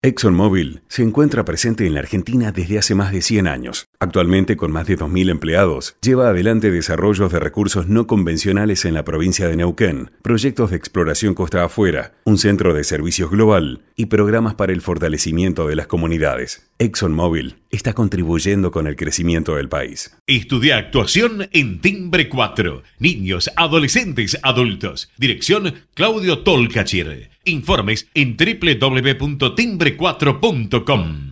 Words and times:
ExxonMobil 0.00 0.82
se 0.86 1.02
encuentra 1.02 1.44
presente 1.44 1.84
en 1.84 1.94
la 1.94 1.98
Argentina 1.98 2.52
desde 2.52 2.78
hace 2.78 2.94
más 2.94 3.10
de 3.10 3.20
100 3.20 3.48
años. 3.48 3.88
Actualmente, 3.98 4.56
con 4.56 4.70
más 4.70 4.86
de 4.86 4.96
2.000 4.96 5.28
empleados, 5.28 5.96
lleva 6.00 6.28
adelante 6.28 6.70
desarrollos 6.70 7.32
de 7.32 7.40
recursos 7.40 7.88
no 7.88 8.06
convencionales 8.06 8.84
en 8.84 8.94
la 8.94 9.02
provincia 9.02 9.48
de 9.48 9.56
Neuquén, 9.56 10.12
proyectos 10.22 10.70
de 10.70 10.76
exploración 10.76 11.34
costa 11.34 11.64
afuera, 11.64 12.12
un 12.24 12.38
centro 12.38 12.74
de 12.74 12.84
servicios 12.84 13.28
global 13.32 13.82
y 13.96 14.06
programas 14.06 14.54
para 14.54 14.72
el 14.72 14.82
fortalecimiento 14.82 15.66
de 15.66 15.74
las 15.74 15.88
comunidades. 15.88 16.67
ExxonMobil 16.78 17.56
está 17.70 17.92
contribuyendo 17.92 18.70
con 18.70 18.86
el 18.86 18.96
crecimiento 18.96 19.56
del 19.56 19.68
país. 19.68 20.16
Estudia 20.26 20.76
actuación 20.76 21.48
en 21.52 21.80
Timbre 21.80 22.28
4. 22.28 22.82
Niños, 22.98 23.50
adolescentes, 23.56 24.38
adultos. 24.42 25.10
Dirección 25.18 25.74
Claudio 25.94 26.40
Tolcachir. 26.40 27.30
Informes 27.44 28.08
en 28.14 28.36
www.timbre4.com. 28.36 31.27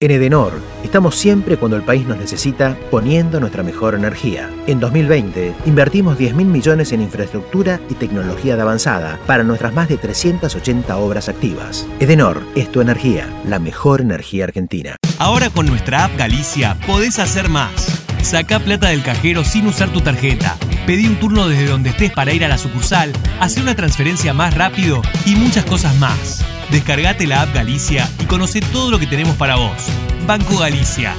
En 0.00 0.10
Edenor, 0.10 0.52
estamos 0.82 1.14
siempre 1.14 1.56
cuando 1.56 1.76
el 1.76 1.84
país 1.84 2.04
nos 2.06 2.18
necesita 2.18 2.76
poniendo 2.90 3.38
nuestra 3.38 3.62
mejor 3.62 3.94
energía. 3.94 4.50
En 4.66 4.80
2020, 4.80 5.54
invertimos 5.66 6.18
10 6.18 6.34
mil 6.34 6.48
millones 6.48 6.92
en 6.92 7.00
infraestructura 7.00 7.80
y 7.88 7.94
tecnología 7.94 8.56
de 8.56 8.62
avanzada 8.62 9.20
para 9.26 9.44
nuestras 9.44 9.72
más 9.72 9.88
de 9.88 9.96
380 9.96 10.96
obras 10.96 11.28
activas. 11.28 11.86
Edenor 12.00 12.42
es 12.56 12.70
tu 12.72 12.80
energía, 12.80 13.28
la 13.46 13.60
mejor 13.60 14.00
energía 14.00 14.44
argentina. 14.44 14.96
Ahora 15.18 15.48
con 15.48 15.66
nuestra 15.66 16.04
app 16.04 16.18
Galicia 16.18 16.76
podés 16.86 17.20
hacer 17.20 17.48
más. 17.48 18.04
Saca 18.24 18.58
plata 18.58 18.88
del 18.88 19.02
cajero 19.02 19.44
sin 19.44 19.66
usar 19.66 19.92
tu 19.92 20.00
tarjeta. 20.00 20.56
Pedí 20.86 21.06
un 21.06 21.16
turno 21.16 21.46
desde 21.46 21.66
donde 21.66 21.90
estés 21.90 22.10
para 22.10 22.32
ir 22.32 22.42
a 22.42 22.48
la 22.48 22.56
sucursal, 22.56 23.12
hacer 23.38 23.62
una 23.62 23.76
transferencia 23.76 24.32
más 24.32 24.54
rápido 24.54 25.02
y 25.26 25.36
muchas 25.36 25.66
cosas 25.66 25.94
más. 25.98 26.42
Descargate 26.70 27.26
la 27.26 27.42
app 27.42 27.54
Galicia 27.54 28.08
y 28.18 28.24
conoce 28.24 28.62
todo 28.62 28.90
lo 28.90 28.98
que 28.98 29.06
tenemos 29.06 29.36
para 29.36 29.56
vos. 29.56 29.76
Banco 30.26 30.56
Galicia. 30.56 31.14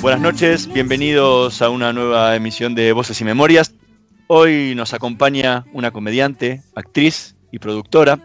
Buenas 0.00 0.22
noches, 0.22 0.72
bienvenidos 0.72 1.60
a 1.60 1.68
una 1.68 1.92
nueva 1.92 2.34
emisión 2.34 2.74
de 2.74 2.92
Voces 2.92 3.20
y 3.20 3.24
Memorias. 3.24 3.74
Hoy 4.28 4.72
nos 4.74 4.94
acompaña 4.94 5.66
una 5.74 5.90
comediante, 5.90 6.62
actriz 6.74 7.36
y 7.52 7.58
productora. 7.58 8.18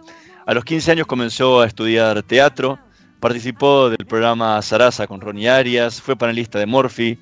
A 0.45 0.53
los 0.53 0.63
15 0.63 0.93
años 0.93 1.05
comenzó 1.05 1.59
a 1.59 1.67
estudiar 1.67 2.23
teatro, 2.23 2.79
participó 3.19 3.89
del 3.89 4.05
programa 4.05 4.61
Sarasa 4.61 5.05
con 5.05 5.19
Ronnie 5.19 5.49
Arias, 5.49 6.01
fue 6.01 6.15
panelista 6.15 6.59
de 6.59 6.65
Morphy, 6.65 7.19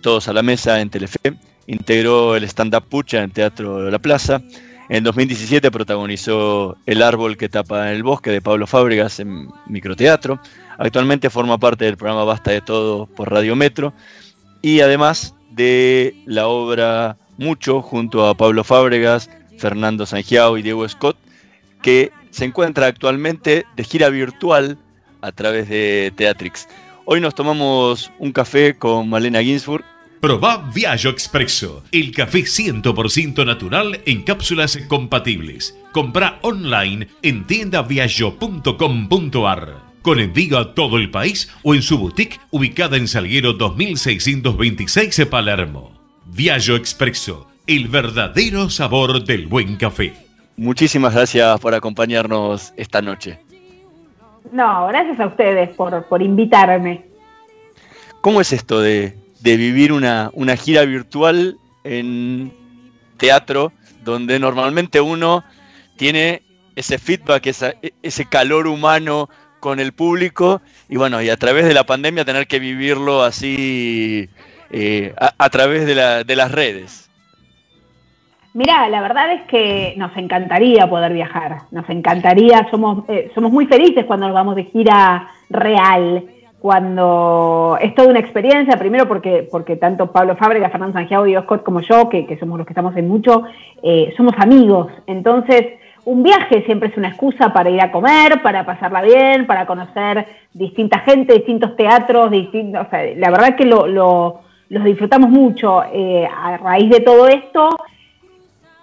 Todos 0.00 0.26
a 0.26 0.32
la 0.32 0.42
Mesa 0.42 0.80
en 0.80 0.90
Telefe, 0.90 1.36
integró 1.68 2.34
el 2.34 2.42
stand-up 2.42 2.88
Pucha 2.88 3.22
en 3.22 3.30
Teatro 3.30 3.88
la 3.88 4.00
Plaza. 4.00 4.42
En 4.88 5.04
2017 5.04 5.70
protagonizó 5.70 6.76
El 6.86 7.02
árbol 7.02 7.36
que 7.36 7.48
tapa 7.48 7.92
el 7.92 8.02
bosque 8.02 8.30
de 8.30 8.40
Pablo 8.40 8.66
Fábregas 8.66 9.20
en 9.20 9.48
microteatro. 9.68 10.40
Actualmente 10.78 11.30
forma 11.30 11.58
parte 11.58 11.84
del 11.84 11.96
programa 11.96 12.24
Basta 12.24 12.50
de 12.50 12.60
Todo 12.60 13.06
por 13.06 13.30
Radio 13.30 13.56
Metro 13.56 13.92
y 14.62 14.80
además 14.80 15.34
de 15.50 16.14
la 16.26 16.48
obra 16.48 17.16
Mucho 17.38 17.82
junto 17.82 18.26
a 18.26 18.34
Pablo 18.34 18.64
Fábregas, 18.64 19.28
Fernando 19.58 20.06
Sangiao 20.06 20.56
y 20.56 20.62
Diego 20.62 20.88
Scott, 20.88 21.18
que 21.82 22.10
se 22.30 22.46
encuentra 22.46 22.86
actualmente 22.86 23.66
de 23.76 23.84
gira 23.84 24.08
virtual 24.08 24.78
a 25.20 25.32
través 25.32 25.68
de 25.68 26.14
Teatrix. 26.16 26.66
Hoy 27.04 27.20
nos 27.20 27.34
tomamos 27.34 28.10
un 28.18 28.32
café 28.32 28.74
con 28.76 29.06
Malena 29.08 29.42
Ginsburg. 29.42 29.84
Proba 30.20 30.70
Viaggio 30.74 31.10
Expresso, 31.10 31.84
el 31.92 32.10
café 32.10 32.40
100% 32.40 33.44
natural 33.44 34.00
en 34.06 34.22
cápsulas 34.22 34.78
compatibles. 34.88 35.76
Compra 35.92 36.38
online 36.42 37.06
en 37.22 37.46
tiendaviaggio.com.ar 37.46 39.95
con 40.06 40.20
envío 40.20 40.56
a 40.56 40.72
todo 40.72 40.98
el 40.98 41.10
país 41.10 41.52
o 41.64 41.74
en 41.74 41.82
su 41.82 41.98
boutique 41.98 42.38
ubicada 42.52 42.96
en 42.96 43.08
Salguero 43.08 43.54
2626 43.54 45.16
de 45.16 45.26
Palermo. 45.26 45.90
Viaggio 46.26 46.76
Expresso, 46.76 47.48
el 47.66 47.88
verdadero 47.88 48.70
sabor 48.70 49.24
del 49.24 49.48
buen 49.48 49.74
café. 49.74 50.14
Muchísimas 50.56 51.12
gracias 51.12 51.58
por 51.58 51.74
acompañarnos 51.74 52.72
esta 52.76 53.02
noche. 53.02 53.40
No, 54.52 54.86
gracias 54.86 55.18
a 55.18 55.26
ustedes 55.26 55.70
por, 55.70 56.22
invitarme. 56.22 57.04
¿Cómo 58.20 58.40
es 58.40 58.52
esto 58.52 58.80
de, 58.80 59.12
vivir 59.42 59.92
una, 59.92 60.30
una 60.34 60.56
gira 60.56 60.84
virtual 60.84 61.58
en 61.82 62.52
teatro 63.16 63.72
donde 64.04 64.38
normalmente 64.38 65.00
uno 65.00 65.42
tiene 65.96 66.42
ese 66.76 66.96
feedback, 66.96 67.44
ese 68.02 68.24
calor 68.26 68.68
humano 68.68 69.28
con 69.66 69.80
el 69.80 69.90
público 69.90 70.60
y 70.88 70.96
bueno, 70.96 71.20
y 71.20 71.28
a 71.28 71.36
través 71.36 71.64
de 71.64 71.74
la 71.74 71.82
pandemia 71.82 72.24
tener 72.24 72.46
que 72.46 72.60
vivirlo 72.60 73.24
así 73.24 74.28
eh, 74.70 75.12
a, 75.16 75.50
través 75.50 75.86
de, 75.86 75.96
la, 75.96 76.22
de, 76.22 76.36
las 76.36 76.52
redes. 76.52 77.10
Mira, 78.54 78.88
la 78.88 79.00
verdad 79.00 79.32
es 79.32 79.42
que 79.48 79.94
nos 79.96 80.16
encantaría 80.16 80.88
poder 80.88 81.12
viajar, 81.12 81.62
nos 81.72 81.90
encantaría, 81.90 82.68
somos, 82.70 83.02
eh, 83.08 83.32
somos 83.34 83.50
muy 83.50 83.66
felices 83.66 84.04
cuando 84.04 84.26
nos 84.26 84.36
vamos 84.36 84.54
de 84.54 84.66
gira 84.66 85.30
real, 85.50 86.22
cuando 86.60 87.76
es 87.80 87.92
toda 87.96 88.10
una 88.10 88.20
experiencia, 88.20 88.76
primero 88.76 89.08
porque, 89.08 89.48
porque 89.50 89.74
tanto 89.74 90.12
Pablo 90.12 90.36
Fábrega, 90.36 90.70
Fernando 90.70 90.96
Santiago, 90.96 91.24
Diego 91.24 91.42
Scott 91.42 91.64
como 91.64 91.80
yo, 91.80 92.08
que, 92.08 92.24
que, 92.24 92.38
somos 92.38 92.56
los 92.56 92.68
que 92.68 92.72
estamos 92.72 92.96
en 92.96 93.08
mucho, 93.08 93.42
eh, 93.82 94.14
somos 94.16 94.34
amigos, 94.38 94.92
entonces 95.08 95.66
un 96.06 96.22
viaje 96.22 96.62
siempre 96.64 96.88
es 96.88 96.96
una 96.96 97.08
excusa 97.08 97.52
para 97.52 97.68
ir 97.68 97.80
a 97.80 97.90
comer, 97.90 98.40
para 98.40 98.64
pasarla 98.64 99.02
bien, 99.02 99.44
para 99.44 99.66
conocer 99.66 100.24
distinta 100.52 101.00
gente, 101.00 101.34
distintos 101.34 101.74
teatros, 101.74 102.30
distintos, 102.30 102.86
o 102.86 102.90
sea, 102.90 103.02
la 103.16 103.30
verdad 103.30 103.56
que 103.56 103.64
lo, 103.64 103.88
los 103.88 104.84
disfrutamos 104.84 105.30
mucho. 105.30 105.82
Eh, 105.92 106.24
a 106.24 106.58
raíz 106.58 106.90
de 106.90 107.00
todo 107.00 107.26
esto, 107.26 107.70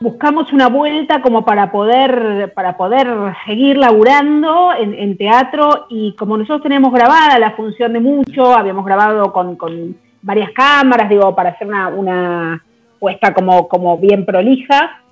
buscamos 0.02 0.52
una 0.52 0.68
vuelta 0.68 1.22
como 1.22 1.46
para 1.46 1.72
poder, 1.72 2.52
para 2.54 2.76
poder 2.76 3.08
seguir 3.46 3.78
laburando 3.78 4.74
en, 4.78 5.16
teatro 5.16 5.86
y 5.90 6.14
como 6.18 6.38
nosotros 6.38 6.64
tenemos 6.64 6.92
grabada 6.92 7.40
la 7.40 7.52
función 7.52 7.94
de 7.94 8.02
mucho, 8.02 8.54
habíamos 8.54 8.86
grabado 8.86 9.32
con, 9.32 9.96
varias 10.22 10.52
cámaras, 10.52 11.10
digo, 11.10 11.34
para 11.34 11.52
hacer 11.52 11.68
una, 11.68 11.88
una 11.88 12.64
puesta 13.00 13.34
como, 13.34 13.70
como 13.70 13.98
bien 13.98 14.26
prolija 14.26 15.03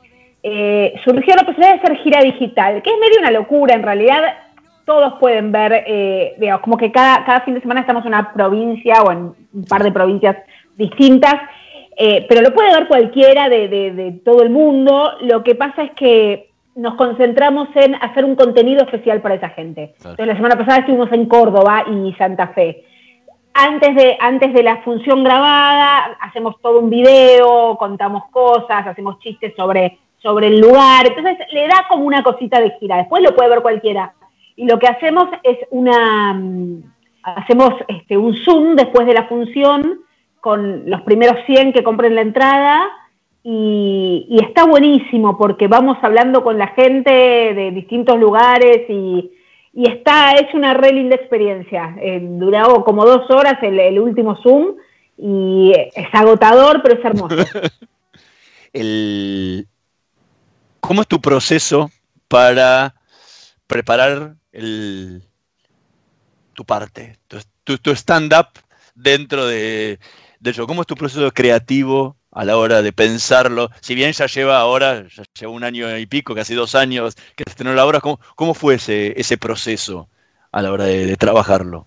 eh, 0.43 0.93
surgió 1.03 1.35
la 1.35 1.43
posibilidad 1.43 1.75
de 1.75 1.79
hacer 1.81 1.97
gira 1.97 2.21
digital, 2.21 2.81
que 2.81 2.89
es 2.89 2.99
medio 2.99 3.19
una 3.19 3.31
locura 3.31 3.75
en 3.75 3.83
realidad. 3.83 4.21
Todos 4.85 5.13
pueden 5.19 5.51
ver, 5.51 5.83
eh, 5.85 6.35
digamos, 6.39 6.61
como 6.61 6.77
que 6.77 6.91
cada, 6.91 7.23
cada 7.25 7.41
fin 7.41 7.53
de 7.53 7.61
semana 7.61 7.81
estamos 7.81 8.03
en 8.03 8.09
una 8.09 8.33
provincia 8.33 9.03
o 9.03 9.11
en 9.11 9.33
un 9.53 9.65
par 9.65 9.83
de 9.83 9.91
provincias 9.91 10.37
distintas, 10.75 11.35
eh, 11.95 12.25
pero 12.27 12.41
lo 12.41 12.53
puede 12.53 12.73
ver 12.73 12.87
cualquiera 12.87 13.47
de, 13.49 14.19
todo 14.25 14.41
el 14.41 14.49
mundo. 14.49 15.11
Lo 15.21 15.43
que 15.43 15.55
pasa 15.55 15.83
es 15.83 15.91
que 15.91 16.49
nos 16.75 16.95
concentramos 16.95 17.67
en 17.75 17.95
hacer 17.95 18.25
un 18.25 18.35
contenido 18.35 18.83
especial 18.83 19.21
para 19.21 19.35
esa 19.35 19.49
gente. 19.49 19.93
Entonces, 19.97 20.25
la 20.25 20.35
semana 20.35 20.57
pasada 20.57 20.79
estuvimos 20.79 21.11
en 21.11 21.27
Córdoba 21.27 21.85
y 21.87 22.13
Santa 22.13 22.47
Fe. 22.47 22.85
antes 23.53 23.95
de, 23.95 24.17
antes 24.19 24.53
de 24.53 24.63
la 24.63 24.77
función 24.77 25.23
grabada, 25.23 26.17
hacemos 26.21 26.55
todo 26.61 26.79
un 26.79 26.89
video, 26.89 27.77
contamos 27.77 28.23
cosas, 28.31 28.87
hacemos 28.87 29.19
chistes 29.19 29.53
sobre, 29.55 29.99
sobre 30.21 30.47
el 30.47 30.59
lugar. 30.59 31.07
Entonces 31.07 31.37
le 31.51 31.67
da 31.67 31.85
como 31.89 32.05
una 32.05 32.23
cosita 32.23 32.59
de 32.59 32.71
gira. 32.79 32.97
Después 32.97 33.23
lo 33.23 33.35
puede 33.35 33.49
ver 33.49 33.61
cualquiera. 33.61 34.13
Y 34.55 34.65
lo 34.65 34.79
que 34.79 34.87
hacemos 34.87 35.25
es 35.43 35.57
una. 35.69 36.33
Mm, 36.33 36.83
hacemos 37.23 37.73
este, 37.87 38.17
un 38.17 38.35
Zoom 38.35 38.75
después 38.75 39.05
de 39.07 39.13
la 39.13 39.27
función 39.27 40.01
con 40.39 40.89
los 40.89 41.01
primeros 41.01 41.37
100 41.45 41.73
que 41.73 41.83
compren 41.83 42.15
la 42.15 42.21
entrada. 42.21 42.89
Y, 43.43 44.37
está 44.43 44.65
buenísimo 44.65 45.37
porque 45.37 45.67
vamos 45.67 45.97
hablando 46.03 46.43
con 46.43 46.59
la 46.59 46.67
gente 46.67 47.11
de 47.11 47.71
distintos 47.71 48.19
lugares 48.19 48.87
y, 48.87 49.31
está, 49.73 50.33
es 50.33 50.53
una 50.53 50.73
re 50.73 50.91
linda 50.93 51.15
experiencia. 51.15 51.95
Eh, 51.99 52.19
duró 52.21 52.83
como 52.83 53.05
dos 53.05 53.29
horas 53.31 53.55
el, 53.63 53.99
último 53.99 54.35
Zoom 54.43 54.75
y 55.17 55.71
es 55.73 56.07
agotador, 56.13 56.81
pero 56.83 56.99
es 56.99 57.05
hermoso. 57.05 57.35
¿Cómo 60.81 61.01
es 61.01 61.07
tu 61.07 61.21
proceso 61.21 61.89
para 62.27 62.95
preparar 63.67 64.35
el, 64.51 65.23
tu 66.53 66.65
parte, 66.65 67.17
tu, 67.63 67.77
tu 67.77 67.91
stand-up 67.91 68.47
dentro 68.93 69.45
de, 69.45 69.99
de 70.39 70.49
eso? 70.49 70.67
¿Cómo 70.67 70.81
es 70.81 70.87
tu 70.87 70.95
proceso 70.95 71.31
creativo 71.31 72.17
a 72.31 72.43
la 72.43 72.57
hora 72.57 72.81
de 72.81 72.91
pensarlo? 72.91 73.69
Si 73.79 73.95
bien 73.95 74.11
ya 74.11 74.25
lleva 74.25 74.59
ahora, 74.59 75.05
ya 75.07 75.23
lleva 75.39 75.53
un 75.53 75.63
año 75.63 75.97
y 75.97 76.05
pico, 76.07 76.35
casi 76.35 76.55
dos 76.55 76.75
años 76.75 77.15
que 77.35 77.43
estrenó 77.45 77.73
la 77.73 77.85
obra, 77.85 78.01
¿cómo, 78.01 78.19
cómo 78.35 78.53
fue 78.53 78.75
ese, 78.75 79.13
ese 79.19 79.37
proceso 79.37 80.09
a 80.51 80.61
la 80.61 80.71
hora 80.71 80.85
de, 80.85 81.15
trabajarlo? 81.15 81.85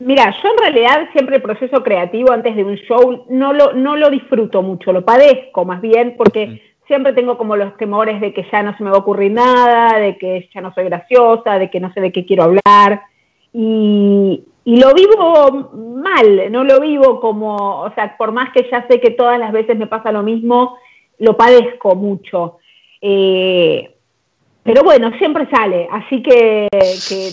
Mira, 0.00 0.34
yo 0.42 0.48
en 0.50 0.58
realidad 0.58 1.08
siempre 1.12 1.36
el 1.36 1.42
proceso 1.42 1.82
creativo 1.82 2.32
antes 2.32 2.54
de 2.54 2.64
un 2.64 2.76
show 2.76 3.26
no 3.30 3.52
lo, 3.52 3.72
no 3.72 3.96
lo 3.96 4.10
disfruto 4.10 4.62
mucho, 4.62 4.92
lo 4.92 5.04
padezco 5.04 5.64
más 5.64 5.80
bien 5.80 6.14
porque 6.16 6.46
mm. 6.46 6.67
Siempre 6.88 7.12
tengo 7.12 7.38
como 7.38 7.54
los 7.54 7.76
temores 7.76 8.20
de 8.20 8.32
que 8.32 8.48
ya 8.50 8.62
no 8.62 8.76
se 8.76 8.82
me 8.82 8.90
va 8.90 8.96
a 8.96 9.00
ocurrir 9.00 9.30
nada, 9.30 9.98
de 9.98 10.18
que 10.18 10.48
ya 10.52 10.60
no 10.60 10.74
soy 10.74 10.84
graciosa, 10.84 11.58
de 11.58 11.70
que 11.70 11.78
no 11.78 11.92
sé 11.92 12.00
de 12.00 12.10
qué 12.10 12.26
quiero 12.26 12.44
hablar. 12.44 13.02
Y, 13.52 14.44
lo 14.64 14.92
vivo 14.92 15.70
mal, 15.72 16.52
no 16.52 16.62
lo 16.62 16.78
vivo 16.78 17.20
como, 17.20 17.80
o 17.80 17.90
sea, 17.94 18.18
por 18.18 18.32
más 18.32 18.52
que 18.52 18.68
ya 18.70 18.86
sé 18.86 19.00
que 19.00 19.12
todas 19.12 19.38
las 19.38 19.50
veces 19.50 19.78
me 19.78 19.86
pasa 19.86 20.12
lo 20.12 20.22
mismo, 20.22 20.76
lo 21.18 21.38
padezco 21.38 21.94
mucho. 21.94 22.58
Eh, 23.00 23.94
pero 24.62 24.82
bueno, 24.82 25.10
siempre 25.16 25.48
sale, 25.50 25.88
así 25.90 26.22
que, 26.22 26.68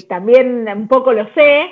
también 0.07 0.66
un 0.74 0.88
poco 0.88 1.12
lo 1.12 1.28
sé, 1.34 1.66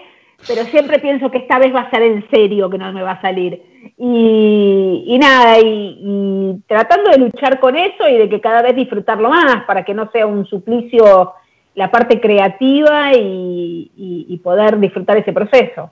pero 0.47 0.63
siempre 0.65 0.99
pienso 0.99 1.31
que 1.31 1.39
esta 1.39 1.59
vez 1.59 1.73
va 1.73 1.81
a 1.81 1.89
ser 1.89 2.03
en 2.03 2.27
serio 2.29 2.69
que 2.69 2.77
no 2.77 2.91
me 2.93 3.01
va 3.01 3.11
a 3.11 3.21
salir. 3.21 3.61
Y, 3.97 5.17
nada, 5.19 5.59
y, 5.59 6.61
tratando 6.67 7.11
de 7.11 7.17
luchar 7.17 7.59
con 7.59 7.75
eso 7.75 8.07
y 8.07 8.17
de 8.17 8.29
que 8.29 8.41
cada 8.41 8.61
vez 8.61 8.75
disfrutarlo 8.75 9.29
más, 9.29 9.65
para 9.65 9.83
que 9.85 9.93
no 9.93 10.09
sea 10.11 10.25
un 10.25 10.45
suplicio 10.45 11.33
la 11.75 11.89
parte 11.89 12.19
creativa 12.19 13.13
y, 13.13 14.39
poder 14.43 14.77
disfrutar 14.77 15.15
ese 15.15 15.31
proceso. 15.31 15.89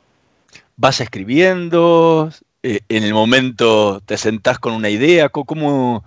¿Vas 0.75 0.99
escribiendo? 0.99 2.29
Eh, 2.63 2.81
¿En 2.89 3.03
el 3.03 3.13
momento 3.13 4.01
te 4.01 4.17
sentás 4.17 4.59
con 4.59 4.73
una 4.73 4.89
idea? 4.89 5.29
¿Cómo, 5.29 6.03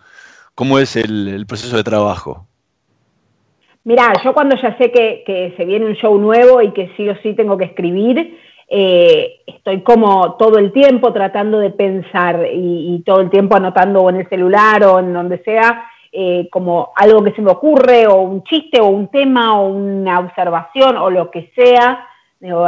cómo 0.54 0.78
es 0.78 0.96
el, 0.96 1.44
proceso 1.48 1.76
de 1.78 1.84
trabajo? 1.84 2.46
Mirá, 3.84 4.12
yo 4.24 4.32
cuando 4.32 4.56
ya 4.56 4.76
sé 4.78 4.90
que, 4.90 5.54
se 5.56 5.64
viene 5.64 5.86
un 5.86 5.94
show 5.94 6.16
nuevo 6.18 6.62
y 6.62 6.72
que 6.72 6.90
sí 6.96 7.08
o 7.08 7.16
sí 7.22 7.34
tengo 7.34 7.56
que 7.58 7.66
escribir, 7.66 8.38
eh, 8.68 9.40
estoy 9.46 9.82
como 9.82 10.36
todo 10.36 10.58
el 10.58 10.72
tiempo 10.72 11.12
tratando 11.12 11.58
de 11.58 11.70
pensar 11.70 12.46
y, 12.52 12.94
y, 12.94 13.02
todo 13.02 13.20
el 13.20 13.30
tiempo 13.30 13.56
anotando 13.56 14.08
en 14.08 14.16
el 14.16 14.28
celular 14.28 14.82
o 14.84 14.98
en 14.98 15.12
donde 15.12 15.38
sea 15.44 15.84
eh, 16.16 16.48
como 16.48 16.92
algo 16.94 17.24
que 17.24 17.32
se 17.32 17.42
me 17.42 17.50
ocurre, 17.50 18.06
o 18.06 18.20
un 18.20 18.44
chiste, 18.44 18.80
o 18.80 18.86
un 18.86 19.08
tema, 19.08 19.58
o 19.58 19.66
una 19.66 20.20
observación, 20.20 20.96
o 20.96 21.10
lo 21.10 21.28
que 21.28 21.50
sea. 21.56 22.06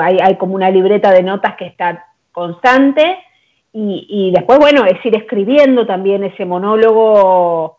hay, 0.01 0.37
como 0.37 0.57
una 0.57 0.69
libreta 0.69 1.13
de 1.13 1.23
notas 1.23 1.55
que 1.55 1.67
está 1.67 2.07
constante. 2.33 3.19
Y, 3.73 4.33
después, 4.35 4.59
bueno, 4.59 4.85
es 4.85 5.05
ir 5.05 5.15
escribiendo 5.15 5.87
también 5.87 6.25
ese 6.25 6.45
monólogo, 6.45 7.76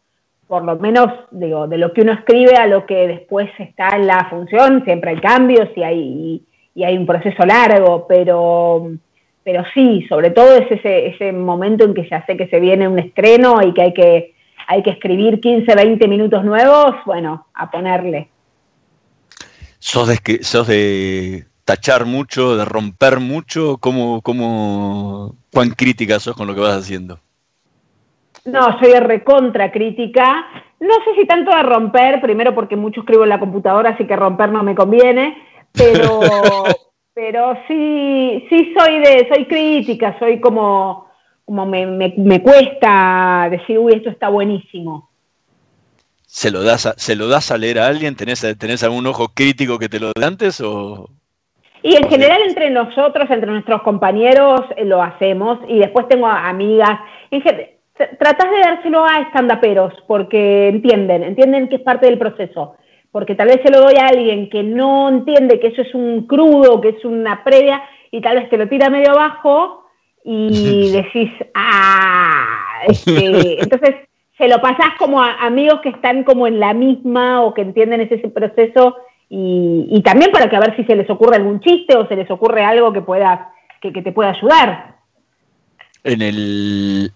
por 0.47 0.63
lo 0.63 0.77
menos, 0.77 1.11
digo, 1.31 1.67
de 1.67 1.77
lo 1.77 1.93
que 1.93 2.01
uno 2.01 2.13
escribe 2.13 2.55
a 2.55 2.67
lo 2.67 2.85
que 2.85 3.07
después 3.07 3.49
está 3.59 3.95
en 3.95 4.07
la 4.07 4.27
función. 4.29 4.83
Siempre 4.85 5.11
hay 5.11 5.17
cambios 5.19 5.69
y 5.75 5.83
hay, 5.83 6.43
y 6.73 6.83
hay 6.83 6.97
un 6.97 7.05
proceso 7.05 7.45
largo, 7.45 8.05
pero 8.07 8.91
pero 9.43 9.63
sí, 9.73 10.05
sobre 10.09 10.31
todo 10.31 10.57
es 10.57 10.69
ese, 10.69 11.07
ese 11.07 11.31
momento 11.31 11.85
en 11.85 11.93
que 11.93 12.05
ya 12.09 12.25
sé 12.25 12.35
que 12.35 12.49
se 12.49 12.59
viene 12.59 12.85
un 12.85 12.99
estreno 12.99 13.61
y 13.63 13.73
que 13.73 13.81
hay 13.81 13.93
que 13.93 14.33
hay 14.67 14.83
que 14.83 14.89
escribir 14.89 15.39
15, 15.39 15.73
20 15.73 16.07
minutos 16.09 16.43
nuevos, 16.43 16.95
bueno, 17.05 17.47
a 17.53 17.71
ponerle. 17.71 18.29
¿Sos 19.79 20.09
de, 20.09 20.43
sos 20.43 20.67
de 20.67 21.45
tachar 21.63 22.05
mucho, 22.05 22.57
de 22.57 22.65
romper 22.65 23.21
mucho? 23.21 23.77
¿Cómo, 23.77 24.21
cómo, 24.21 25.35
¿Cuán 25.53 25.69
crítica 25.69 26.19
sos 26.19 26.35
con 26.35 26.47
lo 26.47 26.53
que 26.53 26.59
vas 26.59 26.75
haciendo? 26.75 27.21
No, 28.47 28.79
soy 28.79 28.93
recontra 28.93 29.71
crítica. 29.71 30.45
No 30.79 30.93
sé 31.05 31.15
si 31.19 31.27
tanto 31.27 31.55
de 31.55 31.63
romper, 31.63 32.21
primero 32.21 32.55
porque 32.55 32.75
mucho 32.75 33.01
escribo 33.01 33.23
en 33.23 33.29
la 33.29 33.39
computadora, 33.39 33.91
así 33.91 34.07
que 34.07 34.15
romper 34.15 34.49
no 34.49 34.63
me 34.63 34.75
conviene, 34.75 35.37
pero, 35.73 36.21
pero 37.13 37.57
sí, 37.67 38.45
sí 38.49 38.73
soy 38.77 38.99
de, 38.99 39.27
soy 39.33 39.45
crítica, 39.45 40.17
soy 40.19 40.39
como 40.39 41.07
como 41.47 41.65
me, 41.65 42.41
cuesta 42.43 43.47
decir, 43.49 43.79
uy, 43.79 43.93
esto 43.93 44.09
está 44.09 44.27
buenísimo. 44.27 45.09
¿Se 46.25 46.51
lo, 46.51 46.61
das 46.61 46.85
a, 46.85 46.93
¿Se 46.97 47.15
lo 47.15 47.29
das 47.29 47.51
a 47.51 47.57
leer 47.57 47.79
a 47.79 47.87
alguien? 47.87 48.17
¿Tenés, 48.17 48.45
¿Tenés 48.59 48.83
algún 48.83 49.07
ojo 49.07 49.29
crítico 49.33 49.79
que 49.79 49.87
te 49.87 50.01
lo 50.01 50.11
dé 50.13 50.25
antes 50.25 50.59
o...? 50.59 51.09
Y 51.83 51.95
en 51.95 52.09
general 52.09 52.41
entre 52.45 52.69
nosotros, 52.69 53.29
entre 53.29 53.49
nuestros 53.49 53.81
compañeros, 53.83 54.59
eh, 54.75 54.83
lo 54.83 55.01
hacemos. 55.01 55.59
Y 55.69 55.79
después 55.79 56.09
tengo 56.09 56.27
amigas. 56.27 56.99
Tratás 57.97 58.51
de 58.51 58.59
dárselo 58.59 59.05
a 59.05 59.21
estandaperos 59.21 59.93
porque 60.07 60.67
entienden, 60.67 61.23
entienden 61.23 61.67
que 61.67 61.77
es 61.77 61.81
parte 61.81 62.05
del 62.05 62.17
proceso. 62.17 62.75
Porque 63.11 63.35
tal 63.35 63.47
vez 63.47 63.61
se 63.63 63.71
lo 63.71 63.81
doy 63.81 63.95
a 63.95 64.07
alguien 64.07 64.49
que 64.49 64.63
no 64.63 65.09
entiende 65.09 65.59
que 65.59 65.67
eso 65.67 65.81
es 65.81 65.93
un 65.95 66.27
crudo, 66.27 66.81
que 66.81 66.89
es 66.89 67.05
una 67.05 67.43
previa, 67.43 67.81
y 68.11 68.21
tal 68.21 68.37
vez 68.37 68.49
te 68.49 68.57
lo 68.57 68.67
tira 68.67 68.89
medio 68.89 69.11
abajo 69.11 69.85
y 70.23 70.91
decís, 70.91 71.31
ah, 71.53 72.81
este, 72.87 73.61
entonces 73.63 73.95
se 74.37 74.47
lo 74.47 74.61
pasás 74.61 74.91
como 74.99 75.21
a 75.21 75.45
amigos 75.45 75.81
que 75.81 75.89
están 75.89 76.23
como 76.23 76.47
en 76.47 76.59
la 76.59 76.73
misma 76.73 77.41
o 77.41 77.53
que 77.53 77.61
entienden 77.61 78.01
ese, 78.01 78.17
proceso 78.29 78.97
y, 79.29 80.01
también 80.05 80.31
para 80.31 80.49
que 80.49 80.55
a 80.55 80.59
ver 80.59 80.75
si 80.75 80.83
se 80.85 80.95
les 80.95 81.09
ocurre 81.09 81.35
algún 81.35 81.59
chiste 81.59 81.97
o 81.97 82.07
se 82.07 82.15
les 82.15 82.29
ocurre 82.29 82.63
algo 82.63 82.93
que 82.93 83.01
pueda, 83.01 83.51
que, 83.81 83.91
te 83.91 84.11
pueda 84.11 84.29
ayudar. 84.29 84.95
En 86.03 86.21
el, 86.21 87.11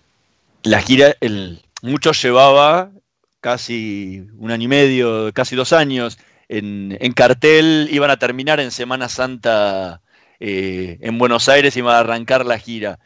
la 0.64 0.82
gira, 0.82 1.16
el, 1.22 1.62
mucho 1.82 2.12
llevaba 2.12 2.92
casi 3.40 4.28
un 4.38 4.52
año 4.52 4.66
y 4.66 4.68
medio, 4.68 5.34
casi 5.34 5.56
dos 5.56 5.74
años, 5.74 6.18
en, 6.48 7.14
cartel, 7.14 7.88
iban 7.92 8.12
a 8.12 8.18
terminar 8.18 8.60
en 8.60 8.72
Semana 8.72 9.10
Santa 9.10 10.02
eh, 10.40 10.98
en 11.02 11.18
Buenos 11.18 11.48
Aires 11.50 11.78
va 11.86 11.98
a 11.98 12.00
arrancar 12.00 12.46
la 12.46 12.60
gira. 12.60 13.00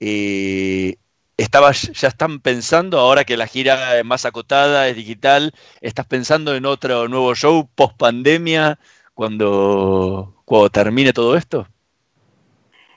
Eh, 0.00 0.96
estaba, 1.36 1.72
ya 1.72 2.08
están 2.08 2.40
pensando, 2.40 2.98
ahora 2.98 3.24
que 3.24 3.36
la 3.36 3.46
gira 3.46 3.98
es 3.98 4.04
más 4.04 4.24
acotada, 4.24 4.88
es 4.88 4.96
digital, 4.96 5.52
¿estás 5.80 6.06
pensando 6.06 6.54
en 6.54 6.66
otro 6.66 7.08
nuevo 7.08 7.34
show 7.34 7.68
post 7.74 7.96
pandemia 7.96 8.78
cuando, 9.14 10.42
cuando 10.44 10.70
termine 10.70 11.12
todo 11.12 11.36
esto? 11.36 11.66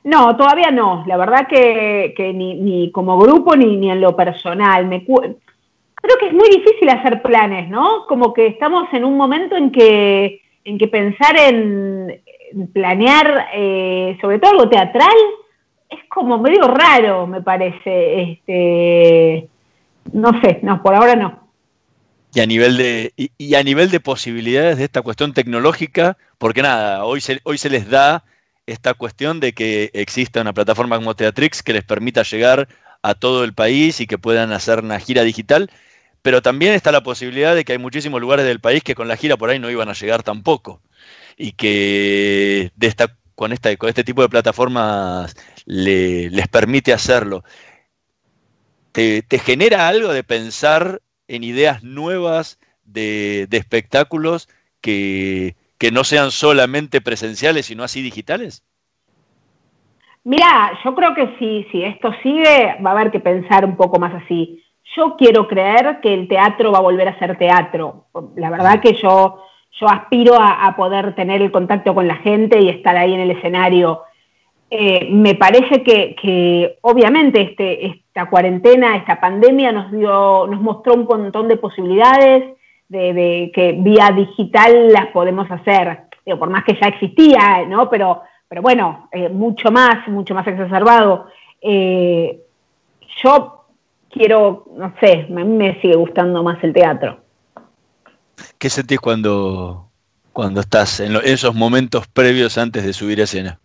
No, 0.05 0.37
todavía 0.37 0.69
no. 0.69 1.03
La 1.07 1.17
verdad 1.17 1.47
que, 1.47 2.13
ni, 2.35 2.91
como 2.91 3.17
grupo 3.17 3.55
ni, 3.55 3.75
ni 3.75 3.89
en 3.89 3.99
lo 3.99 4.15
personal. 4.15 4.85
Me 4.85 5.03
creo 5.03 6.17
que 6.19 6.27
es 6.27 6.33
muy 6.33 6.47
difícil 6.47 6.87
hacer 6.89 7.23
planes, 7.23 7.67
¿no? 7.69 8.05
Como 8.07 8.31
que 8.31 8.45
estamos 8.45 8.87
en 8.93 9.03
un 9.03 9.17
momento 9.17 9.55
en 9.55 9.71
que, 9.71 10.41
en 10.63 10.77
que 10.77 10.87
pensar 10.87 11.35
en, 11.39 12.21
planear, 12.71 13.47
eh, 13.55 14.15
sobre 14.21 14.37
todo 14.37 14.51
algo 14.51 14.69
teatral, 14.69 15.17
es 15.89 15.99
como 16.07 16.37
medio 16.37 16.67
raro, 16.67 17.25
me 17.25 17.41
parece. 17.41 18.21
Este, 18.21 19.49
no 20.13 20.39
sé, 20.39 20.59
no, 20.61 20.83
por 20.83 20.93
ahora 20.93 21.15
no. 21.15 21.49
Y 22.31 22.41
a 22.41 22.45
nivel 22.45 22.77
de, 22.77 23.11
y, 23.17 23.55
a 23.55 23.63
nivel 23.63 23.89
de 23.89 23.99
posibilidades 23.99 24.77
de 24.77 24.83
esta 24.83 25.01
cuestión 25.01 25.33
tecnológica, 25.33 26.15
porque 26.37 26.61
nada, 26.61 27.05
hoy 27.05 27.21
se, 27.21 27.39
hoy 27.43 27.57
se 27.57 27.71
les 27.71 27.89
da 27.89 28.23
esta 28.67 28.93
cuestión 28.93 29.39
de 29.39 29.53
que 29.53 29.91
exista 29.93 30.41
una 30.41 30.53
plataforma 30.53 30.97
como 30.97 31.15
Teatrix 31.15 31.63
que 31.63 31.73
les 31.73 31.83
permita 31.83 32.23
llegar 32.23 32.67
a 33.01 33.13
todo 33.13 33.43
el 33.43 33.53
país 33.53 34.01
y 34.01 34.07
que 34.07 34.17
puedan 34.17 34.51
hacer 34.51 34.79
una 34.79 34.99
gira 34.99 35.23
digital, 35.23 35.69
pero 36.21 36.41
también 36.41 36.73
está 36.73 36.91
la 36.91 37.03
posibilidad 37.03 37.53
de 37.55 37.63
que 37.63 37.73
hay 37.73 37.77
muchísimos 37.77 38.19
lugares 38.19 38.45
del 38.45 38.59
país 38.59 38.83
que 38.83 38.95
con 38.95 39.07
la 39.07 39.17
gira 39.17 39.37
por 39.37 39.49
ahí 39.49 39.59
no 39.59 39.69
iban 39.69 39.89
a 39.89 39.93
llegar 39.93 40.23
tampoco 40.23 40.81
y 41.37 41.51
que 41.51 42.71
con, 43.35 43.51
esta, 43.51 43.75
con 43.77 43.89
este 43.89 44.03
tipo 44.03 44.21
de 44.21 44.29
plataformas 44.29 45.35
les 45.65 46.47
permite 46.47 46.93
hacerlo. 46.93 47.43
¿Te, 48.91 49.25
genera 49.39 49.89
algo 49.89 50.13
de 50.13 50.23
pensar 50.23 51.01
en 51.27 51.43
ideas 51.43 51.83
nuevas 51.83 52.59
de, 52.85 53.45
espectáculos 53.51 54.47
que, 54.79 55.57
no 55.91 56.03
sean 56.03 56.31
solamente 56.31 57.01
presenciales, 57.01 57.65
sino 57.65 57.83
así 57.83 58.01
digitales? 58.01 58.63
Mira, 60.23 60.71
yo 60.83 60.95
creo 60.95 61.13
que 61.13 61.35
si, 61.37 61.67
si 61.71 61.83
esto 61.83 62.11
sigue, 62.23 62.77
va 62.83 62.91
a 62.91 62.93
haber 62.93 63.11
que 63.11 63.19
pensar 63.19 63.65
un 63.65 63.75
poco 63.75 63.99
más 63.99 64.13
así. 64.23 64.63
Yo 64.95 65.15
quiero 65.17 65.47
creer 65.47 65.99
que 66.01 66.13
el 66.13 66.27
teatro 66.27 66.71
va 66.71 66.79
a 66.79 66.83
volver 66.83 67.07
a 67.07 67.19
ser 67.19 67.37
teatro. 67.37 68.05
La 68.35 68.49
verdad 68.49 68.81
que 68.81 68.93
yo 68.93 69.45
yo 69.79 69.87
aspiro 69.89 70.35
a, 70.39 70.73
poder 70.77 71.15
tener 71.15 71.41
el 71.41 71.51
contacto 71.51 71.93
con 71.93 72.07
la 72.07 72.15
gente 72.17 72.61
y 72.61 72.69
estar 72.69 72.95
ahí 72.95 73.13
en 73.13 73.19
el 73.19 73.31
escenario. 73.31 74.03
Eh, 74.69 75.09
me 75.11 75.35
parece 75.35 75.83
que, 75.83 76.77
obviamente 76.81 77.41
este, 77.41 77.85
esta 77.87 78.29
cuarentena, 78.29 78.95
esta 78.95 79.19
pandemia 79.19 79.71
nos 79.71 79.91
dio, 79.91 80.47
nos 80.47 80.61
mostró 80.61 80.93
un 80.93 81.05
montón 81.05 81.47
de 81.47 81.57
posibilidades 81.57 82.54
de, 82.89 83.51
que 83.53 83.73
vía 83.73 84.11
digital 84.11 84.91
las 84.91 85.07
podemos 85.07 85.49
hacer, 85.49 86.03
por 86.37 86.49
más 86.49 86.63
que 86.63 86.77
ya 86.79 86.87
existía, 86.87 87.65
¿no? 87.67 87.89
Pero, 87.89 88.21
pero 88.47 88.61
bueno, 88.61 89.09
eh, 89.11 89.29
mucho 89.29 89.71
más, 89.71 90.07
mucho 90.07 90.33
más 90.33 90.47
exacerbado. 90.47 91.27
Eh, 91.61 92.39
yo 93.23 93.65
quiero, 94.09 94.65
no 94.75 94.93
sé, 94.99 95.27
a 95.29 95.33
mí 95.33 95.43
me 95.43 95.79
sigue 95.81 95.95
gustando 95.95 96.43
más 96.43 96.63
el 96.63 96.73
teatro. 96.73 97.19
¿Qué 98.57 98.69
sentís 98.69 98.99
cuando, 98.99 99.89
cuando 100.33 100.61
estás 100.61 100.99
en, 100.99 101.15
esos 101.23 101.53
momentos 101.55 102.07
previos 102.07 102.57
antes 102.57 102.83
de 102.83 102.93
subir 102.93 103.19
a 103.21 103.23
escena? 103.23 103.59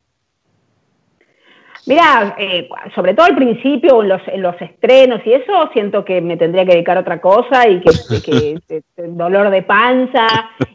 Mira, 1.90 2.37
eh, 2.38 2.68
sobre 2.94 3.14
todo 3.14 3.26
al 3.26 3.35
principio, 3.35 4.00
en 4.00 4.11
los, 4.11 4.23
en 4.28 4.42
los 4.42 4.54
estrenos 4.62 5.20
y 5.25 5.32
eso, 5.32 5.70
siento 5.73 6.04
que 6.04 6.20
me 6.20 6.37
tendría 6.37 6.64
que 6.64 6.75
dedicar 6.75 6.97
a 6.97 7.00
otra 7.00 7.20
cosa 7.20 7.68
y 7.68 7.80
que, 7.80 8.61
dolor 9.09 9.50
de 9.50 9.62
panza 9.62 10.28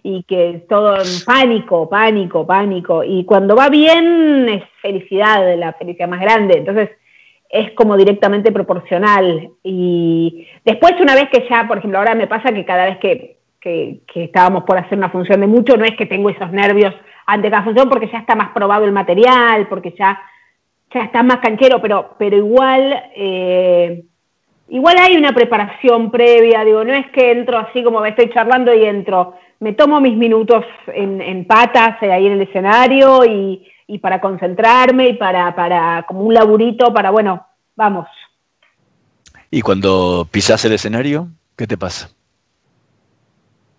y 0.04 0.24
que 0.24 0.66
todo 0.68 0.98
pánico, 1.26 1.88
pánico, 1.88 2.46
pánico. 2.46 3.02
Y 3.06 3.24
cuando 3.24 3.56
va 3.56 3.70
bien 3.70 4.50
es 4.50 4.64
felicidad, 4.82 5.58
la 5.58 5.72
felicidad 5.72 6.10
más 6.10 6.20
grande. 6.20 6.58
Entonces 6.58 6.90
es 7.50 7.72
como 7.76 7.96
directamente 7.96 8.52
proporcional. 8.52 9.52
Y 9.64 10.46
después, 10.66 10.96
una 11.00 11.16
vez 11.16 11.30
que 11.32 11.48
ya, 11.50 11.66
por 11.66 11.78
ejemplo, 11.78 11.98
ahora 11.98 12.14
me 12.14 12.28
pasa 12.28 12.52
que 12.52 12.66
cada 12.66 12.88
vez 12.88 12.98
que 12.98 13.36
que, 13.66 14.24
estábamos 14.24 14.64
por 14.64 14.78
hacer 14.78 14.98
una 14.98 15.10
función 15.10 15.42
de 15.42 15.48
mucho, 15.48 15.76
no 15.76 15.86
es 15.86 15.96
que 15.98 16.06
tengo 16.06 16.30
esos 16.30 16.52
nervios 16.52 16.94
ante 17.26 17.50
cada 17.50 17.64
función 17.64 17.90
porque 17.90 18.10
ya 18.12 18.20
está 18.20 18.36
más 18.36 18.50
probado 18.50 18.86
el 18.86 18.92
material, 18.92 19.68
porque 19.68 19.96
ya, 19.98 20.20
ya 20.94 21.02
está 21.02 21.24
más 21.24 21.38
canchero, 21.38 21.82
pero, 21.82 22.16
pero 22.18 22.38
igual, 22.38 23.04
eh, 23.16 24.04
igual 24.70 24.98
hay 24.98 25.18
una 25.18 25.34
preparación 25.34 26.12
previa, 26.12 26.64
digo, 26.64 26.84
no 26.84 26.94
es 26.94 27.10
que 27.12 27.32
entro 27.32 27.58
así 27.58 27.84
como 27.84 28.00
me 28.00 28.10
estoy 28.10 28.30
charlando 28.32 28.74
y 28.74 28.86
entro, 28.86 29.36
me 29.60 29.74
tomo 29.74 30.00
mis 30.02 30.16
minutos 30.16 30.66
en, 30.88 31.46
patas 31.46 32.02
eh, 32.02 32.12
ahí 32.12 32.28
en 32.28 32.34
el 32.34 32.42
escenario 32.42 33.26
y, 33.26 33.68
y 33.88 34.00
para 34.00 34.20
concentrarme 34.22 35.10
y 35.10 35.14
para, 35.14 35.56
para 35.56 36.04
como 36.08 36.22
un 36.22 36.34
laburito 36.34 36.94
para, 36.94 37.12
bueno, 37.12 37.46
vamos. 37.76 38.08
¿Y 39.52 39.62
cuando 39.62 40.28
pisas 40.30 40.66
el 40.66 40.74
escenario, 40.74 41.28
qué 41.56 41.68
te 41.68 41.78
pasa? 41.78 42.10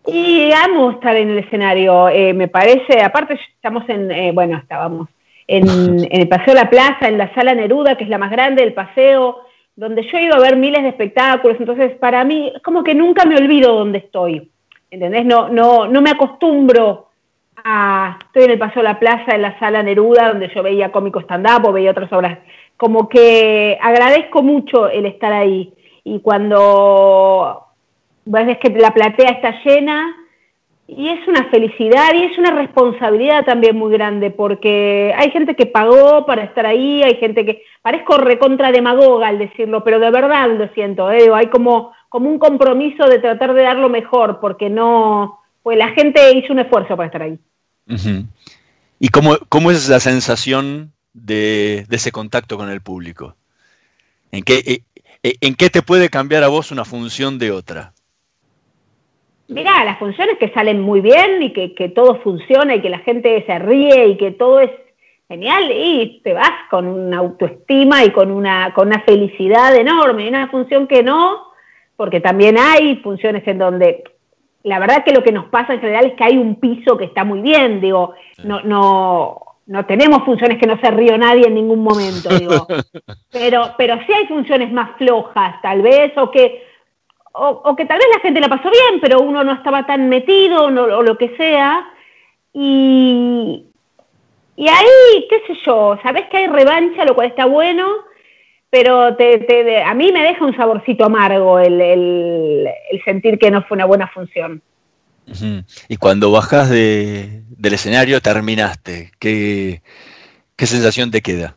Y 0.06 0.52
amo 0.52 0.92
estar 0.92 1.16
en 1.16 1.30
el 1.30 1.38
escenario, 1.38 2.08
eh, 2.08 2.32
me 2.32 2.46
parece, 2.46 3.02
aparte 3.02 3.38
estamos 3.54 3.88
en, 3.88 4.10
eh, 4.12 4.30
bueno, 4.32 4.56
estábamos 4.56 5.08
en, 5.48 6.06
el 6.10 6.28
Paseo 6.28 6.54
de 6.54 6.60
la 6.60 6.70
Plaza, 6.70 7.08
en 7.08 7.18
la 7.18 7.32
Sala 7.34 7.54
Neruda, 7.54 7.96
que 7.96 8.04
es 8.04 8.10
la 8.10 8.18
más 8.18 8.30
grande 8.30 8.62
del 8.62 8.74
paseo, 8.74 9.42
donde 9.74 10.02
yo 10.08 10.18
he 10.18 10.24
ido 10.24 10.34
a 10.34 10.40
ver 10.40 10.56
miles 10.56 10.82
de 10.82 10.88
espectáculos, 10.88 11.58
entonces 11.60 11.92
para 11.98 12.24
mí 12.24 12.52
es 12.54 12.62
como 12.62 12.82
que 12.82 12.94
nunca 12.94 13.24
me 13.26 13.36
olvido 13.36 13.74
dónde 13.74 13.98
estoy, 13.98 14.50
¿entendés? 14.90 15.24
No, 15.24 15.48
no, 15.48 15.86
no 15.86 16.00
me 16.00 16.10
acostumbro 16.10 17.08
a, 17.56 18.18
estoy 18.26 18.44
en 18.44 18.50
el 18.52 18.58
Paseo 18.58 18.82
de 18.82 18.88
la 18.88 18.98
Plaza, 18.98 19.34
en 19.34 19.42
la 19.42 19.58
Sala 19.58 19.82
Neruda, 19.82 20.28
donde 20.28 20.50
yo 20.54 20.62
veía 20.62 20.92
cómico 20.92 21.20
stand-up 21.20 21.66
o 21.66 21.72
veía 21.72 21.90
otras 21.90 22.12
obras, 22.12 22.38
como 22.76 23.08
que 23.08 23.78
agradezco 23.80 24.42
mucho 24.42 24.88
el 24.88 25.06
estar 25.06 25.32
ahí, 25.32 25.72
y 26.04 26.20
cuando 26.20 27.66
ves 28.24 28.58
que 28.58 28.70
la 28.70 28.92
platea 28.92 29.30
está 29.30 29.62
llena 29.64 30.25
y 30.88 31.08
es 31.08 31.26
una 31.26 31.48
felicidad 31.50 32.14
y 32.14 32.22
es 32.22 32.38
una 32.38 32.52
responsabilidad 32.52 33.44
también 33.44 33.76
muy 33.76 33.92
grande 33.92 34.30
porque 34.30 35.12
hay 35.16 35.30
gente 35.32 35.56
que 35.56 35.66
pagó 35.66 36.24
para 36.26 36.44
estar 36.44 36.64
ahí, 36.64 37.02
hay 37.02 37.16
gente 37.16 37.44
que 37.44 37.64
parezco 37.82 38.18
recontra 38.18 38.70
demagoga 38.70 39.28
al 39.28 39.38
decirlo, 39.38 39.82
pero 39.82 39.98
de 39.98 40.10
verdad 40.10 40.48
lo 40.56 40.68
siento, 40.74 41.10
¿eh? 41.10 41.28
hay 41.34 41.48
como, 41.48 41.92
como 42.08 42.30
un 42.30 42.38
compromiso 42.38 43.08
de 43.08 43.18
tratar 43.18 43.54
de 43.54 43.62
dar 43.62 43.76
lo 43.76 43.88
mejor 43.88 44.38
porque 44.40 44.70
no, 44.70 45.40
pues 45.62 45.76
la 45.76 45.88
gente 45.88 46.36
hizo 46.36 46.52
un 46.52 46.60
esfuerzo 46.60 46.96
para 46.96 47.06
estar 47.06 47.22
ahí. 47.22 47.38
¿Y 49.00 49.08
cómo, 49.08 49.36
cómo, 49.48 49.70
es 49.70 49.88
la 49.88 50.00
sensación 50.00 50.92
de, 51.12 51.84
de, 51.88 51.96
ese 51.96 52.12
contacto 52.12 52.56
con 52.56 52.70
el 52.70 52.80
público? 52.80 53.36
¿En 54.30 54.42
qué, 54.42 54.62
eh, 54.66 54.82
eh, 55.22 55.34
¿En 55.40 55.54
qué 55.54 55.70
te 55.70 55.82
puede 55.82 56.08
cambiar 56.08 56.44
a 56.44 56.48
vos 56.48 56.70
una 56.70 56.84
función 56.84 57.38
de 57.38 57.50
otra? 57.50 57.92
Mira, 59.48 59.84
las 59.84 59.98
funciones 59.98 60.38
que 60.38 60.50
salen 60.50 60.80
muy 60.80 61.00
bien 61.00 61.42
y 61.42 61.52
que, 61.52 61.74
que, 61.74 61.88
todo 61.88 62.16
funciona 62.22 62.74
y 62.74 62.82
que 62.82 62.90
la 62.90 62.98
gente 62.98 63.44
se 63.46 63.58
ríe 63.58 64.08
y 64.08 64.16
que 64.16 64.32
todo 64.32 64.60
es 64.60 64.70
genial 65.28 65.70
y 65.72 66.20
te 66.22 66.32
vas 66.32 66.52
con 66.70 66.86
una 66.86 67.18
autoestima 67.18 68.04
y 68.04 68.10
con 68.10 68.30
una, 68.30 68.72
con 68.74 68.88
una 68.88 69.00
felicidad 69.02 69.74
enorme. 69.76 70.24
Y 70.24 70.28
una 70.28 70.48
función 70.48 70.86
que 70.86 71.02
no, 71.02 71.52
porque 71.96 72.20
también 72.20 72.58
hay 72.58 72.96
funciones 72.96 73.46
en 73.46 73.58
donde 73.58 74.04
la 74.64 74.80
verdad 74.80 75.04
que 75.04 75.12
lo 75.12 75.22
que 75.22 75.30
nos 75.30 75.46
pasa 75.46 75.74
en 75.74 75.80
general 75.80 76.06
es 76.06 76.14
que 76.14 76.24
hay 76.24 76.36
un 76.36 76.56
piso 76.56 76.96
que 76.96 77.04
está 77.04 77.22
muy 77.22 77.40
bien, 77.40 77.80
digo, 77.80 78.14
no, 78.42 78.62
no, 78.62 79.40
no 79.66 79.86
tenemos 79.86 80.24
funciones 80.24 80.58
que 80.58 80.66
no 80.66 80.76
se 80.80 80.90
ríe 80.90 81.16
nadie 81.16 81.46
en 81.46 81.54
ningún 81.54 81.84
momento, 81.84 82.36
digo, 82.36 82.66
pero, 83.30 83.74
pero 83.78 83.96
sí 84.06 84.12
hay 84.12 84.26
funciones 84.26 84.72
más 84.72 84.96
flojas, 84.98 85.62
tal 85.62 85.82
vez, 85.82 86.12
o 86.18 86.32
que 86.32 86.65
o, 87.38 87.76
que 87.76 87.84
tal 87.84 87.98
vez 87.98 88.06
la 88.14 88.20
gente 88.20 88.40
la 88.40 88.48
pasó 88.48 88.70
bien, 88.70 89.00
pero 89.00 89.20
uno 89.20 89.44
no 89.44 89.52
estaba 89.52 89.86
tan 89.86 90.08
metido 90.08 90.64
o 90.64 90.70
lo 90.70 91.18
que 91.18 91.36
sea. 91.36 91.86
Y, 92.52 93.66
y 94.56 94.68
ahí, 94.68 95.26
qué 95.28 95.42
sé 95.46 95.60
yo, 95.66 95.98
sabes 96.02 96.26
que 96.30 96.38
hay 96.38 96.46
revancha, 96.46 97.04
lo 97.04 97.14
cual 97.14 97.28
está 97.28 97.44
bueno, 97.44 97.86
pero 98.70 99.14
te, 99.16 99.82
a 99.82 99.94
mí 99.94 100.10
me 100.12 100.22
deja 100.22 100.44
un 100.44 100.56
saborcito 100.56 101.04
amargo 101.04 101.58
el, 101.58 102.66
sentir 103.04 103.38
que 103.38 103.50
no 103.50 103.62
fue 103.62 103.76
una 103.76 103.84
buena 103.84 104.08
función. 104.08 104.62
Y 105.88 105.96
cuando 105.96 106.30
bajas 106.30 106.70
del 106.70 107.44
escenario, 107.60 108.20
terminaste, 108.20 109.10
¿qué, 109.18 109.82
qué 110.56 110.66
sensación 110.66 111.10
te 111.10 111.20
queda? 111.20 111.55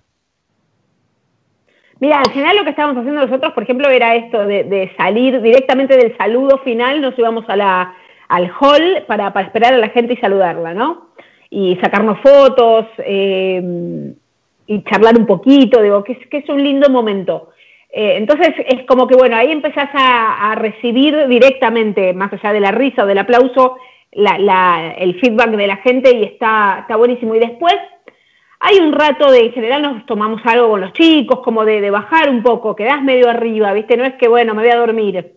Mira, 1.99 2.19
al 2.19 2.31
final 2.31 2.55
lo 2.55 2.63
que 2.63 2.69
estábamos 2.69 2.97
haciendo 2.97 3.25
nosotros, 3.25 3.53
por 3.53 3.63
ejemplo, 3.63 3.89
era 3.89 4.15
esto 4.15 4.45
de, 4.45 4.91
salir 4.97 5.41
directamente 5.41 5.97
del 5.97 6.15
saludo 6.17 6.59
final, 6.59 7.01
nos 7.01 7.17
íbamos 7.19 7.43
a 7.49 7.57
la, 7.57 7.93
al 8.29 8.51
hall 8.59 9.03
para, 9.05 9.33
esperar 9.41 9.73
a 9.73 9.77
la 9.77 9.89
gente 9.89 10.13
y 10.13 10.17
saludarla, 10.17 10.73
¿no? 10.73 11.09
Y 11.49 11.75
sacarnos 11.77 12.19
fotos 12.19 12.85
eh, 12.99 14.13
y 14.67 14.83
charlar 14.83 15.17
un 15.17 15.25
poquito, 15.25 15.81
digo, 15.81 16.03
que 16.03 16.13
es, 16.13 16.27
que 16.27 16.37
es 16.37 16.49
un 16.49 16.63
lindo 16.63 16.89
momento. 16.89 17.49
Eh, 17.91 18.15
entonces 18.17 18.53
es 18.67 18.85
como 18.85 19.07
que, 19.07 19.15
bueno, 19.15 19.35
ahí 19.35 19.51
empezás 19.51 19.89
a, 19.93 20.55
recibir 20.55 21.27
directamente, 21.27 22.13
más 22.13 22.31
allá 22.31 22.53
de 22.53 22.59
la 22.59 22.71
risa 22.71 23.03
o 23.03 23.07
del 23.07 23.17
aplauso, 23.17 23.77
el 24.11 25.19
feedback 25.19 25.51
de 25.51 25.67
la 25.67 25.77
gente 25.77 26.15
y 26.15 26.23
está, 26.23 26.79
está 26.81 26.95
buenísimo. 26.95 27.35
Y 27.35 27.39
después 27.39 27.75
hay 28.59 28.77
un 28.79 28.91
rato 28.91 29.31
de, 29.31 29.45
en 29.45 29.53
general 29.53 29.81
nos 29.81 30.05
tomamos 30.05 30.41
algo 30.43 30.69
con 30.69 30.81
los 30.81 30.91
chicos, 30.93 31.39
como 31.43 31.63
de, 31.63 31.89
bajar 31.89 32.29
un 32.29 32.43
poco, 32.43 32.75
quedás 32.75 33.01
medio 33.01 33.29
arriba, 33.29 33.71
¿viste? 33.73 33.95
No 33.95 34.03
es 34.03 34.15
que, 34.15 34.27
bueno, 34.27 34.53
me 34.53 34.63
voy 34.63 34.71
a 34.71 34.77
dormir. 34.77 35.33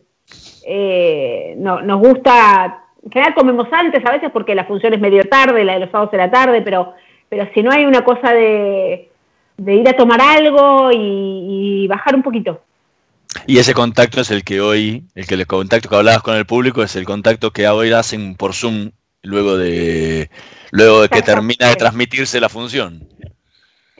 Eh, 0.67 1.55
no, 1.59 1.81
nos 1.83 2.01
gusta, 2.01 2.85
en 3.05 3.13
general 3.13 3.35
comemos 3.35 3.69
antes 3.73 4.05
a 4.05 4.13
veces 4.13 4.31
porque 4.33 4.55
la 4.55 4.65
función 4.65 4.95
es 4.95 5.01
medio 5.01 5.23
tarde, 5.25 5.65
la 5.65 5.75
de 5.75 5.81
los 5.81 5.91
sábados 5.91 6.11
de 6.11 6.19
la 6.19 6.31
tarde, 6.31 6.63
pero, 6.63 6.95
pero 7.29 7.49
si 7.55 7.63
no 7.63 7.71
hay 7.71 7.85
una 7.85 8.03
cosa 8.03 8.33
de, 8.33 9.09
ir 9.67 9.89
a 9.89 9.97
tomar 9.97 10.21
algo 10.21 10.91
y, 10.93 11.87
bajar 11.89 12.17
un 12.17 12.23
poquito. 12.23 12.61
Y 13.47 13.59
ese 13.59 13.73
contacto 13.73 14.21
es 14.21 14.31
el 14.31 14.45
que 14.45 14.61
hoy, 14.61 15.05
el 15.15 15.27
que 15.27 15.35
el 15.35 15.47
contacto 15.47 15.89
que 15.89 15.97
hablabas 15.97 16.23
con 16.23 16.37
el 16.37 16.45
público 16.45 16.83
es 16.83 16.97
el 16.97 17.05
contacto 17.05 17.53
que 17.53 17.69
hoy 17.69 17.93
hacen 17.93 18.35
por 18.35 18.53
Zoom 18.53 18.91
luego 19.23 19.57
de 19.57 20.29
luego 20.71 21.03
de 21.03 21.09
que 21.09 21.23
termina 21.23 21.69
de 21.69 21.77
transmitirse 21.77 22.41
la 22.41 22.49
función. 22.49 23.07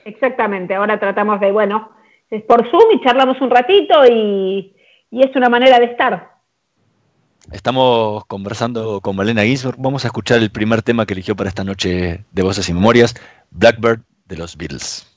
Exactamente, 0.05 0.75
ahora 0.75 0.99
tratamos 0.99 1.39
de, 1.39 1.51
bueno, 1.51 1.91
es 2.29 2.43
por 2.43 2.69
Zoom 2.69 2.91
y 2.93 3.01
charlamos 3.01 3.39
un 3.41 3.49
ratito 3.49 4.05
y, 4.05 4.75
es 5.11 5.35
una 5.35 5.49
manera 5.49 5.79
de 5.79 5.85
estar. 5.85 6.33
Estamos 7.51 8.25
conversando 8.25 8.99
con 9.01 9.15
Malena 9.15 9.43
Ginsburg. 9.43 9.75
Vamos 9.77 10.05
a 10.05 10.07
escuchar 10.07 10.39
el 10.39 10.49
primer 10.49 10.81
tema 10.81 11.05
que 11.05 11.13
eligió 11.13 11.35
para 11.35 11.49
esta 11.49 11.63
noche 11.63 12.25
de 12.31 12.41
Voces 12.41 12.67
y 12.69 12.73
Memorias, 12.73 13.13
Blackbird 13.51 14.01
de 14.25 14.37
los 14.37 14.57
Beatles. 14.57 15.07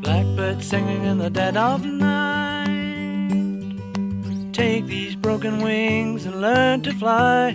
Blackbird 0.00 0.62
singing 0.62 1.04
in 1.04 1.18
the 1.18 1.28
dead 1.28 1.56
of 1.56 1.84
night. 1.84 2.70
Take 4.52 4.86
these 4.86 5.14
broken 5.16 5.62
wings 5.62 6.24
and 6.24 6.40
learn 6.40 6.82
to 6.82 6.92
fly 6.92 7.54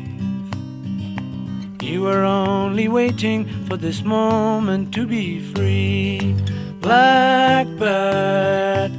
You 1.81 2.03
were 2.03 2.23
only 2.23 2.87
waiting 2.87 3.47
for 3.65 3.75
this 3.75 4.03
moment 4.03 4.93
to 4.93 5.07
be 5.07 5.39
free. 5.53 6.35
Blackbird 6.79 7.71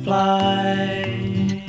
fly. 0.02 1.64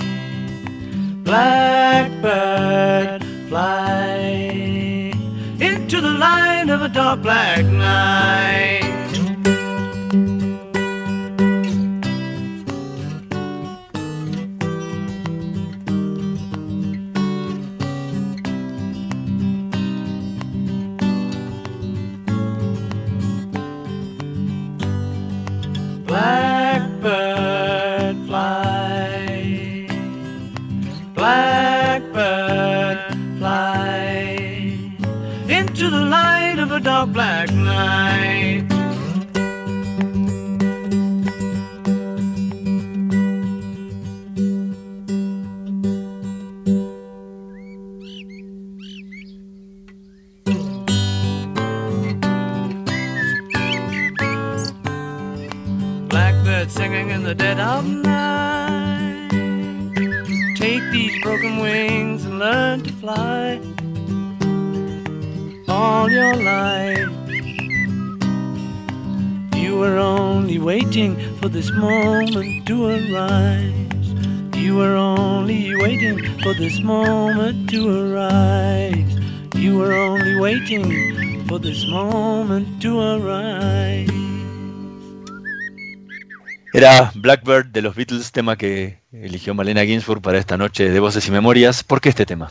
Blackbird 1.23 3.23
fly 3.47 5.13
into 5.59 6.01
the 6.01 6.09
light 6.09 6.69
of 6.69 6.81
a 6.81 6.89
dark 6.89 7.21
black 7.21 7.63
night. 7.63 8.82
Blackbird 87.27 87.67
de 87.67 87.81
los 87.81 87.95
Beatles, 87.95 88.33
tema 88.33 88.57
que 88.57 88.97
eligió 89.13 89.53
Malena 89.55 89.85
Ginsburg 89.85 90.21
para 90.21 90.37
esta 90.37 90.57
noche 90.57 90.89
de 90.89 90.99
Voces 90.99 91.25
y 91.25 91.31
Memorias. 91.31 91.81
¿Por 91.81 92.01
qué 92.01 92.09
este 92.09 92.25
tema? 92.25 92.49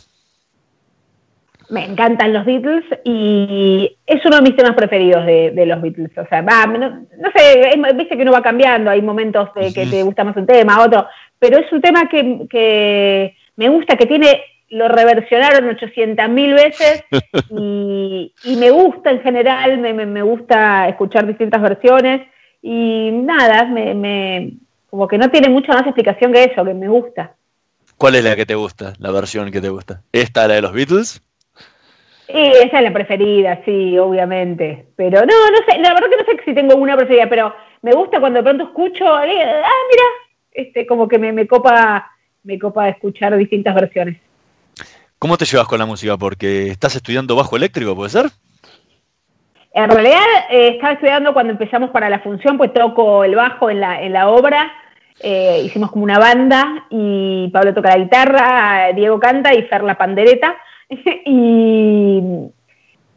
Me 1.68 1.84
encantan 1.84 2.32
los 2.32 2.46
Beatles 2.46 2.82
y 3.04 3.96
es 4.06 4.24
uno 4.24 4.36
de 4.36 4.42
mis 4.42 4.56
temas 4.56 4.74
preferidos 4.74 5.26
de, 5.26 5.50
de 5.50 5.66
los 5.66 5.80
Beatles. 5.82 6.10
O 6.16 6.26
sea, 6.26 6.40
va, 6.40 6.64
no, 6.66 6.78
no 6.88 7.30
sé, 7.36 7.68
es- 7.68 7.96
viste 7.96 8.16
que 8.16 8.22
uno 8.22 8.32
va 8.32 8.42
cambiando, 8.42 8.90
hay 8.90 9.02
momentos 9.02 9.50
de 9.54 9.72
que 9.74 9.86
te 9.86 10.02
gusta 10.02 10.24
más 10.24 10.36
un 10.36 10.46
tema, 10.46 10.82
otro, 10.82 11.06
pero 11.38 11.58
es 11.58 11.70
un 11.70 11.82
tema 11.82 12.08
que, 12.08 12.46
que 12.48 13.36
me 13.56 13.68
gusta, 13.68 13.96
que 13.96 14.06
tiene, 14.06 14.40
lo 14.70 14.88
reversionaron 14.88 15.68
800.000 15.76 16.54
veces 16.54 17.04
y, 17.50 18.32
y 18.44 18.56
me 18.56 18.70
gusta 18.70 19.10
en 19.10 19.20
general, 19.20 19.76
me, 19.78 19.92
me- 19.92 20.06
me 20.06 20.22
gusta 20.22 20.88
escuchar 20.88 21.26
distintas 21.26 21.60
versiones 21.60 22.22
y 22.62 23.10
nada, 23.12 23.64
me, 23.64 23.94
me- 23.94 24.52
como 24.88 25.08
que 25.08 25.18
no 25.18 25.30
tiene 25.30 25.48
mucha 25.48 25.72
más 25.72 25.82
explicación 25.86 26.32
que 26.32 26.44
eso, 26.44 26.64
que 26.64 26.74
me 26.74 26.88
gusta. 26.88 27.34
¿Cuál 27.96 28.14
es 28.16 28.24
la 28.24 28.36
que 28.36 28.46
te 28.46 28.54
gusta? 28.54 28.94
La 28.98 29.10
versión 29.10 29.50
que 29.50 29.60
te 29.60 29.68
gusta. 29.68 30.02
¿Esta, 30.12 30.46
la 30.48 30.54
de 30.54 30.62
los 30.62 30.72
Beatles? 30.72 31.22
Y 32.28 32.38
esa 32.38 32.78
es 32.78 32.82
la 32.84 32.92
preferida, 32.92 33.60
sí, 33.64 33.98
obviamente. 33.98 34.86
Pero 34.96 35.20
no, 35.20 35.26
no 35.50 35.58
sé, 35.68 35.78
la 35.78 35.92
verdad 35.92 36.08
que 36.08 36.16
no 36.16 36.24
sé 36.24 36.44
si 36.44 36.54
tengo 36.54 36.76
una 36.76 36.96
preferida, 36.96 37.28
pero 37.28 37.54
me 37.82 37.92
gusta 37.92 38.20
cuando 38.20 38.38
de 38.38 38.44
pronto 38.44 38.64
escucho, 38.64 39.04
eh, 39.22 39.62
ah, 39.64 39.82
mira, 39.90 40.04
este, 40.52 40.86
como 40.86 41.08
que 41.08 41.18
me, 41.18 41.32
me 41.32 41.46
copa, 41.46 42.10
me 42.44 42.58
copa 42.58 42.88
escuchar 42.88 43.36
distintas 43.36 43.74
versiones. 43.74 44.18
¿Cómo 45.18 45.36
te 45.36 45.44
llevas 45.44 45.68
con 45.68 45.78
la 45.78 45.86
música? 45.86 46.16
Porque 46.16 46.68
estás 46.68 46.96
estudiando 46.96 47.36
bajo 47.36 47.56
eléctrico, 47.56 47.94
¿puede 47.94 48.10
ser? 48.10 48.30
En 49.74 49.88
realidad 49.88 50.20
eh, 50.50 50.68
estaba 50.74 50.92
estudiando 50.92 51.32
cuando 51.32 51.52
empezamos 51.52 51.90
para 51.90 52.10
la 52.10 52.20
función, 52.20 52.58
pues 52.58 52.72
toco 52.72 53.24
el 53.24 53.34
bajo 53.34 53.70
en 53.70 53.80
la, 53.80 54.02
en 54.02 54.12
la 54.12 54.28
obra, 54.28 54.70
eh, 55.20 55.62
hicimos 55.64 55.90
como 55.90 56.04
una 56.04 56.18
banda 56.18 56.86
y 56.90 57.48
Pablo 57.52 57.72
toca 57.72 57.90
la 57.90 58.02
guitarra, 58.02 58.92
Diego 58.94 59.18
canta 59.18 59.54
y 59.54 59.62
Fer 59.62 59.82
la 59.82 59.96
pandereta. 59.96 60.56
y, 61.24 62.20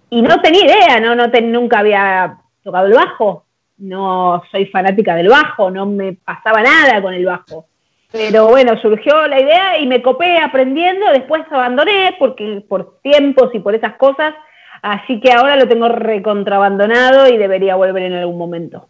y 0.09 0.21
no 0.21 0.41
tenía 0.41 0.65
idea, 0.65 0.99
no, 0.99 1.15
no 1.15 1.27
nunca 1.43 1.79
había 1.79 2.37
tocado 2.63 2.87
el 2.87 2.93
bajo, 2.93 3.45
no 3.77 4.41
soy 4.51 4.67
fanática 4.67 5.15
del 5.15 5.29
bajo, 5.29 5.69
no 5.69 5.85
me 5.85 6.13
pasaba 6.13 6.61
nada 6.61 7.01
con 7.01 7.13
el 7.13 7.25
bajo. 7.25 7.65
Pero 8.11 8.47
bueno, 8.47 8.79
surgió 8.81 9.27
la 9.27 9.41
idea 9.41 9.77
y 9.79 9.87
me 9.87 10.01
copé 10.01 10.39
aprendiendo, 10.39 11.11
después 11.11 11.43
abandoné 11.51 12.15
porque 12.17 12.63
por 12.67 12.99
tiempos 13.01 13.49
y 13.53 13.59
por 13.59 13.75
esas 13.75 13.95
cosas, 13.97 14.33
así 14.81 15.19
que 15.19 15.31
ahora 15.31 15.55
lo 15.55 15.67
tengo 15.67 15.87
recontrabandonado 15.89 17.27
y 17.27 17.37
debería 17.37 17.75
volver 17.75 18.03
en 18.03 18.13
algún 18.13 18.37
momento. 18.37 18.87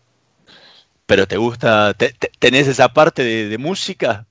¿Pero 1.06 1.28
te 1.28 1.38
gusta, 1.38 1.94
te- 1.94 2.14
te- 2.14 2.32
tenés 2.40 2.68
esa 2.68 2.90
parte 2.90 3.24
de, 3.24 3.48
de 3.50 3.58
música? 3.58 4.26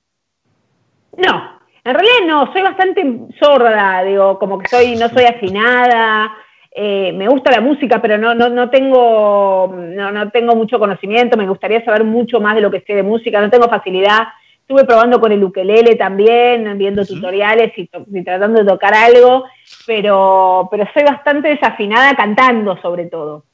No, 1.17 1.59
en 1.83 1.93
realidad 1.93 2.27
no, 2.27 2.51
soy 2.51 2.61
bastante 2.61 3.05
sorda, 3.39 4.03
digo, 4.03 4.37
como 4.37 4.59
que 4.59 4.67
soy, 4.67 4.95
no 4.95 5.07
soy 5.09 5.23
afinada, 5.23 6.33
eh, 6.75 7.13
me 7.13 7.29
gusta 7.29 7.51
la 7.51 7.61
música, 7.61 8.01
pero 8.01 8.17
no, 8.17 8.35
no, 8.35 8.49
no 8.49 8.69
tengo, 8.69 9.73
no, 9.73 10.11
no 10.11 10.29
tengo 10.31 10.55
mucho 10.55 10.77
conocimiento, 10.77 11.37
me 11.37 11.47
gustaría 11.47 11.83
saber 11.85 12.03
mucho 12.03 12.41
más 12.41 12.55
de 12.55 12.61
lo 12.61 12.69
que 12.69 12.81
sé 12.81 12.93
de 12.93 13.03
música, 13.03 13.39
no 13.39 13.49
tengo 13.49 13.69
facilidad. 13.69 14.27
Estuve 14.67 14.83
probando 14.85 15.19
con 15.19 15.31
el 15.31 15.43
ukelele 15.43 15.95
también, 15.95 16.75
viendo 16.79 17.05
tutoriales 17.05 17.71
y, 17.77 17.87
tratando 18.23 18.63
de 18.63 18.67
tocar 18.67 18.95
algo, 18.95 19.43
pero, 19.85 20.67
pero 20.71 20.87
soy 20.91 21.03
bastante 21.03 21.49
desafinada 21.49 22.15
cantando 22.15 22.75
sobre 22.81 23.05
todo. 23.05 23.45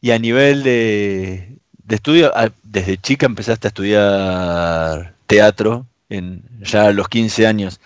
Y 0.00 0.10
a 0.10 0.18
nivel 0.18 0.64
de, 0.64 1.56
de 1.84 1.94
estudio, 1.94 2.32
ah, 2.34 2.48
desde 2.64 2.96
chica 2.96 3.26
empezaste 3.26 3.68
a 3.68 3.70
estudiar 3.70 5.12
teatro, 5.28 5.86
en, 6.08 6.42
ya 6.60 6.86
a 6.86 6.92
los 6.92 7.08
15 7.08 7.46
años. 7.46 7.80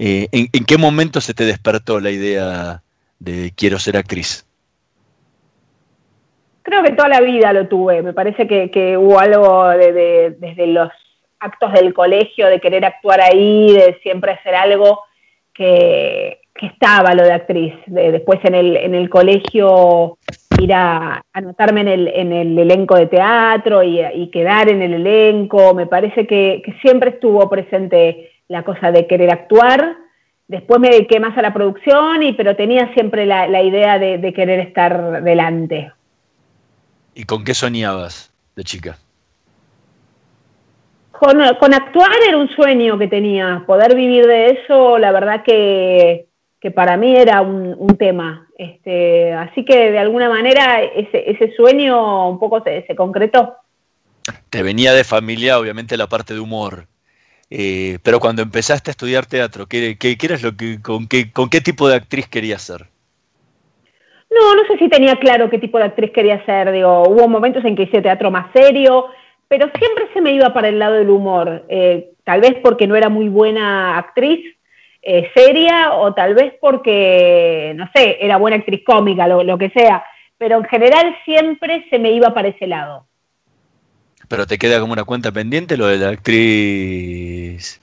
Eh, 0.00 0.26
¿en, 0.32 0.48
en 0.52 0.64
qué 0.64 0.76
momento 0.76 1.20
se 1.20 1.34
te 1.34 1.44
despertó 1.44 2.00
la 2.00 2.10
idea 2.10 2.82
de 3.20 3.52
quiero 3.54 3.78
ser 3.78 3.96
actriz? 3.96 4.44
Creo 6.62 6.82
que 6.82 6.92
toda 6.92 7.08
la 7.08 7.20
vida 7.20 7.52
lo 7.52 7.68
tuve. 7.68 8.02
Me 8.02 8.12
parece 8.12 8.48
que, 8.48 8.72
que 8.72 8.96
hubo 8.96 9.20
algo 9.20 9.68
de, 9.68 9.92
de- 9.92 10.30
desde 10.38 10.66
los 10.66 10.90
actos 11.40 11.72
del 11.72 11.92
colegio 11.94 12.46
de 12.46 12.60
querer 12.60 12.84
actuar 12.84 13.20
ahí, 13.20 13.72
de 13.72 13.98
siempre 14.02 14.32
hacer 14.32 14.54
algo 14.54 15.00
que, 15.54 16.40
que 16.54 16.66
estaba 16.66 17.14
lo 17.14 17.22
de 17.24 17.32
actriz. 17.32 17.74
De- 17.86 18.12
después 18.12 18.38
en 18.44 18.54
el, 18.54 18.76
en 18.76 18.94
el 18.94 19.08
colegio 19.08 20.18
ir 20.60 20.74
a 20.74 21.22
anotarme 21.32 21.80
en 21.80 21.88
el, 21.88 22.08
en 22.08 22.32
el 22.32 22.58
elenco 22.58 22.94
de 22.96 23.06
teatro 23.06 23.82
y, 23.82 24.30
quedar 24.30 24.68
en 24.68 24.82
el 24.82 24.94
elenco. 24.94 25.74
Me 25.74 25.86
parece 25.86 26.26
que, 26.26 26.62
que 26.64 26.72
siempre 26.82 27.10
estuvo 27.10 27.48
presente 27.48 28.30
la 28.48 28.62
cosa 28.62 28.92
de 28.92 29.06
querer 29.06 29.30
actuar. 29.30 29.96
Después 30.48 30.80
me 30.80 30.90
dediqué 30.90 31.20
más 31.20 31.38
a 31.38 31.42
la 31.42 31.54
producción, 31.54 32.22
y, 32.22 32.32
pero 32.32 32.56
tenía 32.56 32.92
siempre 32.92 33.24
la, 33.24 33.46
la 33.46 33.62
idea 33.62 33.98
de, 33.98 34.18
de 34.18 34.32
querer 34.32 34.60
estar 34.60 35.22
delante. 35.22 35.92
¿Y 37.14 37.24
con 37.24 37.44
qué 37.44 37.54
soñabas 37.54 38.34
de 38.56 38.64
chica? 38.64 38.98
Con, 41.20 41.38
actuar 41.74 42.16
era 42.26 42.38
un 42.38 42.48
sueño 42.48 42.96
que 42.96 43.06
tenía, 43.06 43.64
poder 43.66 43.94
vivir 43.94 44.26
de 44.26 44.52
eso, 44.52 44.96
la 44.96 45.12
verdad 45.12 45.42
que, 45.44 46.28
para 46.74 46.96
mí 46.96 47.14
era 47.14 47.42
un, 47.42 47.94
tema. 47.98 48.48
Este, 48.56 49.30
así 49.34 49.62
que 49.66 49.90
de 49.90 49.98
alguna 49.98 50.30
manera 50.30 50.80
ese, 50.80 51.52
sueño 51.54 52.30
un 52.30 52.38
poco 52.38 52.64
se, 52.64 52.96
concretó. 52.96 53.54
Te 54.48 54.62
venía 54.62 54.94
de 54.94 55.04
familia, 55.04 55.58
obviamente, 55.58 55.98
la 55.98 56.06
parte 56.06 56.32
de 56.32 56.40
humor. 56.40 56.86
Eh, 57.50 57.98
pero 58.02 58.18
cuando 58.18 58.40
empezaste 58.40 58.88
a 58.88 58.92
estudiar 58.92 59.26
teatro, 59.26 59.66
¿qué, 59.66 59.98
qué, 59.98 60.16
lo 60.42 60.56
que, 60.56 60.80
con, 60.80 61.06
qué, 61.06 61.30
¿con 61.32 61.50
qué 61.50 61.60
tipo 61.60 61.86
de 61.86 61.96
actriz 61.96 62.28
querías 62.28 62.62
ser? 62.62 62.86
No, 64.30 64.54
no 64.54 64.62
sé 64.68 64.78
si 64.78 64.88
tenía 64.88 65.16
claro 65.16 65.50
qué 65.50 65.58
tipo 65.58 65.76
de 65.76 65.84
actriz 65.84 66.12
quería 66.12 66.42
ser. 66.46 66.72
Digo, 66.72 67.02
hubo 67.02 67.28
momentos 67.28 67.62
en 67.66 67.76
que 67.76 67.82
hice 67.82 68.00
teatro 68.00 68.30
más 68.30 68.50
serio, 68.54 69.08
pero 69.50 69.68
siempre 69.76 70.08
se 70.14 70.20
me 70.20 70.32
iba 70.32 70.54
para 70.54 70.68
el 70.68 70.78
lado 70.78 70.94
del 70.94 71.10
humor. 71.10 71.64
Eh, 71.68 72.12
tal 72.22 72.40
vez 72.40 72.54
porque 72.62 72.86
no 72.86 72.94
era 72.94 73.08
muy 73.08 73.28
buena 73.28 73.98
actriz 73.98 74.56
eh, 75.02 75.28
seria 75.34 75.94
o 75.94 76.14
tal 76.14 76.34
vez 76.34 76.54
porque, 76.60 77.72
no 77.74 77.90
sé, 77.92 78.18
era 78.20 78.36
buena 78.36 78.58
actriz 78.58 78.82
cómica, 78.86 79.26
lo, 79.26 79.42
lo 79.42 79.58
que 79.58 79.70
sea. 79.70 80.04
Pero 80.38 80.58
en 80.58 80.64
general 80.66 81.16
siempre 81.24 81.84
se 81.90 81.98
me 81.98 82.12
iba 82.12 82.32
para 82.32 82.46
ese 82.46 82.68
lado. 82.68 83.08
Pero 84.28 84.46
te 84.46 84.56
queda 84.56 84.78
como 84.78 84.92
una 84.92 85.02
cuenta 85.02 85.32
pendiente 85.32 85.76
lo 85.76 85.88
de 85.88 85.98
la 85.98 86.10
actriz. 86.10 87.80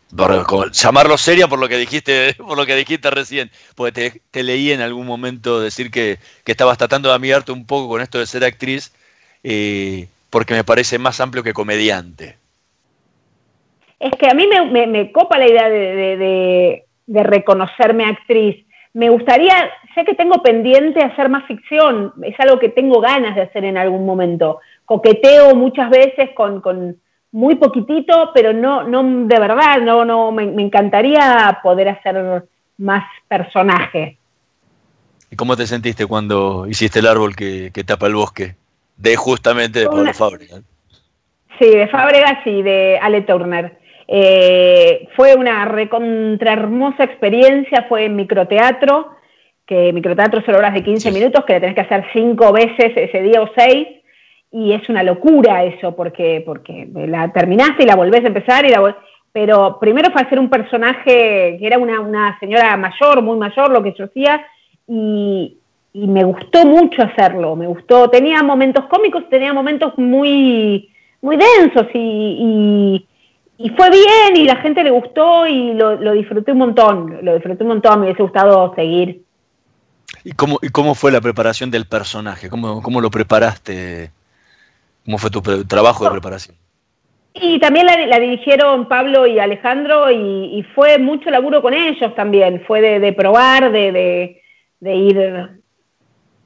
llamarlo 0.72 1.18
seria 1.18 1.50
por 1.50 1.60
lo 1.60 1.68
que 1.68 1.78
dijiste, 1.78 2.34
por 2.38 2.58
lo 2.58 2.66
que 2.66 2.76
dijiste 2.76 3.12
recién. 3.12 3.52
Porque 3.76 4.22
te, 4.32 4.44
leí 4.44 4.72
en 4.72 4.80
algún 4.80 5.06
momento 5.06 5.60
decir 5.60 5.92
que, 5.92 6.18
estabas 6.46 6.78
tratando 6.78 7.10
de 7.10 7.16
amigarte 7.16 7.52
un 7.52 7.66
poco 7.66 7.90
con 7.90 8.02
esto 8.02 8.20
de 8.20 8.26
ser 8.26 8.46
actriz, 8.46 8.94
eh, 9.44 10.08
porque 10.30 10.54
me 10.54 10.64
parece 10.64 11.00
más 11.00 11.20
amplio 11.20 11.44
que 11.44 11.54
comediante. 11.54 12.38
Es 14.00 14.12
que 14.12 14.30
a 14.30 14.34
mí 14.34 14.48
me, 14.48 15.12
copa 15.12 15.38
la 15.38 15.48
idea 15.48 15.70
de, 15.70 16.84
de 17.06 17.24
reconocerme 17.24 18.06
actriz. 18.06 18.66
Me 18.94 19.10
gustaría, 19.10 19.70
sé 19.96 20.06
que 20.06 20.16
tengo 20.16 20.42
pendiente 20.44 21.04
hacer 21.04 21.30
más 21.30 21.46
ficción, 21.46 22.14
es 22.24 22.40
algo 22.40 22.60
que 22.60 22.70
tengo 22.70 23.00
ganas 23.00 23.36
de 23.36 23.44
hacer 23.44 23.66
en 23.66 23.78
algún 23.78 24.06
momento 24.06 24.60
coqueteo 24.88 25.54
muchas 25.54 25.90
veces 25.90 26.30
con, 26.34 26.98
muy 27.34 27.56
poquitito, 27.56 28.32
pero 28.34 28.54
no, 28.54 28.84
no 28.84 29.28
de 29.28 29.40
verdad, 29.40 29.82
no, 29.82 30.06
no, 30.06 30.32
me, 30.32 30.44
encantaría 30.62 31.60
poder 31.62 31.90
hacer 31.90 32.48
más 32.78 33.04
personaje. 33.28 34.18
¿Y 35.30 35.36
cómo 35.36 35.58
te 35.58 35.68
sentiste 35.68 36.06
cuando 36.06 36.66
hiciste 36.68 37.00
el 37.00 37.08
árbol 37.08 37.36
que, 37.36 37.70
tapa 37.86 38.08
el 38.08 38.16
bosque? 38.16 38.56
De 38.98 39.16
justamente 39.16 39.80
de 39.80 39.88
Pablo 39.88 40.14
Fábrega. 40.14 40.62
Sí, 41.60 41.70
de 41.70 41.88
Fábrega 41.88 42.42
y 42.46 42.62
de 42.62 43.00
Ale 43.02 43.22
Turner. 43.22 43.78
Eh, 44.08 45.08
fue 45.16 45.36
una 45.36 45.66
recontra 45.66 46.54
hermosa 46.54 47.04
experiencia, 47.04 47.86
fue 47.90 48.06
en 48.06 48.16
microteatro, 48.16 49.12
que 49.66 49.92
microteatro 49.92 50.42
son 50.46 50.56
horas 50.56 50.74
de 50.74 50.84
15 50.84 51.12
minutos, 51.12 51.44
que 51.46 51.54
le 51.54 51.60
tenés 51.60 51.76
que 51.76 51.82
hacer 51.82 52.06
cinco 52.14 52.54
veces 52.54 52.94
ese 52.96 53.22
día 53.22 53.42
o 53.42 53.50
seis, 53.56 53.88
y 54.52 54.72
es 54.72 54.88
una 54.88 55.04
locura 55.04 55.66
eso, 55.66 55.96
porque, 55.96 56.42
porque 56.46 56.88
la 56.94 57.32
terminaste 57.34 57.84
y 57.84 57.86
la 57.86 57.96
volvés 57.96 58.24
a 58.24 58.28
empezar, 58.28 58.66
y 58.66 58.70
la 58.70 58.96
pero 59.34 59.78
primero 59.80 60.10
fue 60.12 60.22
hacer 60.22 60.40
un 60.40 60.50
personaje 60.50 61.58
que 61.60 61.60
era 61.62 61.78
una, 61.78 62.38
señora 62.40 62.76
mayor, 62.78 63.22
muy 63.22 63.38
mayor, 63.38 63.70
lo 63.70 63.84
que 63.84 63.94
yo 63.96 64.06
hacía, 64.06 64.44
y, 64.88 65.58
me 65.94 66.24
gustó 66.24 66.66
mucho 66.66 67.02
hacerlo, 67.02 67.56
me 67.56 67.68
gustó, 67.68 68.10
tenía 68.10 68.44
momentos 68.44 68.86
cómicos, 68.86 69.28
tenía 69.30 69.54
momentos 69.54 69.98
muy, 69.98 70.90
muy 71.22 71.38
densos, 71.38 71.88
y, 71.94 73.06
y, 73.58 73.70
fue 73.70 73.90
bien, 73.90 74.36
y 74.36 74.46
la 74.46 74.58
gente 74.58 74.84
le 74.84 74.92
gustó, 74.92 75.48
y 75.48 75.74
lo, 75.74 76.14
disfruté 76.14 76.52
un 76.52 76.60
montón, 76.60 77.18
lo 77.24 77.34
disfruté 77.34 77.64
un 77.64 77.70
montón, 77.70 78.00
me 78.00 78.06
hubiese 78.08 78.24
gustado 78.24 78.74
seguir. 78.76 79.24
¿Y 80.24 80.32
cómo, 80.34 80.60
y 80.62 80.70
cómo 80.70 80.94
fue 80.94 81.12
la 81.12 81.22
preparación 81.22 81.72
del 81.72 81.86
personaje? 81.86 82.50
¿Cómo, 82.50 82.82
cómo 82.82 83.02
lo 83.02 83.10
preparaste? 83.10 84.12
¿Cómo 85.06 85.18
fue 85.18 85.30
tu 85.30 85.42
trabajo 85.42 86.04
de 86.04 86.12
preparación? 86.12 86.56
Y 87.40 87.60
también 87.60 87.86
la, 87.86 88.20
dirigieron 88.20 88.88
Pablo 88.88 89.28
y 89.28 89.40
Alejandro 89.40 90.12
y, 90.12 90.66
fue 90.74 90.98
mucho 90.98 91.30
laburo 91.30 91.62
con 91.62 91.74
ellos 91.74 92.16
también, 92.16 92.64
fue 92.66 93.00
de, 93.00 93.14
probar, 93.14 93.72
de, 93.72 94.42
ir 94.82 95.62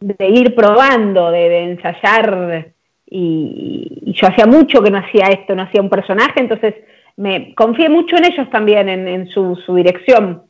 de 0.01 0.29
ir 0.29 0.55
probando, 0.55 1.31
de, 1.31 1.63
ensayar 1.63 2.73
y, 3.05 4.13
yo 4.13 4.27
hacía 4.27 4.45
mucho 4.45 4.81
que 4.81 4.91
no 4.91 4.97
hacía 4.97 5.27
esto, 5.27 5.55
no 5.55 5.61
hacía 5.61 5.79
un 5.79 5.89
personaje, 5.89 6.39
entonces 6.41 6.73
me 7.15 7.53
confié 7.55 7.87
mucho 7.87 8.17
en 8.17 8.25
ellos 8.25 8.49
también, 8.49 8.89
en, 8.89 9.27
su, 9.29 9.55
dirección. 9.73 10.43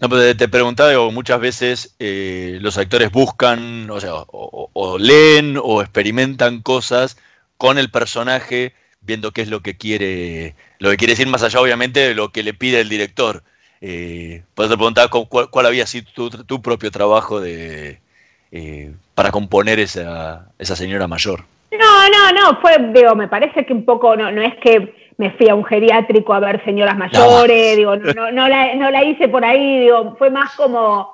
No, 0.00 0.08
pero 0.08 0.36
te 0.36 0.48
preguntaba, 0.48 0.90
digo, 0.90 1.10
muchas 1.10 1.40
veces 1.40 1.96
eh, 1.98 2.58
los 2.60 2.78
actores 2.78 3.10
buscan, 3.10 3.88
o 3.90 4.00
sea, 4.00 4.12
o, 4.14 4.98
leen 4.98 5.58
o 5.60 5.80
experimentan 5.80 6.60
cosas 6.60 7.16
con 7.56 7.78
el 7.78 7.90
personaje, 7.90 8.74
viendo 9.00 9.32
qué 9.32 9.42
es 9.42 9.48
lo 9.48 9.60
que 9.60 9.76
quiere, 9.76 10.54
lo 10.78 10.90
que 10.90 10.96
quiere 10.96 11.12
decir 11.12 11.28
más 11.28 11.42
allá, 11.42 11.60
obviamente, 11.60 12.00
de 12.00 12.14
lo 12.14 12.30
que 12.30 12.42
le 12.42 12.54
pide 12.54 12.80
el 12.80 12.88
director. 12.88 13.42
Eh, 13.86 14.42
te 14.54 14.66
preguntar 14.66 15.10
cuál, 15.10 15.50
cuál, 15.50 15.66
había 15.66 15.84
sido 15.84 16.06
tu, 16.46 16.62
propio 16.62 16.90
trabajo 16.90 17.38
de, 17.38 17.98
eh, 18.50 18.94
para 19.14 19.30
componer 19.30 19.78
esa, 19.78 20.46
esa 20.58 20.74
señora 20.74 21.06
mayor. 21.06 21.44
No, 21.70 22.08
no, 22.08 22.32
no, 22.32 22.60
fue, 22.62 22.78
digo, 22.94 23.14
me 23.14 23.28
parece 23.28 23.66
que 23.66 23.74
un 23.74 23.84
poco, 23.84 24.16
no, 24.16 24.32
no 24.32 24.40
es 24.40 24.54
que 24.62 24.94
me 25.18 25.32
fui 25.32 25.50
a 25.50 25.54
un 25.54 25.66
geriátrico 25.66 26.32
a 26.32 26.40
ver 26.40 26.64
señoras 26.64 26.96
mayores, 26.96 27.76
digo, 27.76 27.94
no, 27.94 28.32
no, 28.32 28.48
la, 28.48 28.74
no 28.74 28.90
la 28.90 29.04
hice 29.04 29.28
por 29.28 29.44
ahí, 29.44 29.80
digo, 29.80 30.16
fue 30.16 30.30
más 30.30 30.54
como 30.54 31.12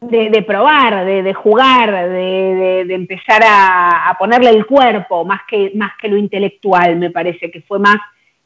de, 0.00 0.42
probar, 0.44 1.04
de, 1.04 1.32
jugar, 1.32 1.92
de, 2.08 2.92
empezar 2.92 3.42
a, 3.46 4.16
ponerle 4.18 4.50
el 4.50 4.66
cuerpo, 4.66 5.24
más 5.24 5.42
que, 5.48 5.70
más 5.76 5.92
que 6.00 6.08
lo 6.08 6.16
intelectual, 6.16 6.96
me 6.96 7.10
parece 7.10 7.52
que 7.52 7.60
fue 7.60 7.78
más, 7.78 7.98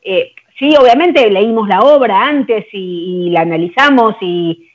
eh, 0.02 0.34
sí, 0.62 0.76
obviamente 0.76 1.28
leímos 1.28 1.66
la 1.66 1.80
obra 1.80 2.22
antes 2.22 2.66
y, 2.72 3.30
la 3.30 3.40
analizamos 3.40 4.14
y, 4.20 4.68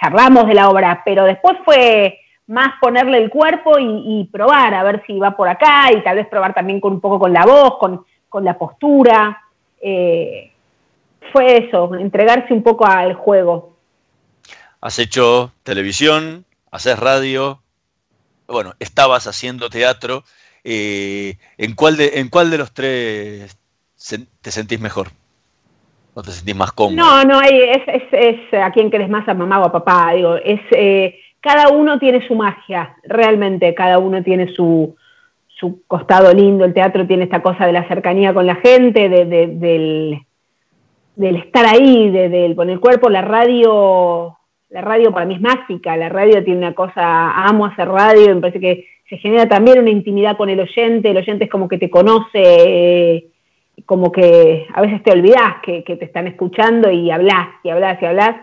charlamos 0.00 0.48
de 0.48 0.54
la 0.54 0.68
obra, 0.68 1.02
pero 1.04 1.24
después 1.24 1.56
fue 1.64 2.18
más 2.48 2.72
ponerle 2.80 3.18
el 3.18 3.30
cuerpo 3.30 3.78
y, 3.78 4.28
probar, 4.32 4.74
a 4.74 4.82
ver 4.82 5.04
si 5.06 5.18
va 5.20 5.36
por 5.36 5.48
acá 5.48 5.92
y 5.92 6.02
tal 6.02 6.16
vez 6.16 6.26
probar 6.26 6.52
también 6.52 6.80
con 6.80 6.94
un 6.94 7.00
poco 7.00 7.20
con 7.20 7.32
la 7.32 7.44
voz, 7.44 7.78
con 7.78 8.04
con 8.32 8.46
la 8.46 8.58
postura. 8.58 9.42
Eh, 9.82 10.50
fue 11.32 11.68
eso, 11.68 11.94
entregarse 11.94 12.54
un 12.54 12.62
poco 12.62 12.86
al 12.86 13.12
juego. 13.12 13.76
Has 14.80 14.98
hecho 14.98 15.52
televisión, 15.62 16.46
haces 16.70 16.98
radio, 16.98 17.62
bueno, 18.48 18.72
estabas 18.80 19.26
haciendo 19.26 19.68
teatro. 19.68 20.24
Eh, 20.64 21.36
¿en, 21.58 21.74
cuál 21.74 21.98
de, 21.98 22.12
¿En 22.20 22.30
cuál 22.30 22.50
de 22.50 22.58
los 22.58 22.72
tres 22.72 23.58
te 24.40 24.50
sentís 24.50 24.80
mejor? 24.80 25.08
¿O 26.14 26.22
te 26.22 26.30
sentís 26.30 26.54
más 26.54 26.72
cómodo? 26.72 26.96
No, 26.96 27.24
no, 27.24 27.40
es, 27.40 27.82
es, 28.12 28.54
a 28.54 28.70
quién 28.70 28.90
querés 28.90 29.08
más, 29.08 29.26
a 29.28 29.34
mamá 29.34 29.60
o 29.60 29.64
a 29.64 29.72
papá. 29.72 30.12
Digo, 30.14 30.36
es, 30.36 30.60
eh, 30.72 31.18
cada 31.40 31.70
uno 31.70 31.98
tiene 31.98 32.26
su 32.26 32.34
magia, 32.34 32.96
realmente, 33.04 33.74
cada 33.74 33.98
uno 33.98 34.22
tiene 34.22 34.52
su, 34.54 34.94
su 35.48 35.82
costado 35.86 36.32
lindo, 36.34 36.64
el 36.64 36.74
teatro 36.74 37.06
tiene 37.06 37.24
esta 37.24 37.42
cosa 37.42 37.66
de 37.66 37.72
la 37.72 37.88
cercanía 37.88 38.34
con 38.34 38.46
la 38.46 38.56
gente, 38.56 39.08
del, 39.08 40.18
estar 41.16 41.66
ahí, 41.66 42.10
del 42.10 42.54
poner 42.54 42.74
el 42.74 42.80
cuerpo, 42.80 43.08
la 43.08 43.22
radio, 43.22 44.36
la 44.70 44.80
radio 44.82 45.12
para 45.12 45.24
mí 45.24 45.34
es 45.34 45.40
mágica, 45.40 45.96
la 45.96 46.08
radio 46.10 46.44
tiene 46.44 46.58
una 46.58 46.74
cosa, 46.74 47.32
amo 47.46 47.66
hacer 47.66 47.88
radio, 47.88 48.34
me 48.34 48.40
parece 48.40 48.60
que 48.60 48.86
se 49.08 49.16
genera 49.16 49.48
también 49.48 49.78
una 49.78 49.90
intimidad 49.90 50.36
con 50.36 50.48
el 50.50 50.60
oyente, 50.60 51.10
el 51.10 51.16
oyente 51.16 51.44
es 51.44 51.50
como 51.50 51.68
que 51.68 51.78
te 51.78 51.90
conoce, 51.90 53.31
como 53.86 54.12
que 54.12 54.66
a 54.72 54.80
veces 54.80 55.02
te 55.02 55.12
olvidas 55.12 55.56
que, 55.62 55.82
que, 55.84 55.96
te 55.96 56.04
están 56.04 56.26
escuchando 56.26 56.90
y 56.90 57.10
hablas 57.10 57.48
y 57.62 57.70
hablas 57.70 58.00
y 58.00 58.06
hablas. 58.06 58.36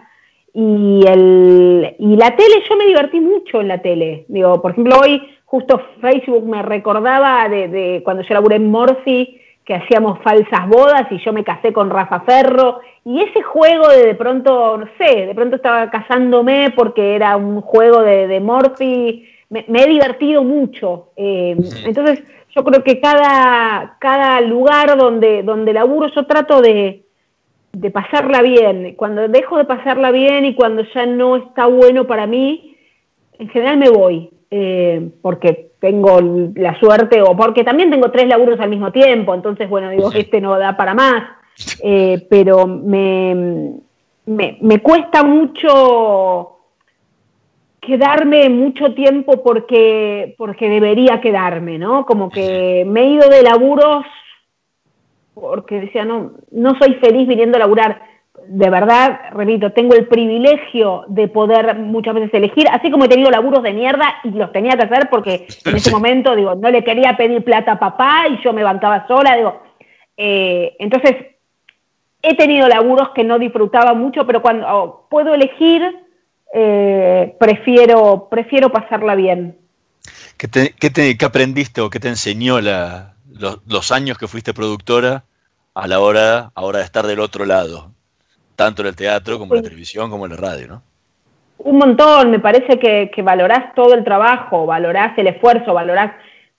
Y, 0.53 1.01
el, 1.07 1.95
y 1.99 2.15
la 2.15 2.35
tele, 2.35 2.63
yo 2.67 2.75
me 2.75 2.85
divertí 2.85 3.19
mucho 3.19 3.61
en 3.61 3.67
la 3.67 3.81
tele. 3.81 4.25
Digo, 4.27 4.61
por 4.61 4.71
ejemplo, 4.71 4.95
hoy 4.99 5.21
justo 5.45 5.81
Facebook 6.01 6.45
me 6.45 6.61
recordaba 6.61 7.47
de, 7.49 8.01
cuando 8.03 8.23
yo 8.23 8.33
laburé 8.33 8.57
en 8.57 8.69
Morsi, 8.69 9.39
que 9.63 9.75
hacíamos 9.75 10.19
falsas 10.23 10.67
bodas 10.67 11.05
y 11.11 11.19
yo 11.19 11.31
me 11.31 11.43
casé 11.43 11.71
con 11.71 11.91
Rafa 11.91 12.21
Ferro, 12.21 12.79
y 13.05 13.21
ese 13.21 13.41
juego 13.43 13.87
de 13.87 14.05
de 14.05 14.15
pronto, 14.15 14.77
no 14.77 14.87
sé, 14.97 15.27
de 15.27 15.35
pronto 15.35 15.55
estaba 15.55 15.89
casándome 15.91 16.73
porque 16.75 17.15
era 17.15 17.35
un 17.37 17.61
juego 17.61 18.01
de, 18.01 18.27
de 18.27 18.39
Morphy, 18.39 19.27
me, 19.49 19.65
he 19.67 19.87
divertido 19.87 20.43
mucho. 20.43 21.09
Eh, 21.15 21.55
entonces, 21.85 22.23
yo 22.55 22.63
creo 22.63 22.83
que 22.83 22.99
cada, 22.99 23.97
cada 23.99 24.41
lugar 24.41 24.97
donde, 24.97 25.43
donde 25.43 25.73
laburo 25.73 26.07
yo 26.13 26.25
trato 26.25 26.61
de, 26.61 27.03
de 27.71 27.91
pasarla 27.91 28.41
bien. 28.41 28.95
Cuando 28.95 29.27
dejo 29.27 29.57
de 29.57 29.65
pasarla 29.65 30.11
bien 30.11 30.45
y 30.45 30.55
cuando 30.55 30.83
ya 30.93 31.05
no 31.05 31.35
está 31.35 31.67
bueno 31.67 32.07
para 32.07 32.27
mí, 32.27 32.77
en 33.37 33.49
general 33.49 33.77
me 33.77 33.89
voy. 33.89 34.29
Eh, 34.51 35.11
porque 35.21 35.69
tengo 35.79 36.19
la 36.55 36.77
suerte, 36.79 37.21
o 37.21 37.35
porque 37.37 37.63
también 37.63 37.91
tengo 37.91 38.09
tres 38.09 38.27
laburos 38.27 38.59
al 38.59 38.69
mismo 38.69 38.91
tiempo, 38.91 39.33
entonces, 39.35 39.69
bueno, 39.69 39.91
digo, 39.91 40.11
este 40.11 40.41
no 40.41 40.57
da 40.57 40.75
para 40.75 40.95
más, 40.95 41.23
eh, 41.83 42.25
pero 42.29 42.65
me, 42.65 43.75
me, 44.25 44.81
cuesta 44.81 45.23
mucho 45.23 46.58
quedarme 47.81 48.49
mucho 48.49 48.93
tiempo 48.93 49.43
porque, 49.43 50.35
porque 50.37 50.69
debería 50.69 51.21
quedarme, 51.21 51.77
¿no? 51.77 52.05
Como 52.05 52.29
que 52.29 52.83
me 52.85 53.01
he 53.01 53.09
ido 53.11 53.29
de 53.29 53.43
laburos 53.43 54.05
porque 55.33 55.81
decía, 55.81 56.05
no, 56.05 56.31
no 56.51 56.77
soy 56.77 56.95
feliz 56.95 57.27
viniendo 57.27 57.57
a 57.57 57.59
laburar 57.59 58.09
de 58.47 58.69
verdad, 58.69 59.19
repito, 59.33 59.71
tengo 59.73 59.93
el 59.93 60.07
privilegio 60.07 61.03
de 61.07 61.27
poder 61.27 61.77
muchas 61.77 62.15
veces 62.15 62.33
elegir, 62.33 62.67
así 62.71 62.89
como 62.89 63.05
he 63.05 63.09
tenido 63.09 63.29
laburos 63.29 63.61
de 63.61 63.73
mierda 63.73 64.15
y 64.23 64.31
los 64.31 64.51
tenía 64.51 64.75
que 64.75 64.85
hacer 64.85 65.07
porque 65.09 65.45
en 65.65 65.75
ese 65.75 65.91
momento, 65.95 66.35
digo, 66.35 66.55
no 66.55 66.71
le 66.71 66.83
quería 66.83 67.15
pedir 67.15 67.43
plata 67.43 67.73
a 67.73 67.79
papá 67.79 68.23
y 68.27 68.43
yo 68.43 68.51
me 68.51 68.63
bancaba 68.63 69.07
sola, 69.07 69.35
digo, 69.35 69.61
eh, 70.17 70.75
entonces 70.79 71.15
he 72.23 72.35
tenido 72.35 72.67
laburos 72.67 73.09
que 73.09 73.23
no 73.23 73.37
disfrutaba 73.37 73.93
mucho, 73.93 74.25
pero 74.25 74.41
cuando 74.41 75.05
puedo 75.09 75.35
elegir, 75.35 75.83
eh, 76.53 77.35
prefiero, 77.39 78.27
prefiero 78.29 78.71
pasarla 78.71 79.15
bien. 79.15 79.57
¿Qué, 80.37 80.47
te, 80.47 81.25
aprendiste 81.25 81.81
o 81.81 81.89
qué 81.89 81.99
te 81.99 82.07
enseñó 82.07 82.61
la, 82.61 83.13
los, 83.31 83.59
los, 83.67 83.91
años 83.91 84.17
que 84.17 84.27
fuiste 84.27 84.53
productora 84.53 85.23
a 85.73 85.87
la 85.87 85.99
hora 85.99 86.51
ahora 86.55 86.79
de 86.79 86.85
estar 86.85 87.05
del 87.05 87.19
otro 87.19 87.45
lado? 87.45 87.91
tanto 88.59 88.81
en 88.81 88.89
el 88.89 88.95
teatro 88.95 89.39
como 89.39 89.53
en 89.53 89.61
la 89.61 89.69
televisión 89.69 90.09
como 90.09 90.25
en 90.25 90.31
la 90.31 90.37
radio, 90.37 90.67
¿no? 90.67 90.81
Un 91.59 91.77
montón, 91.77 92.29
me 92.29 92.39
parece 92.39 92.77
que, 92.77 93.09
valorás 93.21 93.73
todo 93.73 93.93
el 93.93 94.03
trabajo, 94.03 94.65
valorás 94.65 95.17
el 95.17 95.27
esfuerzo, 95.27 95.73
valorás, 95.73 96.11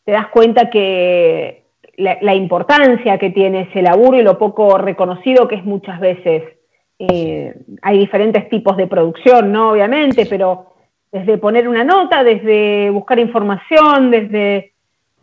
te 0.05 0.13
das 0.13 0.29
cuenta 0.29 0.71
que 0.71 1.65
la, 1.97 2.35
importancia 2.35 3.19
que 3.19 3.29
tiene 3.29 3.69
ese 3.69 3.83
laburo 3.83 4.17
y 4.19 4.23
lo 4.23 4.39
poco 4.39 4.79
reconocido 4.79 5.47
que 5.47 5.57
es 5.57 5.65
muchas 5.65 6.01
veces. 6.01 6.43
Eh, 7.01 7.55
hay 7.81 7.99
diferentes 7.99 8.49
tipos 8.49 8.77
de 8.77 8.87
producción, 8.87 9.51
¿no? 9.51 9.71
Obviamente, 9.71 10.27
pero 10.27 10.75
desde 11.11 11.39
poner 11.39 11.67
una 11.67 11.83
nota, 11.83 12.23
desde 12.23 12.91
buscar 12.91 13.19
información, 13.19 14.11
desde 14.11 14.75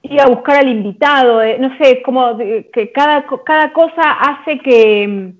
ir 0.02 0.20
a 0.20 0.28
buscar 0.28 0.58
al 0.58 0.70
invitado, 0.70 1.42
eh, 1.42 1.58
no 1.60 1.78
sé, 1.78 2.02
como 2.02 2.38
que 2.38 2.92
cada, 2.94 3.26
cada 3.46 3.72
cosa 3.72 4.12
hace 4.20 4.60
que 4.60 5.34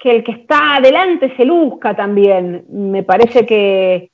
que 0.00 0.16
el 0.16 0.24
que 0.24 0.32
está 0.32 0.76
adelante 0.76 1.34
se 1.36 1.44
luzca 1.44 1.94
también. 1.94 2.64
Me 2.70 3.02
parece 3.02 3.44
que, 3.46 4.10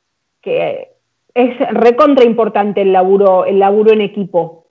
es 1.34 1.58
recontra 1.70 2.24
importante 2.24 2.82
el 2.82 2.92
laburo, 2.92 3.44
el 3.44 3.58
laburo 3.58 3.92
en 3.92 4.00
equipo. 4.00 4.66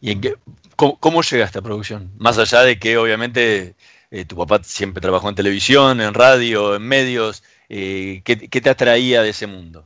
¿Y 0.00 0.12
en 0.12 0.20
qué, 0.20 0.34
cómo, 0.76 1.22
llega 1.22 1.44
a 1.44 1.46
esta 1.46 1.62
producción? 1.62 2.10
Más 2.18 2.38
allá 2.38 2.62
de 2.62 2.78
que 2.78 2.96
obviamente 2.96 3.74
eh, 4.10 4.24
tu 4.24 4.36
papá 4.36 4.60
siempre 4.62 5.00
trabajó 5.00 5.28
en 5.28 5.34
televisión, 5.34 6.00
en 6.00 6.14
radio, 6.14 6.76
en 6.76 6.82
medios, 6.82 7.42
eh, 7.68 8.22
¿qué, 8.24 8.36
te 8.36 8.70
atraía 8.70 9.22
de 9.22 9.30
ese 9.30 9.46
mundo? 9.46 9.84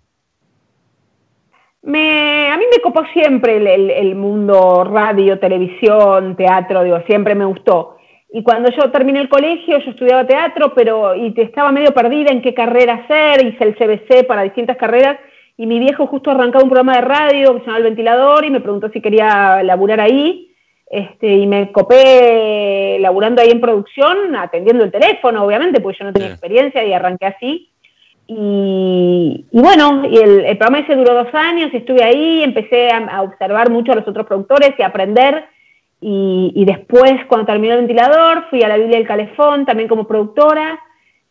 Me, 1.83 2.49
a 2.49 2.57
mí 2.57 2.65
me 2.71 2.81
copó 2.81 3.05
siempre 3.13 3.57
el, 3.57 4.15
mundo 4.15 4.85
radio, 4.85 5.41
televisión, 5.41 6.37
teatro, 6.37 6.85
digo, 6.85 7.01
siempre 7.07 7.35
me 7.35 7.45
gustó. 7.45 7.97
Y 8.33 8.45
cuando 8.45 8.71
yo 8.71 8.91
terminé 8.93 9.21
el 9.21 9.29
colegio, 9.29 9.79
yo 9.79 9.91
estudiaba 9.91 10.27
teatro, 10.27 10.73
pero 10.75 11.15
y 11.17 11.35
estaba 11.37 11.73
medio 11.73 11.93
perdida 11.93 12.31
en 12.31 12.41
qué 12.41 12.55
carrera 12.55 12.95
hacer, 13.05 13.45
hice 13.45 13.65
el 13.65 13.75
CBC 13.77 14.27
para 14.27 14.43
distintas 14.43 14.77
carreras, 14.77 15.19
y 15.57 15.67
mi 15.67 15.81
viejo 15.81 16.07
justo 16.07 16.31
arrancaba 16.31 16.65
un 16.65 16.71
programa 16.71 16.95
de 16.95 17.03
radio 17.03 17.55
que 17.55 17.61
se 17.61 17.67
llama 17.67 17.79
El 17.79 17.85
Ventilador 17.85 18.45
y 18.45 18.51
me 18.51 18.61
preguntó 18.61 18.89
si 18.91 19.01
quería 19.01 19.63
laburar 19.65 20.01
ahí, 20.01 20.52
este, 20.93 21.27
y 21.27 21.47
me 21.49 21.73
copé 21.73 22.99
laburando 23.01 23.43
ahí 23.43 23.51
en 23.51 23.61
producción, 23.61 24.37
atendiendo 24.37 24.85
el 24.85 24.93
teléfono, 24.93 25.43
obviamente, 25.45 25.81
porque 25.81 25.99
yo 25.99 26.05
no 26.05 26.13
tenía 26.13 26.29
experiencia 26.29 26.85
y 26.85 26.93
arranqué 26.93 27.27
así. 27.27 27.69
Y, 28.29 29.45
bueno, 29.51 30.05
y 30.09 30.17
el, 30.17 30.57
programa 30.57 30.79
ese 30.79 30.95
duró 30.95 31.15
dos 31.15 31.35
años, 31.35 31.71
estuve 31.73 32.05
ahí, 32.05 32.45
empecé 32.45 32.91
a, 32.91 32.99
a 32.99 33.23
observar 33.23 33.71
mucho 33.71 33.91
a 33.91 33.97
los 33.97 34.07
otros 34.07 34.27
productores 34.27 34.75
y 34.79 34.83
a 34.83 34.87
aprender 34.87 35.45
y, 36.05 36.65
después, 36.65 37.13
cuando 37.29 37.47
terminó 37.47 37.75
el 37.75 37.81
ventilador, 37.81 38.47
fui 38.51 38.61
a 38.65 38.69
la 38.69 38.77
Biblia 38.77 38.99
del 38.99 39.07
Calefón, 39.07 39.65
también 39.65 39.89
como 39.89 40.09
productora. 40.09 40.81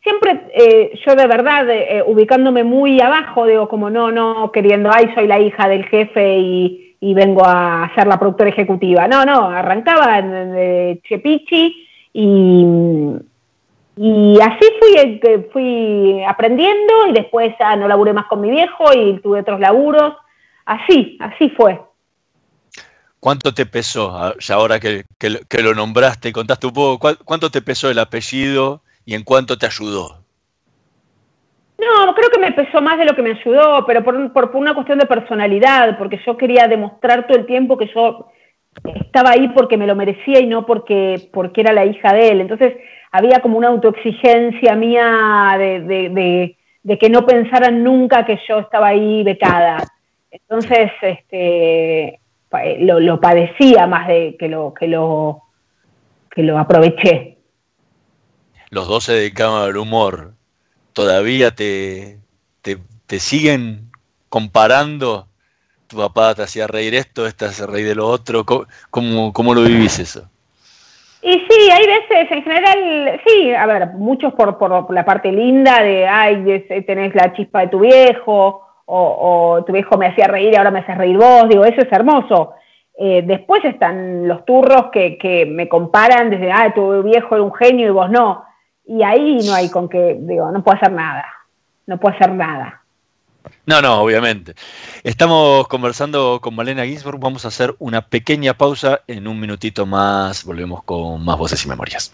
Siempre 0.01 0.47
eh, 0.53 0.97
yo 1.05 1.13
de 1.13 1.27
verdad, 1.27 1.69
eh, 1.69 1.97
eh, 1.97 2.03
ubicándome 2.07 2.63
muy 2.63 3.01
abajo, 3.01 3.45
digo, 3.45 3.67
como 3.67 3.89
no, 3.89 4.11
no, 4.11 4.49
queriendo, 4.53 4.89
ay, 4.91 5.11
soy 5.13 5.27
la 5.27 5.41
hija 5.41 5.67
del 5.67 5.83
jefe 5.85 6.37
y, 6.37 6.80
vengo 7.01 7.43
a 7.43 7.91
ser 7.95 8.07
la 8.07 8.19
productora 8.19 8.49
ejecutiva. 8.49 9.07
No, 9.07 9.25
no, 9.25 9.49
arrancaba 9.49 10.21
de 10.21 11.01
Chepichi 11.03 11.87
y, 12.13 12.65
y 13.97 14.39
así 14.39 14.65
fui, 14.79 15.21
fui 15.51 16.23
aprendiendo 16.23 17.07
y 17.07 17.13
después 17.13 17.53
ya 17.59 17.75
no 17.75 17.87
laburé 17.87 18.13
más 18.13 18.25
con 18.25 18.41
mi 18.41 18.51
viejo 18.51 18.93
y 18.93 19.19
tuve 19.19 19.41
otros 19.41 19.59
laburos. 19.59 20.13
Así, 20.65 21.17
así 21.19 21.49
fue. 21.49 21.81
¿Cuánto 23.19 23.53
te 23.53 23.65
pesó, 23.65 24.35
ya 24.39 24.55
ahora 24.55 24.79
que, 24.79 25.05
lo 25.61 25.75
nombraste 25.75 26.29
y 26.29 26.31
contaste 26.31 26.67
un 26.67 26.73
poco, 26.73 27.15
cuánto 27.23 27.51
te 27.51 27.61
pesó 27.61 27.91
el 27.91 27.99
apellido 27.99 28.81
y 29.05 29.13
en 29.13 29.23
cuánto 29.23 29.57
te 29.59 29.67
ayudó? 29.67 30.20
No, 31.81 32.13
creo 32.13 32.29
que 32.29 32.39
me 32.39 32.51
pesó 32.51 32.81
más 32.81 32.97
de 32.97 33.05
lo 33.05 33.15
que 33.15 33.23
me 33.23 33.31
ayudó, 33.31 33.85
pero 33.85 34.03
por, 34.03 34.31
por, 34.31 34.55
una 34.55 34.75
cuestión 34.75 34.99
de 34.99 35.07
personalidad, 35.07 35.97
porque 35.97 36.19
yo 36.25 36.37
quería 36.37 36.67
demostrar 36.67 37.25
todo 37.25 37.37
el 37.37 37.47
tiempo 37.47 37.77
que 37.77 37.89
yo 37.93 38.27
estaba 38.85 39.31
ahí 39.31 39.49
porque 39.49 39.77
me 39.77 39.87
lo 39.87 39.95
merecía 39.95 40.39
y 40.39 40.45
no 40.45 40.65
porque, 40.65 41.29
porque 41.33 41.61
era 41.61 41.73
la 41.73 41.85
hija 41.85 42.13
de 42.13 42.29
él. 42.29 42.41
Entonces 42.41 42.75
había 43.11 43.41
como 43.41 43.57
una 43.57 43.69
autoexigencia 43.69 44.75
mía 44.75 45.55
de, 45.57 46.55
de 46.83 46.97
que 46.97 47.09
no 47.09 47.25
pensaran 47.25 47.83
nunca 47.83 48.25
que 48.25 48.39
yo 48.47 48.59
estaba 48.59 48.87
ahí 48.87 49.23
becada. 49.23 49.83
Entonces, 50.31 50.91
este, 51.01 52.07
eh, 52.07 52.77
lo, 52.79 53.19
padecía 53.19 53.85
más 53.87 54.07
de 54.07 54.35
que 54.39 54.47
lo, 54.47 54.73
que 54.73 54.87
lo, 54.87 55.43
que 56.29 56.43
lo 56.43 56.57
aproveché. 56.57 57.37
Los 58.69 58.87
dos 58.87 59.03
se 59.03 59.13
dedicaban 59.13 59.63
al 59.63 59.77
humor. 59.77 60.33
¿Todavía 60.93 61.51
te, 61.51 62.17
te, 62.61 63.19
siguen 63.19 63.91
comparando? 64.29 65.27
Tu 65.87 65.97
papá 65.97 66.33
te 66.35 66.43
hacía 66.43 66.67
reír 66.67 66.95
esto, 66.95 67.27
este 67.27 67.45
hace 67.45 67.67
reír 67.67 67.87
de 67.87 67.95
lo 67.95 68.07
otro. 68.07 68.45
¿Cómo, 68.45 69.33
cómo, 69.33 69.53
lo 69.53 69.63
vivís 69.63 69.99
eso? 69.99 70.29
Y 71.21 71.33
sí, 71.33 71.69
hay 71.71 71.85
veces, 71.85 72.31
en 72.31 72.43
general, 72.43 73.21
sí, 73.25 73.53
a 73.53 73.65
ver, 73.67 73.87
muchos 73.93 74.33
por, 74.33 74.57
por 74.57 74.91
la 74.93 75.05
parte 75.05 75.31
linda 75.31 75.83
de, 75.83 76.07
ay, 76.07 76.65
tenés 76.87 77.13
la 77.13 77.33
chispa 77.33 77.61
de 77.61 77.67
tu 77.67 77.79
viejo, 77.79 78.65
o, 78.93 79.63
tu 79.65 79.71
viejo 79.71 79.97
me 79.97 80.07
hacía 80.07 80.27
reír 80.27 80.53
y 80.53 80.55
ahora 80.55 80.71
me 80.71 80.79
haces 80.79 80.97
reír 80.97 81.17
vos, 81.17 81.47
digo, 81.47 81.63
eso 81.63 81.81
es 81.81 81.91
hermoso. 81.91 82.53
Eh, 82.97 83.23
después 83.25 83.63
están 83.63 84.27
los 84.27 84.43
turros 84.45 84.87
que, 84.91 85.17
que, 85.17 85.45
me 85.45 85.69
comparan 85.69 86.29
desde, 86.29 86.51
ah, 86.51 86.73
tu 86.73 87.01
viejo 87.03 87.35
era 87.35 87.43
un 87.43 87.53
genio 87.53 87.87
y 87.87 87.91
vos 87.91 88.09
no. 88.09 88.43
Y 88.91 89.03
ahí 89.03 89.37
no 89.45 89.53
hay 89.53 89.69
con 89.69 89.87
que, 89.87 90.17
digo, 90.19 90.51
no 90.51 90.61
puedo 90.65 90.75
hacer 90.75 90.91
nada, 90.91 91.23
no 91.87 91.97
puedo 91.97 92.13
hacer 92.13 92.33
nada. 92.33 92.83
No, 93.65 93.81
no, 93.81 94.01
obviamente. 94.01 94.53
Estamos 95.01 95.65
conversando 95.69 96.39
con 96.41 96.55
Malena 96.55 96.85
Ginsburg, 96.85 97.17
vamos 97.17 97.45
a 97.45 97.47
hacer 97.47 97.73
una 97.79 98.01
pequeña 98.01 98.53
pausa, 98.53 98.99
en 99.07 99.29
un 99.29 99.39
minutito 99.39 99.85
más 99.85 100.43
volvemos 100.43 100.83
con 100.83 101.23
más 101.23 101.37
voces 101.37 101.63
y 101.63 101.69
memorias. 101.69 102.13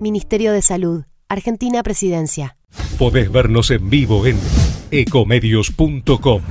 Ministerio 0.00 0.52
de 0.52 0.62
Salud, 0.62 1.04
Argentina 1.28 1.82
Presidencia. 1.82 2.56
Podés 2.98 3.32
vernos 3.32 3.70
en 3.70 3.90
vivo 3.90 4.26
en 4.26 4.38
Ecomedios.com. 4.90 6.06
Ecomedios.com. 6.06 6.42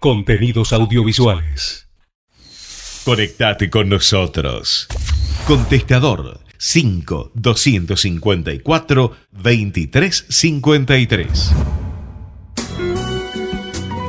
Contenidos 0.00 0.72
audiovisuales. 0.72 1.88
Conectate 3.04 3.70
con 3.70 3.88
nosotros. 3.88 4.88
Contestador 5.46 6.40
5 6.56 7.32
254 7.34 9.16
2353. 9.32 11.52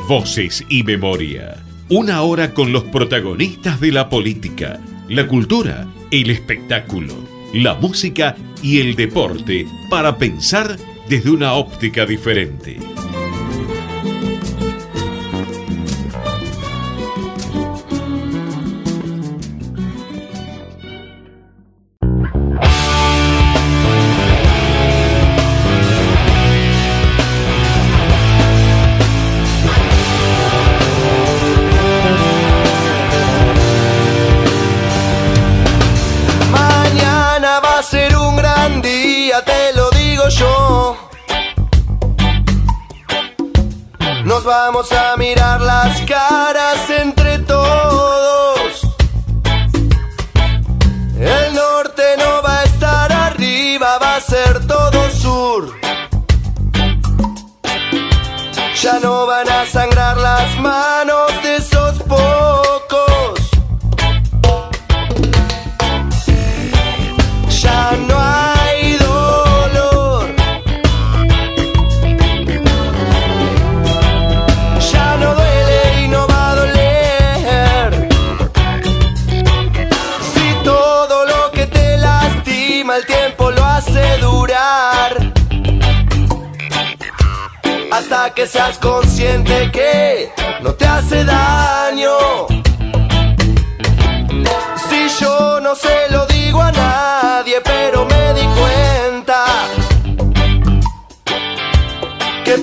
Voces 0.08 0.64
y 0.70 0.84
memoria. 0.84 1.62
Una 1.90 2.22
hora 2.22 2.54
con 2.54 2.72
los 2.72 2.84
protagonistas 2.86 3.82
de 3.82 3.92
la 3.92 4.08
política, 4.08 4.80
la 5.10 5.28
cultura, 5.28 5.86
el 6.12 6.30
espectáculo, 6.30 7.25
la 7.56 7.74
música 7.74 8.36
y 8.62 8.82
el 8.82 8.96
deporte 8.96 9.66
para 9.90 10.18
pensar 10.18 10.78
desde 11.08 11.30
una 11.30 11.54
óptica 11.54 12.06
diferente. 12.06 12.95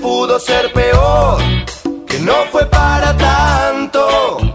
Pudo 0.02 0.38
ser 0.40 0.72
peor, 0.72 1.38
que 2.06 2.18
no 2.18 2.34
fue 2.50 2.66
para 2.66 3.16
tanto. 3.16 4.51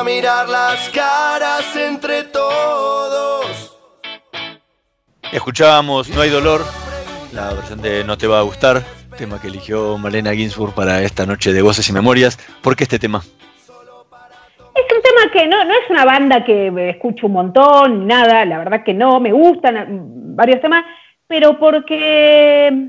A 0.00 0.04
mirar 0.04 0.48
las 0.48 0.88
caras 0.90 1.76
entre 1.76 2.22
todos. 2.24 3.76
Escuchábamos 5.30 6.08
No 6.08 6.22
hay 6.22 6.30
dolor, 6.30 6.62
la 7.34 7.52
versión 7.52 7.82
de 7.82 8.02
No 8.04 8.16
te 8.16 8.26
va 8.26 8.38
a 8.38 8.42
gustar, 8.42 8.82
tema 9.18 9.38
que 9.38 9.48
eligió 9.48 9.98
Malena 9.98 10.32
Ginsburg 10.32 10.74
para 10.74 11.02
esta 11.02 11.26
noche 11.26 11.52
de 11.52 11.60
Voces 11.60 11.86
y 11.90 11.92
Memorias. 11.92 12.38
¿Por 12.62 12.76
qué 12.76 12.84
este 12.84 12.98
tema? 12.98 13.18
Es 13.18 14.96
un 14.96 15.02
tema 15.02 15.30
que 15.32 15.46
no, 15.46 15.64
no 15.64 15.72
es 15.74 15.90
una 15.90 16.06
banda 16.06 16.44
que 16.44 16.72
escucho 16.88 17.26
un 17.26 17.34
montón, 17.34 18.06
nada, 18.06 18.46
la 18.46 18.56
verdad 18.56 18.82
que 18.82 18.94
no, 18.94 19.20
me 19.20 19.32
gustan 19.32 19.74
mm, 19.74 20.34
varios 20.34 20.62
temas, 20.62 20.82
pero 21.26 21.58
porque 21.58 22.88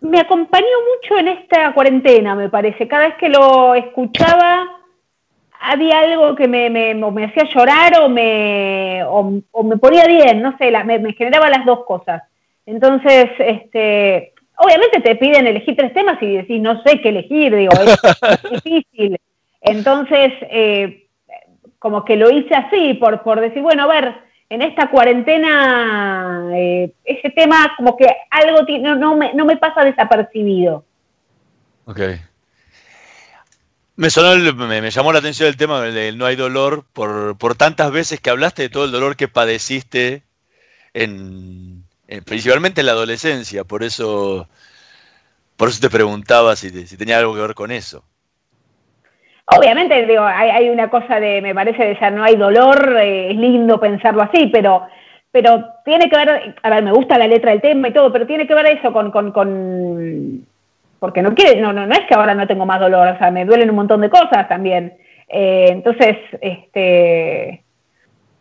me 0.00 0.18
acompañó 0.18 0.66
mucho 0.92 1.20
en 1.20 1.28
esta 1.28 1.72
cuarentena, 1.72 2.34
me 2.34 2.48
parece. 2.48 2.88
Cada 2.88 3.06
vez 3.06 3.14
que 3.16 3.28
lo 3.28 3.76
escuchaba 3.76 4.80
había 5.70 6.00
algo 6.00 6.34
que 6.34 6.46
me, 6.48 6.70
me, 6.70 6.94
me 6.94 7.24
hacía 7.24 7.44
llorar 7.54 7.98
o 8.00 8.08
me, 8.08 9.02
o, 9.04 9.40
o 9.50 9.62
me 9.64 9.76
ponía 9.76 10.06
bien, 10.06 10.42
no 10.42 10.56
sé, 10.58 10.70
la- 10.70 10.84
me, 10.84 10.98
me 10.98 11.12
generaba 11.14 11.48
las 11.48 11.64
dos 11.64 11.84
cosas. 11.84 12.22
Entonces, 12.66 13.30
este, 13.38 14.32
obviamente 14.58 15.00
te 15.00 15.16
piden 15.16 15.46
elegir 15.46 15.76
tres 15.76 15.92
temas 15.92 16.20
y 16.22 16.36
decís, 16.36 16.60
no 16.60 16.82
sé 16.82 17.00
qué 17.00 17.08
elegir, 17.10 17.54
digo, 17.54 17.72
es, 17.72 17.98
es 18.44 18.62
difícil. 18.64 19.18
Entonces, 19.60 20.32
eh, 20.42 21.06
como 21.78 22.04
que 22.04 22.16
lo 22.16 22.30
hice 22.30 22.54
así, 22.54 22.94
por, 22.94 23.22
por 23.22 23.40
decir, 23.40 23.62
bueno, 23.62 23.84
a 23.84 23.86
ver, 23.86 24.14
en 24.50 24.62
esta 24.62 24.90
cuarentena, 24.90 26.50
eh, 26.54 26.92
ese 27.04 27.30
tema 27.30 27.72
como 27.76 27.96
que 27.96 28.06
algo 28.30 28.60
no, 28.80 28.94
no, 28.96 29.16
me, 29.16 29.34
no 29.34 29.44
me 29.44 29.56
pasa 29.56 29.84
desapercibido. 29.84 30.84
Ok. 31.86 32.00
Me 33.96 34.10
sonó, 34.10 34.32
el- 34.32 34.54
me, 34.56 34.90
llamó 34.90 35.12
la 35.12 35.20
atención 35.20 35.48
el 35.48 35.56
tema 35.56 35.80
del 35.80 36.18
no 36.18 36.26
hay 36.26 36.36
dolor 36.36 36.84
por, 36.92 37.38
por 37.38 37.54
tantas 37.54 37.92
veces 37.92 38.20
que 38.20 38.30
hablaste 38.30 38.62
de 38.62 38.68
todo 38.68 38.84
el 38.84 38.92
dolor 38.92 39.16
que 39.16 39.28
padeciste 39.28 40.22
en, 40.94 41.84
en- 42.08 42.24
principalmente 42.24 42.80
en 42.80 42.86
la 42.86 42.92
adolescencia, 42.92 43.64
por 43.64 43.82
eso, 43.84 44.48
por 45.56 45.68
eso 45.68 45.80
te 45.80 45.90
preguntaba 45.90 46.56
si, 46.56 46.86
si 46.86 46.96
tenía 46.96 47.18
algo 47.18 47.34
que 47.34 47.40
ver 47.40 47.54
con 47.54 47.70
eso. 47.70 48.04
obviamente, 49.46 50.06
digo, 50.06 50.22
hay, 50.24 50.68
una 50.70 50.88
cosa 50.90 51.20
de, 51.20 51.40
me 51.42 51.54
parece, 51.54 51.84
de 51.84 51.98
ya 52.00 52.10
no 52.10 52.24
hay 52.24 52.36
dolor, 52.36 52.96
eh, 53.00 53.30
es 53.30 53.36
lindo 53.36 53.78
pensarlo 53.78 54.22
así, 54.22 54.46
pero, 54.52 54.86
pero 55.30 55.64
tiene 55.84 56.08
que 56.08 56.16
ver, 56.16 56.56
a 56.62 56.70
ver, 56.70 56.82
me 56.82 56.92
gusta 56.92 57.18
la 57.18 57.26
letra 57.28 57.50
del 57.50 57.60
tema 57.60 57.88
y 57.88 57.92
todo, 57.92 58.12
pero 58.12 58.26
tiene 58.26 58.46
que 58.46 58.54
ver 58.54 58.66
eso 58.66 58.92
con, 58.92 59.10
con 59.12 60.46
porque 61.04 61.20
no 61.20 61.34
quiere, 61.34 61.60
no, 61.60 61.70
no, 61.70 61.86
no 61.86 61.92
es 61.92 62.06
que 62.08 62.14
ahora 62.14 62.34
no 62.34 62.46
tengo 62.46 62.64
más 62.64 62.80
dolor, 62.80 63.08
o 63.08 63.18
sea, 63.18 63.30
me 63.30 63.44
duelen 63.44 63.68
un 63.68 63.76
montón 63.76 64.00
de 64.00 64.08
cosas 64.08 64.48
también. 64.48 64.96
Eh, 65.28 65.66
entonces, 65.68 66.16
este, 66.40 67.62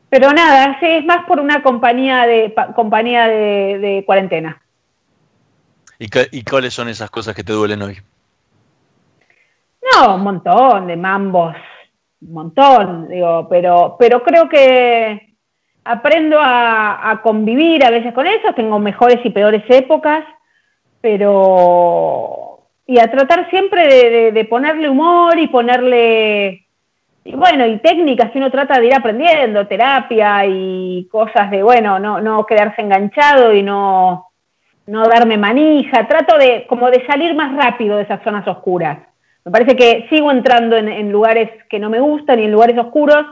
pero 0.07 0.31
nada, 0.31 0.77
sí, 0.79 0.85
es 0.85 1.03
más 1.03 1.25
por 1.25 1.41
una 1.41 1.61
compañía 1.61 2.25
de 2.25 2.55
compañía 2.73 3.27
de, 3.27 3.79
de 3.79 4.03
cuarentena. 4.05 4.61
¿Y, 5.99 6.07
¿Y, 6.31 6.43
cuáles 6.45 6.73
son 6.73 6.87
esas 6.87 7.11
cosas 7.11 7.35
que 7.35 7.43
te 7.43 7.51
duelen 7.51 7.81
hoy? 7.81 7.97
No, 9.91 10.15
un 10.15 10.21
montón 10.21 10.87
de 10.87 10.95
mambos, 10.95 11.57
un 12.21 12.31
montón, 12.31 13.09
digo, 13.09 13.45
pero, 13.49 13.97
pero 13.99 14.23
creo 14.23 14.47
que 14.47 15.35
aprendo 15.83 16.39
a, 16.39 17.11
a 17.11 17.21
convivir 17.21 17.83
a 17.83 17.89
veces 17.89 18.13
con 18.13 18.25
eso, 18.25 18.53
tengo 18.55 18.79
mejores 18.79 19.19
y 19.25 19.31
peores 19.31 19.65
épocas, 19.67 20.23
pero 21.01 22.52
y 22.85 22.99
a 22.99 23.09
tratar 23.09 23.49
siempre 23.49 24.31
de, 24.31 24.45
ponerle 24.45 24.89
humor 24.89 25.39
y 25.39 25.47
ponerle, 25.47 26.65
y 27.23 27.31
bueno, 27.33 27.65
y 27.65 27.77
técnicas 27.79 28.31
que 28.31 28.39
uno 28.39 28.51
trata 28.51 28.79
de 28.79 28.87
ir 28.87 28.93
aprendiendo, 28.93 29.67
terapia 29.67 30.45
y 30.45 31.07
cosas 31.09 31.49
de, 31.49 31.63
bueno, 31.63 31.99
no, 31.99 32.19
no 32.19 32.45
quedarse 32.45 32.81
enganchado 32.81 33.53
y 33.53 33.63
no, 33.63 34.27
no 34.87 35.07
darme 35.07 35.37
manija, 35.37 36.07
trato 36.07 36.37
de 36.37 36.65
como 36.67 36.91
de 36.91 37.05
salir 37.05 37.33
más 37.35 37.55
rápido 37.55 37.97
de 37.97 38.03
esas 38.03 38.21
zonas 38.23 38.47
oscuras. 38.47 38.99
Me 39.45 39.51
parece 39.51 39.75
que 39.75 40.07
sigo 40.09 40.31
entrando 40.31 40.75
en, 40.75 40.89
en 40.89 41.11
lugares 41.11 41.49
que 41.69 41.79
no 41.79 41.89
me 41.89 41.99
gustan 41.99 42.39
y 42.39 42.43
en 42.43 42.51
lugares 42.51 42.77
oscuros, 42.77 43.25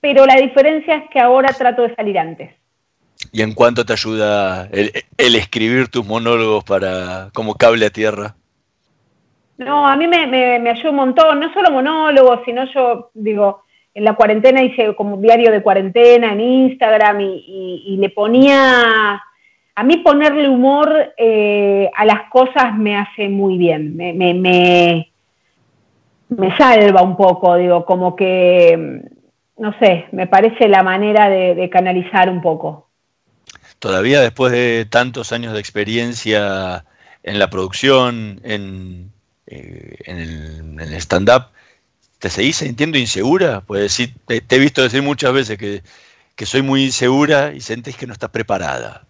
pero 0.00 0.26
la 0.26 0.36
diferencia 0.36 0.96
es 0.96 1.10
que 1.10 1.20
ahora 1.20 1.48
trato 1.52 1.82
de 1.82 1.94
salir 1.94 2.18
antes. 2.18 2.50
¿Y 3.32 3.42
en 3.42 3.52
cuánto 3.52 3.84
te 3.84 3.92
ayuda 3.92 4.66
el, 4.72 4.92
el 5.18 5.36
escribir 5.36 5.88
tus 5.88 6.06
monólogos 6.06 6.64
para 6.64 7.30
como 7.34 7.54
cable 7.54 7.86
a 7.86 7.90
tierra? 7.90 8.34
No, 9.60 9.86
a 9.86 9.94
mí 9.94 10.06
me, 10.06 10.26
me, 10.26 10.58
me 10.58 10.70
ayuda 10.70 10.88
un 10.88 10.96
montón, 10.96 11.38
no 11.38 11.52
solo 11.52 11.70
monólogos, 11.70 12.40
sino 12.46 12.64
yo, 12.72 13.10
digo, 13.12 13.64
en 13.92 14.04
la 14.04 14.14
cuarentena 14.14 14.62
hice 14.62 14.94
como 14.94 15.18
diario 15.18 15.52
de 15.52 15.62
cuarentena 15.62 16.32
en 16.32 16.40
Instagram 16.40 17.20
y, 17.20 17.44
y, 17.46 17.82
y 17.88 17.96
le 17.98 18.08
ponía, 18.08 19.22
a 19.74 19.82
mí 19.84 19.98
ponerle 19.98 20.48
humor 20.48 21.12
eh, 21.14 21.90
a 21.94 22.06
las 22.06 22.30
cosas 22.30 22.74
me 22.78 22.96
hace 22.96 23.28
muy 23.28 23.58
bien, 23.58 23.94
me, 23.98 24.14
me, 24.14 24.32
me, 24.32 25.12
me, 26.30 26.56
salva 26.56 27.02
un 27.02 27.18
poco, 27.18 27.56
digo, 27.56 27.84
como 27.84 28.16
que, 28.16 29.02
no 29.58 29.78
sé, 29.78 30.06
me 30.12 30.26
parece 30.26 30.68
la 30.68 30.82
manera 30.82 31.28
de, 31.28 31.54
de 31.54 31.68
canalizar 31.68 32.30
un 32.30 32.40
poco. 32.40 32.88
Todavía 33.78 34.22
después 34.22 34.52
de 34.52 34.86
tantos 34.88 35.32
años 35.32 35.52
de 35.52 35.60
experiencia 35.60 36.86
en 37.22 37.38
la 37.38 37.50
producción, 37.50 38.40
en 38.42 39.12
eh, 39.50 39.96
en 40.04 40.80
el, 40.80 40.94
stand-up, 40.94 41.46
¿te 42.18 42.30
seguís 42.30 42.56
sintiendo 42.56 42.98
insegura? 42.98 43.60
Pues 43.60 43.82
decir, 43.82 44.14
te, 44.26 44.42
he 44.48 44.58
visto 44.58 44.82
decir 44.82 45.02
muchas 45.02 45.32
veces 45.32 45.58
que, 45.58 45.82
que 46.36 46.46
soy 46.46 46.62
muy 46.62 46.84
insegura 46.84 47.52
y 47.52 47.60
sentís 47.60 47.96
que 47.96 48.06
no 48.06 48.12
estás 48.12 48.30
preparada. 48.30 49.04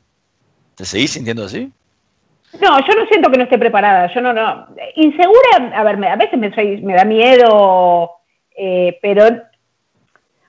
¿Te 0.74 0.84
seguís 0.84 1.12
sintiendo 1.12 1.44
así? 1.44 1.70
No, 2.60 2.78
yo 2.80 2.94
no 2.94 3.06
siento 3.06 3.30
que 3.30 3.38
no 3.38 3.44
esté 3.44 3.58
preparada. 3.58 4.12
Yo 4.12 4.20
no, 4.20 4.32
no. 4.32 4.66
Insegura, 4.96 5.72
a 5.74 5.84
ver, 5.84 6.04
a 6.04 6.16
veces 6.16 6.38
me, 6.38 6.50
me 6.82 6.94
da 6.94 7.04
miedo, 7.04 8.10
eh, 8.56 8.98
pero 9.00 9.24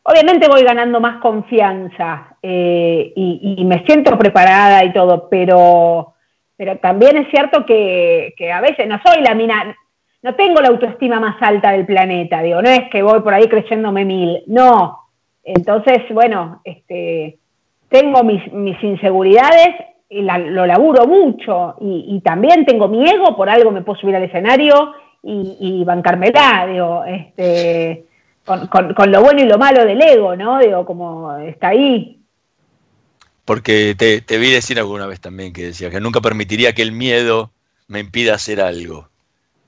obviamente 0.03 0.47
voy 0.47 0.63
ganando 0.63 0.99
más 0.99 1.21
confianza 1.21 2.35
eh, 2.41 3.13
y, 3.15 3.63
me 3.65 3.85
siento 3.85 4.17
preparada 4.17 4.83
y 4.83 4.91
todo, 4.93 5.29
pero, 5.29 6.15
pero 6.57 6.77
también 6.77 7.17
es 7.17 7.29
cierto 7.29 7.65
que, 7.65 8.33
a 8.53 8.61
veces 8.61 8.87
no 8.87 8.99
soy 9.05 9.21
la 9.21 9.35
mina, 9.35 9.75
no 10.23 10.35
tengo 10.35 10.61
la 10.61 10.69
autoestima 10.69 11.19
más 11.19 11.41
alta 11.41 11.71
del 11.71 11.85
planeta, 11.85 12.41
digo, 12.41 12.61
no 12.61 12.69
es 12.69 12.89
que 12.91 13.01
voy 13.01 13.21
por 13.21 13.33
ahí 13.33 13.47
creyéndome 13.47 14.05
mil, 14.05 14.43
no. 14.47 14.99
Entonces, 15.43 16.03
bueno, 16.11 16.61
este, 16.63 17.39
tengo 17.89 18.23
mis, 18.23 18.51
mis 18.53 18.81
inseguridades, 18.83 19.69
y 20.09 20.21
lo 20.21 20.65
laburo 20.65 21.07
mucho, 21.07 21.75
y, 21.79 22.19
también 22.19 22.65
tengo 22.65 22.89
mi 22.89 23.09
ego, 23.09 23.35
por 23.35 23.49
algo 23.49 23.71
me 23.71 23.81
puedo 23.81 23.99
subir 23.99 24.15
al 24.15 24.23
escenario 24.23 24.93
y, 25.23 25.57
y 25.59 25.83
bancármela, 25.85 26.67
digo, 26.69 27.05
este, 27.05 28.05
con, 28.45 28.67
con, 28.67 28.93
con, 28.93 29.09
lo 29.09 29.21
bueno 29.21 29.41
y 29.41 29.45
lo 29.45 29.57
malo 29.57 29.85
del 29.85 30.01
ego, 30.01 30.35
¿no? 30.35 30.59
Digo, 30.59 30.85
como 30.85 31.37
está 31.37 31.69
ahí. 31.69 32.19
Porque 33.45 33.95
te, 33.97 34.19
te 34.19 34.37
vi 34.37 34.51
decir 34.51 34.79
alguna 34.79 35.07
vez 35.07 35.21
también 35.21 35.53
que 35.53 35.67
decía 35.67 35.89
que 35.89 36.01
nunca 36.01 36.19
permitiría 36.19 36.73
que 36.73 36.81
el 36.81 36.91
miedo 36.91 37.51
me 37.87 38.01
impida 38.01 38.35
hacer 38.35 38.59
algo 38.59 39.10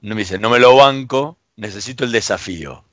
no 0.03 0.15
me 0.15 0.21
dice, 0.21 0.37
no 0.37 0.49
me 0.49 0.59
lo 0.59 0.75
banco, 0.75 1.37
necesito 1.55 2.03
el 2.03 2.11
desafío. 2.11 2.83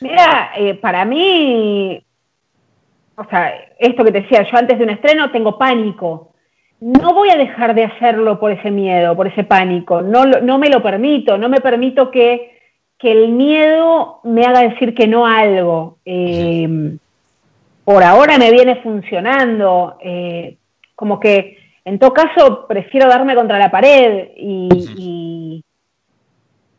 Mira, 0.00 0.52
eh, 0.56 0.74
para 0.74 1.04
mí, 1.06 2.02
o 3.16 3.24
sea, 3.24 3.54
esto 3.78 4.04
que 4.04 4.12
te 4.12 4.20
decía, 4.20 4.46
yo 4.50 4.56
antes 4.56 4.78
de 4.78 4.84
un 4.84 4.90
estreno 4.90 5.30
tengo 5.30 5.58
pánico. 5.58 6.34
No 6.80 7.14
voy 7.14 7.30
a 7.30 7.36
dejar 7.36 7.74
de 7.74 7.84
hacerlo 7.84 8.38
por 8.38 8.52
ese 8.52 8.70
miedo, 8.70 9.16
por 9.16 9.26
ese 9.26 9.44
pánico. 9.44 10.02
No, 10.02 10.26
no 10.26 10.58
me 10.58 10.68
lo 10.68 10.82
permito, 10.82 11.38
no 11.38 11.48
me 11.48 11.60
permito 11.60 12.10
que, 12.10 12.58
que 12.98 13.10
el 13.10 13.30
miedo 13.30 14.20
me 14.24 14.44
haga 14.44 14.60
decir 14.60 14.94
que 14.94 15.06
no 15.06 15.26
a 15.26 15.38
algo. 15.38 15.98
Eh, 16.04 16.96
por 17.84 18.02
ahora 18.02 18.36
me 18.38 18.50
viene 18.50 18.76
funcionando. 18.76 19.96
Eh, 20.02 20.58
como 20.94 21.18
que 21.18 21.59
en 21.90 21.98
todo 21.98 22.12
caso, 22.12 22.66
prefiero 22.68 23.08
darme 23.08 23.34
contra 23.34 23.58
la 23.58 23.68
pared 23.68 24.28
y, 24.36 24.68
y, 24.96 25.64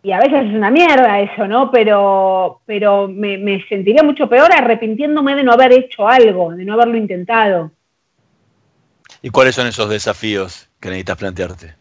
y, 0.04 0.12
a 0.14 0.20
veces 0.20 0.46
es 0.46 0.54
una 0.54 0.72
mierda 0.72 1.20
eso, 1.20 1.48
¿no? 1.50 1.70
Pero, 1.70 2.62
pero 2.66 3.10
me, 3.10 3.38
me, 3.38 3.62
sentiría 3.68 4.04
mucho 4.04 4.30
peor 4.30 4.50
arrepintiéndome 4.56 5.36
de 5.36 5.44
no 5.44 5.52
haber 5.52 5.74
hecho 5.74 6.08
algo, 6.08 6.52
de 6.56 6.64
no 6.64 6.76
haberlo 6.76 6.96
intentado. 6.96 7.72
¿Y 9.22 9.30
cuáles 9.32 9.54
son 9.54 9.68
esos 9.68 9.90
desafíos 9.90 10.70
que 10.80 10.88
necesitas 10.88 11.18
plantearte? 11.18 11.76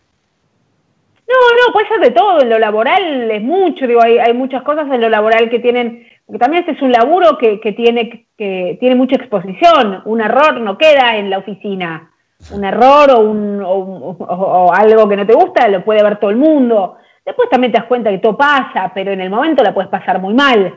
No, 1.28 1.68
no, 1.68 1.72
puede 1.72 1.87
ser 1.87 2.01
de 2.01 2.11
todo. 2.11 2.43
En 2.43 2.51
lo 2.51 2.59
laboral 2.59 3.31
es 3.31 3.43
mucho, 3.43 3.87
digo, 3.87 4.03
hay, 4.03 4.18
hay 4.18 4.35
muchas 4.35 4.64
cosas 4.64 4.91
en 4.91 5.01
lo 5.01 5.09
laboral 5.09 5.49
que 5.49 5.61
tienen, 5.61 6.05
porque 6.26 6.41
también 6.41 6.64
este 6.64 6.72
es 6.72 6.83
un 6.83 6.91
laburo 6.91 7.39
que, 7.39 7.61
que, 7.61 7.70
tiene, 7.70 8.26
que 8.37 8.76
tiene 8.81 8.97
mucha 8.97 9.14
exposición. 9.14 10.03
Un 10.05 10.20
error 10.20 10.61
no 10.61 10.76
queda 10.76 11.16
en 11.16 11.31
la 11.31 11.39
oficina 11.39 12.09
un 12.53 12.64
error 12.64 13.11
o, 13.11 13.20
un, 13.20 13.62
o, 13.62 14.72
algo 14.72 15.09
que 15.09 15.16
no 15.16 15.26
te 15.26 15.34
gusta, 15.34 15.68
lo 15.68 15.84
puede 15.84 16.03
ver 16.03 16.18
todo 16.18 16.30
el 16.30 16.36
mundo. 16.36 16.97
Después 17.24 17.49
también 17.51 17.72
te 17.72 17.78
das 17.78 17.86
cuenta 17.86 18.11
que 18.11 18.18
todo 18.18 18.36
pasa, 18.36 18.91
pero 18.95 19.12
en 19.12 19.20
el 19.20 19.30
momento 19.30 19.62
la 19.62 19.74
puedes 19.74 19.91
pasar 19.91 20.20
muy 20.20 20.34
mal. 20.34 20.74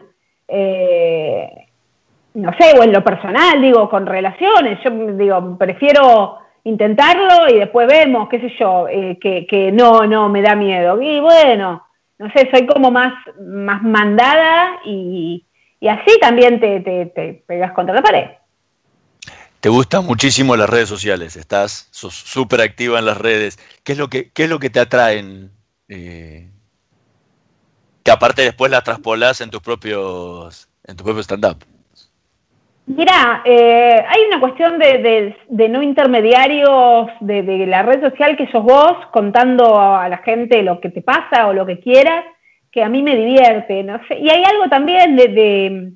Eh, 0.47 1.68
no 2.36 2.51
sé, 2.57 2.78
o 2.78 2.84
en 2.84 2.91
lo 2.91 3.03
personal, 3.03 3.61
digo, 3.61 3.89
con 3.89 4.05
relaciones, 4.05 4.80
yo 4.84 4.91
digo, 5.16 5.57
prefiero 5.57 6.38
intentarlo 6.64 7.49
y 7.49 7.59
después 7.59 7.88
vemos, 7.88 8.28
qué 8.30 8.39
sé 8.39 8.53
yo, 8.59 8.88
eh, 8.88 9.18
que, 9.22 9.45
que, 9.45 9.72
no, 9.72 10.05
no, 10.05 10.30
me 10.30 10.41
da 10.41 10.55
miedo. 10.55 11.01
Y 11.01 11.20
bueno, 11.20 11.86
no 12.18 12.30
sé, 12.32 12.49
soy 12.51 12.66
como 12.66 12.91
más, 12.91 13.14
más 13.39 13.84
mandada 13.84 14.80
y, 14.86 15.45
y 15.80 15.88
así 15.88 16.20
también 16.20 16.59
te, 16.59 16.80
te, 16.82 17.07
te 17.07 17.43
pegas 17.47 17.72
contra 17.74 17.95
la 17.95 18.01
pared. 18.01 18.28
Te 19.64 19.70
gustan 19.70 20.05
muchísimo 20.05 20.57
las 20.57 20.70
redes 20.70 20.89
sociales, 20.89 21.38
estás 21.38 21.88
súper 21.91 22.59
activa 22.59 22.99
en 22.99 23.05
las 23.05 23.18
redes. 23.18 23.57
¿Qué 23.86 23.93
es 23.93 23.97
lo 23.97 24.09
que, 24.09 24.30
es 24.36 24.49
lo 24.49 24.59
que 24.59 24.70
te 24.70 24.82
atraen? 24.82 25.51
Eh, 25.88 26.49
que 28.03 28.11
aparte 28.11 28.41
después 28.41 28.70
las 28.70 28.84
traspolás 28.84 29.39
en 29.39 29.51
tus 29.51 29.61
propios, 29.61 30.68
en 30.86 30.97
tu 30.97 31.05
propio 31.05 31.24
stand-up. 31.24 31.64
Mira, 32.88 33.41
eh, 33.45 34.03
hay 34.05 34.22
una 34.28 34.41
cuestión 34.41 34.78
de 34.80 35.70
no 35.70 35.82
intermediarios 35.82 37.07
de, 37.22 37.43
de, 37.43 37.66
la 37.66 37.84
red 37.84 38.01
social 38.01 38.36
que 38.36 38.51
sos 38.51 38.66
vos 38.66 38.97
contando 39.14 39.80
a 39.80 40.09
la 40.09 40.18
gente 40.18 40.61
lo 40.61 40.82
que 40.82 40.89
te 40.89 41.01
pasa 41.01 41.47
o 41.47 41.53
lo 41.53 41.66
que 41.66 41.80
quieras, 41.80 42.26
que 42.70 42.84
a 42.84 42.89
mí 42.89 43.01
me 43.01 43.16
divierte, 43.16 43.82
no 43.84 43.97
sé. 44.09 44.20
Y 44.20 44.30
hay 44.30 44.43
algo 44.43 44.68
también 44.68 45.16
de, 45.16 45.93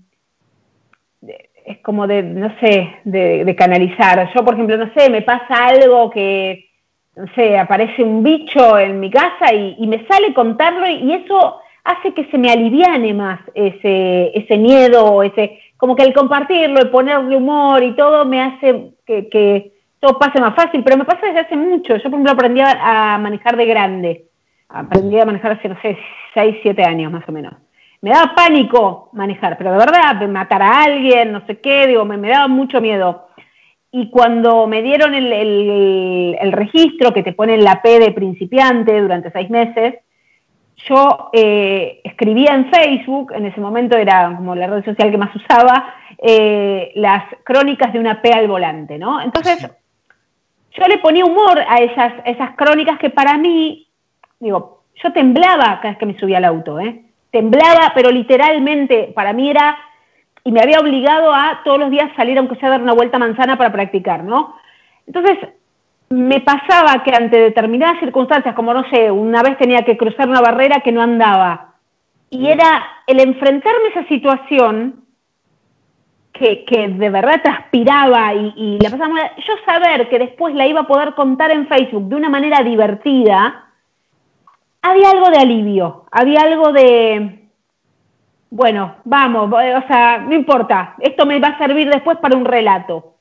es 1.68 1.80
como 1.80 2.07
de, 2.07 2.24
no 2.24 2.49
sé, 2.61 2.95
de, 3.03 3.43
de, 3.43 3.55
canalizar. 3.55 4.32
Yo, 4.34 4.45
por 4.45 4.53
ejemplo, 4.53 4.78
no 4.78 4.89
sé, 4.95 5.09
me 5.09 5.22
pasa 5.22 5.68
algo 5.68 6.09
que, 6.09 6.70
no 7.18 7.26
sé, 7.36 7.59
aparece 7.59 8.01
un 8.03 8.24
bicho 8.24 8.80
en 8.80 9.01
mi 9.01 9.11
casa 9.11 9.53
y, 9.53 9.76
y 9.78 9.86
me 9.86 10.07
sale 10.07 10.34
contarlo 10.34 10.88
y, 10.88 11.11
eso 11.13 11.59
hace 11.84 12.13
que 12.13 12.26
se 12.32 12.38
me 12.38 12.51
aliviane 12.51 13.13
más 13.13 13.41
ese, 13.53 14.32
ese 14.34 14.57
miedo, 14.57 15.24
ese, 15.24 15.59
como 15.76 15.95
que 15.95 16.03
el 16.03 16.13
compartirlo, 16.13 16.80
el 16.80 16.89
ponerle 16.89 17.36
humor 17.36 17.84
y 17.84 17.95
todo 17.95 18.24
me 18.24 18.41
hace 18.41 18.93
que, 19.05 19.28
que 19.28 19.74
todo 19.99 20.18
pase 20.18 20.39
más 20.39 20.55
fácil, 20.55 20.84
pero 20.86 20.95
me 20.95 21.05
pasa 21.05 21.28
desde 21.28 21.39
hace 21.39 21.57
mucho. 21.57 21.97
Yo, 21.97 22.03
por 22.03 22.13
ejemplo, 22.13 22.32
aprendí 22.32 22.61
a, 22.61 23.15
a 23.15 23.18
manejar 23.18 23.57
de 23.57 23.65
grande. 23.65 24.26
Aprendí 24.70 25.20
a 25.20 25.26
manejar 25.26 25.53
hace, 25.53 25.68
no 25.68 25.80
sé, 25.82 25.97
6, 26.34 26.57
7 26.61 26.84
años 26.84 27.11
más 27.11 27.28
o 27.28 27.32
menos. 27.32 27.53
Me 28.01 28.11
daba 28.11 28.35
pánico 28.35 29.09
manejar, 29.13 29.57
pero 29.57 29.71
de 29.71 29.77
verdad, 29.77 30.27
matar 30.27 30.61
a 30.61 30.83
alguien, 30.83 31.31
no 31.31 31.45
sé 31.45 31.59
qué, 31.59 31.87
digo, 31.87 32.05
me, 32.05 32.17
daba 32.29 32.47
mucho 32.47 32.79
miedo. 32.81 33.27
Y 33.91 34.09
cuando 34.09 34.67
me 34.67 34.81
dieron 34.81 35.15
el, 35.15 36.51
registro 36.51 37.13
que 37.13 37.23
te 37.23 37.33
ponen 37.33 37.63
la 37.63 37.81
P 37.81 37.99
de 37.99 38.11
principiante 38.11 39.01
durante 39.01 39.31
seis 39.31 39.49
meses, 39.49 39.95
yo 40.87 41.29
eh, 41.33 42.01
escribía 42.03 42.53
en 42.53 42.69
Facebook, 42.69 43.31
en 43.33 43.47
ese 43.47 43.59
momento 43.59 43.97
era 43.97 44.31
como 44.35 44.53
la 44.53 44.67
red 44.67 44.85
social 44.85 45.09
que 45.09 45.17
más 45.17 45.35
usaba, 45.35 45.95
eh, 46.19 46.91
las 46.95 47.23
crónicas 47.43 47.91
de 47.93 47.99
una 47.99 48.21
P 48.21 48.31
al 48.31 48.47
volante, 48.47 48.99
¿no? 48.99 49.19
Entonces, 49.19 49.67
yo 50.71 50.87
le 50.87 50.99
ponía 50.99 51.25
humor 51.25 51.59
a 51.67 51.77
esas, 51.77 52.13
esas 52.25 52.51
crónicas 52.55 52.99
que 52.99 53.09
para 53.09 53.37
mí, 53.37 53.87
digo, 54.39 54.83
yo 55.03 55.11
temblaba 55.11 55.79
cada 55.81 55.89
vez 55.89 55.97
que 55.97 56.05
me 56.05 56.19
subía 56.19 56.37
al 56.37 56.45
auto, 56.45 56.79
¿eh? 56.79 57.07
Temblaba, 57.38 57.91
pero 57.93 58.09
literalmente 58.09 59.11
para 59.13 59.31
mí 59.33 59.49
era, 59.49 59.77
y 60.43 60.51
me 60.51 60.61
había 60.61 60.79
obligado 60.79 61.33
a 61.33 61.61
todos 61.63 61.79
los 61.79 61.91
días 61.91 62.09
salir 62.15 62.38
aunque 62.38 62.55
sea 62.55 62.69
dar 62.69 62.81
una 62.81 62.93
vuelta 62.93 63.19
manzana 63.19 63.57
para 63.57 63.71
practicar, 63.71 64.23
¿no? 64.23 64.55
Entonces, 65.05 65.38
me 66.09 66.39
pasaba 66.41 67.03
que 67.03 67.13
ante 67.13 67.38
determinadas 67.38 67.99
circunstancias, 67.99 68.55
como 68.55 68.73
no 68.73 68.89
sé, 68.89 69.11
una 69.11 69.43
vez 69.43 69.57
tenía 69.57 69.83
que 69.83 69.97
cruzar 69.97 70.27
una 70.27 70.41
barrera 70.41 70.81
que 70.81 70.91
no 70.91 71.01
andaba, 71.01 71.75
y 72.29 72.47
era 72.47 72.85
el 73.05 73.19
enfrentarme 73.19 73.88
a 73.88 73.99
esa 73.99 74.07
situación 74.07 75.03
que, 76.33 76.65
que 76.65 76.88
de 76.88 77.09
verdad 77.09 77.41
transpiraba 77.43 78.33
y, 78.33 78.53
y 78.55 78.79
la 78.79 78.89
pasaba 78.89 79.13
mal, 79.13 79.31
yo 79.38 79.53
saber 79.65 80.09
que 80.09 80.19
después 80.19 80.55
la 80.55 80.67
iba 80.67 80.81
a 80.81 80.88
poder 80.88 81.13
contar 81.13 81.51
en 81.51 81.67
Facebook 81.67 82.09
de 82.09 82.15
una 82.15 82.29
manera 82.29 82.61
divertida, 82.63 83.66
había 84.82 85.11
algo 85.11 85.30
de 85.30 85.38
alivio, 85.38 86.05
había 86.11 86.41
algo 86.41 86.71
de, 86.71 87.47
bueno, 88.49 88.95
vamos, 89.03 89.51
o 89.51 89.88
sea, 89.88 90.19
no 90.19 90.34
importa, 90.34 90.95
esto 90.99 91.25
me 91.25 91.39
va 91.39 91.49
a 91.49 91.57
servir 91.57 91.89
después 91.89 92.17
para 92.17 92.38
un 92.38 92.45
relato. 92.45 93.15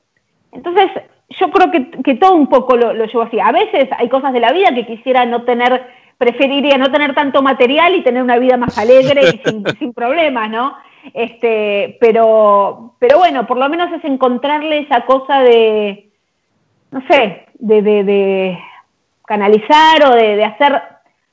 Entonces, 0.51 0.89
yo 1.29 1.51
creo 1.51 1.71
que, 1.71 2.15
todo 2.15 2.35
un 2.35 2.47
poco 2.47 2.77
lo, 2.77 2.93
llevo 2.93 3.23
así. 3.23 3.39
A 3.39 3.51
veces 3.51 3.89
hay 3.97 4.07
cosas 4.09 4.33
de 4.33 4.39
la 4.39 4.53
vida 4.53 4.73
que 4.73 4.85
quisiera 4.85 5.25
no 5.25 5.43
tener, 5.43 5.85
preferiría 6.17 6.77
no 6.77 6.91
tener 6.91 7.13
tanto 7.13 7.41
material 7.41 7.95
y 7.95 8.03
tener 8.03 8.23
una 8.23 8.37
vida 8.37 8.57
más 8.57 8.77
alegre 8.77 9.21
y 9.21 9.75
sin, 9.77 9.93
problemas, 9.93 10.49
¿no? 10.49 10.77
Este, 11.13 11.97
pero, 11.99 12.95
pero 12.99 13.17
bueno, 13.17 13.45
por 13.45 13.57
lo 13.57 13.69
menos 13.69 13.91
es 13.91 14.03
encontrarle 14.05 14.79
esa 14.79 15.05
cosa 15.05 15.41
de, 15.41 16.09
no 16.91 17.01
sé, 17.09 17.45
de, 17.59 17.81
de, 17.81 18.59
canalizar 19.25 20.05
o 20.05 20.15
de, 20.15 20.37
de 20.37 20.45
hacer 20.45 20.81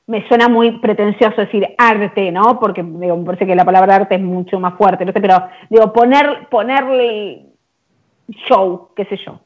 me 0.07 0.27
suena 0.27 0.47
muy 0.47 0.79
pretencioso 0.79 1.41
decir 1.41 1.67
arte, 1.77 2.31
¿no? 2.31 2.59
Porque 2.59 2.83
digo, 2.83 3.17
me 3.17 3.25
parece 3.25 3.45
que 3.45 3.55
la 3.55 3.65
palabra 3.65 3.95
arte 3.95 4.15
es 4.15 4.21
mucho 4.21 4.59
más 4.59 4.75
fuerte, 4.75 5.05
no 5.05 5.11
sé, 5.11 5.19
pero 5.19 5.47
digo, 5.69 5.91
poner, 5.91 6.47
ponerle 6.49 7.45
show, 8.47 8.89
qué 8.95 9.05
sé 9.05 9.17
yo. 9.25 9.39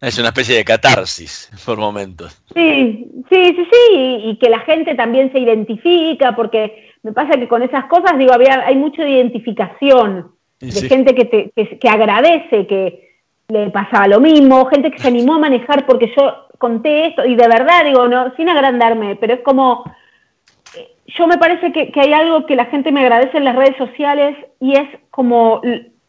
Es 0.00 0.16
una 0.18 0.28
especie 0.28 0.56
de 0.56 0.64
catarsis 0.64 1.50
por 1.66 1.78
momentos. 1.78 2.40
Sí, 2.54 3.10
sí, 3.28 3.44
sí, 3.56 3.66
sí, 3.70 4.20
y, 4.24 4.38
que 4.38 4.48
la 4.48 4.60
gente 4.60 4.94
también 4.94 5.32
se 5.32 5.40
identifica, 5.40 6.36
porque 6.36 6.92
me 7.02 7.12
pasa 7.12 7.38
que 7.38 7.48
con 7.48 7.62
esas 7.62 7.86
cosas, 7.86 8.16
digo, 8.18 8.32
había, 8.32 8.66
hay 8.66 8.76
mucha 8.76 9.06
identificación 9.06 10.32
de 10.60 10.88
gente 10.88 11.14
que, 11.14 11.24
te, 11.24 11.52
que, 11.54 11.78
que 11.78 11.88
agradece 11.88 12.66
que 12.66 13.08
le 13.48 13.70
pasaba 13.70 14.08
lo 14.08 14.20
mismo, 14.20 14.66
gente 14.66 14.90
que 14.90 14.98
se 14.98 15.08
animó 15.08 15.34
a 15.34 15.40
manejar 15.40 15.86
porque 15.86 16.12
yo 16.16 16.47
conté 16.58 17.06
esto, 17.06 17.24
y 17.24 17.36
de 17.36 17.48
verdad 17.48 17.84
digo, 17.84 18.08
no, 18.08 18.34
sin 18.36 18.48
agrandarme, 18.48 19.16
pero 19.16 19.34
es 19.34 19.40
como, 19.40 19.84
eh, 20.76 20.88
yo 21.06 21.26
me 21.26 21.38
parece 21.38 21.72
que, 21.72 21.92
hay 21.98 22.12
algo 22.12 22.46
que 22.46 22.56
la 22.56 22.66
gente 22.66 22.92
me 22.92 23.00
agradece 23.00 23.38
en 23.38 23.44
las 23.44 23.56
redes 23.56 23.76
sociales 23.76 24.36
y 24.60 24.74
es 24.74 24.88
como 25.10 25.62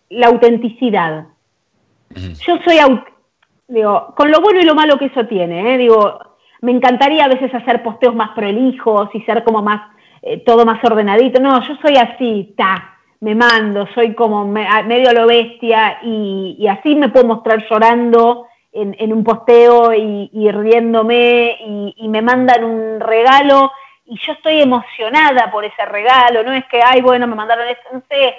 la 0.10 0.28
autenticidad. 0.28 1.28
Yo 2.16 2.58
soy, 2.66 2.78
digo, 3.68 4.14
con 4.18 4.32
lo 4.32 4.42
bueno 4.42 4.60
y 4.60 4.66
lo 4.66 4.74
malo 4.74 4.98
que 4.98 5.06
eso 5.06 5.28
tiene, 5.28 5.76
¿eh? 5.76 5.78
digo, 5.78 6.20
me 6.62 6.72
encantaría 6.72 7.26
a 7.26 7.30
veces 7.30 7.54
hacer 7.54 7.84
posteos 7.84 8.16
más 8.16 8.32
prolijos 8.32 9.10
y 9.14 9.22
ser 9.22 9.44
como 9.44 9.62
más, 9.62 9.92
eh, 10.24 10.44
todo 10.44 10.66
más 10.66 10.84
ordenadito. 10.84 11.40
No, 11.40 11.62
yo 11.62 11.76
soy 11.82 11.96
así, 11.96 12.54
ta, 12.58 12.98
me 13.22 13.36
mando, 13.36 13.88
soy 13.94 14.16
como 14.16 14.46
medio 14.46 15.14
lo 15.14 15.28
bestia 15.28 16.00
y, 16.04 16.58
y, 16.58 16.68
así 16.68 16.96
me 16.96 17.10
puedo 17.10 17.28
mostrar 17.28 17.64
llorando 17.70 18.49
en, 18.82 19.14
un 19.14 19.24
posteo 19.24 19.94
y, 19.94 20.52
riéndome 20.52 21.58
y, 21.96 22.08
me 22.08 22.22
mandan 22.22 22.64
un 22.64 23.00
regalo 23.00 23.72
y 24.06 24.18
yo 24.26 24.34
estoy 24.34 24.62
emocionada 24.62 25.52
por 25.52 25.66
ese 25.66 25.86
regalo, 25.86 26.44
no 26.44 26.52
es 26.54 26.66
que, 26.66 26.80
ay, 26.84 27.02
bueno, 27.02 27.28
me 27.28 27.36
mandaron 27.36 27.68
esto, 27.68 27.90
no 27.94 28.02
sé, 28.10 28.36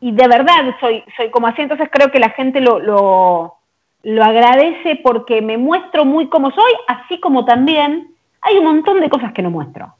y 0.00 0.12
de 0.12 0.28
verdad 0.28 0.74
soy, 0.80 1.04
soy 1.16 1.30
como 1.30 1.46
así, 1.46 1.62
entonces 1.62 1.88
creo 1.92 2.10
que 2.10 2.18
la 2.18 2.30
gente 2.30 2.60
lo, 2.60 2.78
lo, 2.78 3.56
lo 4.02 4.24
agradece 4.24 5.00
porque 5.02 5.42
me 5.42 5.58
muestro 5.58 6.04
muy 6.04 6.28
como 6.28 6.50
soy, 6.50 6.72
así 6.86 7.20
como 7.20 7.44
también 7.44 8.14
hay 8.40 8.58
un 8.58 8.64
montón 8.64 9.00
de 9.00 9.10
cosas 9.10 9.32
que 9.32 9.42
no 9.42 9.50
muestro. 9.50 9.94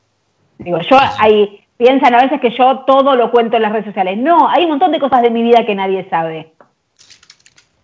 Digo, 0.58 0.78
yo 0.78 0.96
hay, 1.18 1.60
piensan 1.76 2.14
a 2.14 2.22
veces 2.22 2.40
que 2.40 2.50
yo 2.50 2.84
todo 2.86 3.16
lo 3.16 3.30
cuento 3.30 3.56
en 3.56 3.62
las 3.62 3.72
redes 3.72 3.86
sociales. 3.86 4.16
No, 4.18 4.48
hay 4.48 4.64
un 4.64 4.70
montón 4.70 4.92
de 4.92 5.00
cosas 5.00 5.22
de 5.22 5.30
mi 5.30 5.42
vida 5.42 5.66
que 5.66 5.74
nadie 5.74 6.08
sabe. 6.08 6.52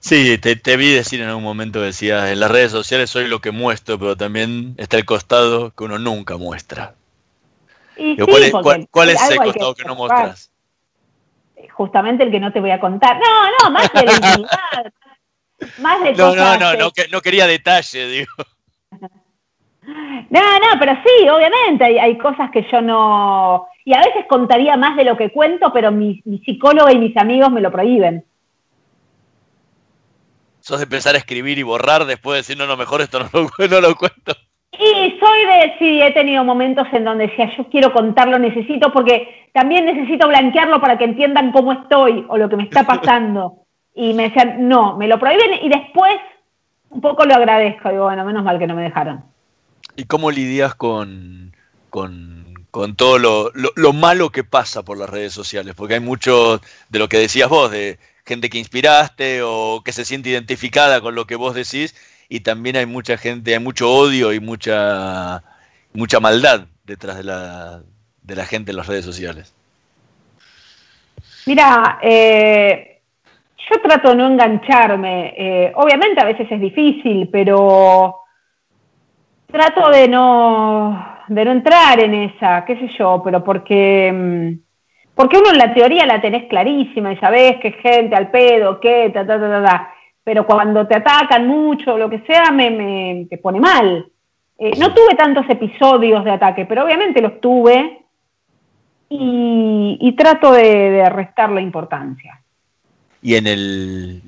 Sí, 0.03 0.36
te, 0.36 0.76
vi 0.76 0.92
decir 0.92 1.20
en 1.20 1.28
algún 1.28 1.44
momento, 1.44 1.80
decías, 1.80 2.28
en 2.32 2.40
las 2.40 2.50
redes 2.50 2.72
sociales 2.72 3.09
soy 3.09 3.28
lo 3.28 3.38
que 3.38 3.53
muestro, 3.53 4.00
pero 4.00 4.16
también 4.16 4.74
está 4.76 4.96
el 4.96 5.05
costado 5.05 5.70
que 5.70 5.84
uno 5.84 5.96
nunca 5.96 6.36
muestra. 6.36 6.94
¿Cuál, 7.94 8.42
es, 8.42 9.30
el 9.30 9.38
costado 9.38 9.76
que, 9.76 9.84
no 9.84 9.94
muestras? 9.94 10.50
Justamente 11.70 12.24
el 12.24 12.32
que 12.32 12.40
no 12.40 12.53
te 12.53 12.59
voy 12.59 12.72
a 12.72 12.80
contar. 12.80 13.16
No, 13.16 13.46
no, 13.62 13.70
más 13.70 13.92
de 13.92 14.03
la 14.03 14.12
intimidad. 14.16 14.92
más 15.78 16.03
de 16.03 16.12
no, 16.14 16.34
no, 16.34 16.59
no, 16.59 16.74
no, 16.74 16.90
no 17.12 17.20
quería 17.20 17.46
detalle, 17.46 18.07
digo. 18.09 18.32
No, 20.30 20.40
no, 20.40 20.78
pero 20.78 20.92
sí, 21.05 21.28
obviamente 21.28 21.84
hay, 21.84 21.98
hay, 21.98 22.16
cosas 22.16 22.50
que 22.53 22.64
yo 22.70 22.80
no... 22.80 23.66
Y 23.84 23.92
a 23.92 23.98
veces 23.98 24.26
contaría 24.28 24.76
más 24.76 24.96
de 24.96 25.05
lo 25.05 25.16
que 25.16 25.30
cuento, 25.30 25.72
pero 25.72 25.90
mi, 25.90 26.22
mi 26.24 26.38
psicóloga 26.38 26.92
y 26.92 26.98
mis 26.98 27.16
amigos 27.16 27.50
me 27.50 27.61
lo 27.61 27.72
prohíben 27.72 28.24
sos 30.62 30.78
de 30.78 30.84
empezar 30.84 31.14
a 31.14 31.18
escribir 31.18 31.58
y 31.58 31.62
borrar 31.62 32.06
después 32.06 32.34
de 32.34 32.38
decir, 32.38 32.56
no, 32.56 32.66
no, 32.66 32.76
mejor 32.76 33.02
esto 33.02 33.18
no 33.20 33.28
lo, 33.32 33.68
no 33.68 33.80
lo 33.80 33.94
cuento. 33.94 34.32
Y 34.72 35.18
soy 35.20 35.44
de, 35.44 35.74
sí, 35.78 36.00
he 36.00 36.12
tenido 36.12 36.44
momentos 36.44 36.86
en 36.92 37.04
donde 37.04 37.26
decía, 37.26 37.54
yo 37.56 37.68
quiero 37.68 37.92
contarlo, 37.92 38.38
necesito, 38.38 38.92
porque 38.92 39.48
también 39.52 39.84
necesito 39.84 40.26
blanquearlo 40.26 40.80
para 40.80 40.96
que 40.96 41.04
entiendan 41.04 41.52
cómo 41.52 41.72
estoy 41.72 42.24
o 42.28 42.38
lo 42.38 42.48
que 42.48 42.56
me 42.56 42.62
está 42.64 42.86
pasando. 42.86 43.64
y 43.94 44.14
me 44.14 44.24
decían, 44.24 44.68
no, 44.68 44.96
me 44.96 45.08
lo 45.08 45.18
prohíben 45.18 45.62
y 45.62 45.68
después 45.68 46.16
un 46.88 47.00
poco 47.00 47.24
lo 47.24 47.34
agradezco. 47.34 47.90
Digo, 47.90 48.04
bueno, 48.04 48.24
menos 48.24 48.44
mal 48.44 48.58
que 48.58 48.66
no 48.66 48.74
me 48.74 48.82
dejaron. 48.82 49.24
¿Y 49.96 50.04
cómo 50.04 50.30
lidias 50.30 50.74
con, 50.74 51.54
con, 51.90 52.54
con 52.70 52.96
todo 52.96 53.18
lo, 53.18 53.50
lo, 53.54 53.70
lo, 53.76 53.92
malo 53.92 54.30
que 54.30 54.44
pasa 54.44 54.82
por 54.82 54.96
las 54.96 55.10
redes 55.10 55.34
sociales? 55.34 55.74
Porque 55.74 55.94
hay 55.94 56.00
mucho 56.00 56.60
de 56.88 56.98
lo 56.98 57.08
que 57.08 57.18
decías 57.18 57.50
vos, 57.50 57.70
de 57.70 57.98
gente 58.24 58.50
que 58.50 58.58
inspiraste 58.58 59.42
o 59.42 59.82
que 59.84 59.92
se 59.92 60.04
siente 60.04 60.30
identificada 60.30 61.00
con 61.00 61.14
lo 61.14 61.26
que 61.26 61.36
vos 61.36 61.54
decís 61.54 61.94
y 62.28 62.40
también 62.40 62.76
hay 62.76 62.86
mucha 62.86 63.16
gente, 63.16 63.52
hay 63.52 63.60
mucho 63.60 63.92
odio 63.92 64.32
y 64.32 64.40
mucha, 64.40 65.42
mucha 65.92 66.20
maldad 66.20 66.66
detrás 66.84 67.16
de 67.16 67.24
la, 67.24 67.82
de 68.22 68.36
la 68.36 68.46
gente 68.46 68.70
en 68.70 68.76
las 68.78 68.86
redes 68.86 69.04
sociales. 69.04 69.54
Mira, 71.46 71.98
eh, 72.00 73.00
yo 73.70 73.80
trato 73.82 74.10
de 74.10 74.16
no 74.16 74.28
engancharme. 74.28 75.34
Eh, 75.36 75.72
obviamente 75.74 76.20
a 76.20 76.24
veces 76.24 76.46
es 76.50 76.60
difícil, 76.60 77.28
pero 77.30 78.20
trato 79.46 79.90
de 79.90 80.08
no, 80.08 81.24
de 81.28 81.44
no 81.44 81.52
entrar 81.52 82.00
en 82.00 82.14
esa, 82.14 82.64
qué 82.64 82.76
sé 82.76 82.88
yo, 82.98 83.20
pero 83.24 83.42
porque... 83.42 84.10
Mm, 84.12 84.71
porque 85.14 85.38
uno 85.38 85.50
en 85.50 85.58
la 85.58 85.74
teoría 85.74 86.06
la 86.06 86.20
tenés 86.20 86.48
clarísima 86.48 87.12
y 87.12 87.16
sabés 87.18 87.60
que 87.60 87.72
gente 87.72 88.16
al 88.16 88.30
pedo, 88.30 88.80
que, 88.80 89.10
ta, 89.12 89.26
ta, 89.26 89.38
ta, 89.38 89.64
ta, 89.64 89.94
Pero 90.24 90.46
cuando 90.46 90.86
te 90.86 90.96
atacan 90.96 91.46
mucho 91.46 91.94
o 91.94 91.98
lo 91.98 92.08
que 92.08 92.20
sea, 92.20 92.50
me, 92.50 92.70
me 92.70 93.26
te 93.28 93.38
pone 93.38 93.60
mal. 93.60 94.06
Eh, 94.58 94.72
no 94.78 94.94
tuve 94.94 95.14
tantos 95.16 95.44
episodios 95.48 96.24
de 96.24 96.30
ataque, 96.30 96.66
pero 96.66 96.84
obviamente 96.84 97.20
los 97.20 97.40
tuve 97.40 97.98
y, 99.08 100.14
trato 100.16 100.52
de, 100.52 101.08
restar 101.10 101.50
la 101.50 101.60
importancia. 101.60 102.40
Y 103.20 103.34
en 103.34 103.46
el 103.46 104.22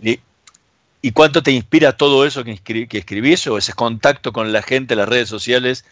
¿Y 1.00 1.12
cuánto 1.12 1.42
te 1.42 1.52
inspira 1.52 1.96
todo 1.96 2.24
eso 2.26 2.44
que, 2.44 2.56
que 2.56 2.98
escribís 2.98 3.46
o 3.46 3.58
ese 3.58 3.74
contacto 3.74 4.32
con 4.32 4.52
la 4.52 4.62
gente, 4.62 4.96
las 4.96 5.08
redes 5.08 5.28
sociales, 5.28 5.84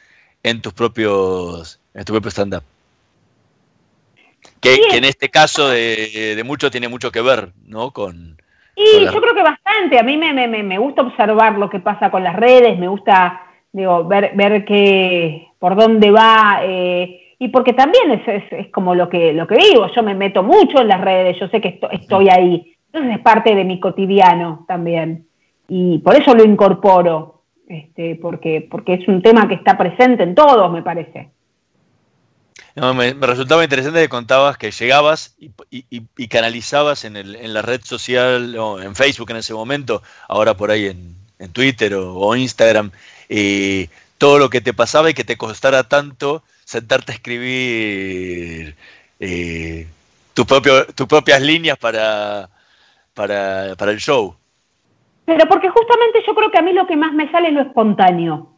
en 0.42 0.60
tus 0.60 0.72
propios, 0.72 1.78
en 1.94 2.04
tu 2.04 2.12
propio 2.12 2.30
stand-up? 2.30 2.62
Que, 4.62 4.96
en 4.96 5.04
este 5.04 5.28
caso 5.28 5.68
de, 5.68 6.40
mucho 6.46 6.70
tiene 6.70 6.88
mucho 6.88 7.10
que 7.10 7.20
ver, 7.20 7.52
¿no? 7.66 7.90
Con, 7.90 8.36
y 8.74 9.04
yo 9.04 9.20
creo 9.20 9.34
que 9.34 9.42
bastante. 9.42 9.98
A 9.98 10.02
mí 10.02 10.16
me, 10.16 10.32
me, 10.32 10.62
me, 10.62 10.78
gusta 10.78 11.02
observar 11.02 11.58
lo 11.58 11.68
que 11.68 11.80
pasa 11.80 12.10
con 12.10 12.24
las 12.24 12.36
redes, 12.36 12.78
me 12.78 12.88
gusta 12.88 13.42
digo, 13.72 14.04
ver, 14.04 14.32
ver 14.34 14.64
que, 14.64 15.48
por 15.58 15.76
dónde 15.76 16.10
va. 16.10 16.60
Eh, 16.62 17.34
y 17.38 17.48
porque 17.48 17.72
también 17.72 18.12
es, 18.12 18.52
es, 18.52 18.68
como 18.68 18.94
lo 18.94 19.08
que, 19.08 19.32
lo 19.32 19.46
que 19.46 19.56
vivo, 19.56 19.88
yo 19.94 20.02
me 20.02 20.14
meto 20.14 20.42
mucho 20.42 20.80
en 20.80 20.88
las 20.88 21.00
redes, 21.00 21.38
yo 21.40 21.48
sé 21.48 21.60
que 21.60 21.80
estoy 21.90 22.28
ahí, 22.28 22.76
entonces 22.86 23.16
es 23.16 23.22
parte 23.22 23.56
de 23.56 23.64
mi 23.64 23.80
cotidiano 23.80 24.64
también, 24.68 25.26
y 25.66 25.98
por 25.98 26.14
eso 26.14 26.36
lo 26.36 26.44
incorporo, 26.44 27.42
este, 27.66 28.14
porque, 28.14 28.64
porque 28.70 28.94
es 28.94 29.08
un 29.08 29.22
tema 29.22 29.48
que 29.48 29.56
está 29.56 29.76
presente 29.76 30.22
en 30.22 30.36
todos, 30.36 30.70
me 30.70 30.82
parece. 30.82 31.30
Me, 32.74 33.12
resultaba 33.14 33.64
interesante 33.64 34.00
que 34.00 34.08
contabas 34.08 34.56
que 34.56 34.70
llegabas 34.70 35.36
y, 35.38 36.28
canalizabas 36.28 37.04
en, 37.04 37.16
el, 37.16 37.36
en, 37.36 37.52
la 37.52 37.62
red 37.62 37.82
social, 37.82 38.56
o 38.56 38.80
en 38.80 38.94
Facebook 38.94 39.30
en 39.30 39.36
ese 39.38 39.54
momento, 39.54 40.02
ahora 40.28 40.54
por 40.54 40.70
ahí 40.70 40.86
en, 40.86 41.20
Twitter 41.52 41.92
o, 41.94 42.36
Instagram, 42.36 42.92
eh, 43.28 43.88
todo 44.16 44.38
lo 44.38 44.48
que 44.48 44.60
te 44.60 44.72
pasaba 44.72 45.10
y 45.10 45.14
que 45.14 45.24
te 45.24 45.36
costara 45.36 45.88
tanto 45.88 46.44
sentarte 46.64 47.10
a 47.10 47.14
escribir 47.16 48.76
eh, 49.18 49.88
tus 50.32 50.46
propias 51.08 51.42
líneas 51.42 51.76
para, 51.78 52.48
para 53.12 53.90
el 53.90 53.98
show. 53.98 54.36
Pero 55.24 55.46
porque 55.48 55.68
justamente 55.68 56.22
yo 56.26 56.34
creo 56.34 56.50
que 56.50 56.58
a 56.58 56.62
mí 56.62 56.72
lo 56.72 56.86
que 56.86 56.96
más 56.96 57.12
me 57.12 57.30
sale 57.30 57.48
es 57.48 57.54
lo 57.54 57.62
espontáneo. 57.62 58.52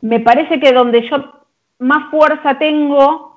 Me 0.00 0.20
parece 0.20 0.60
que 0.60 0.72
donde 0.72 1.08
yo 1.08 1.44
más 1.78 2.10
fuerza 2.10 2.58
tengo 2.58 3.27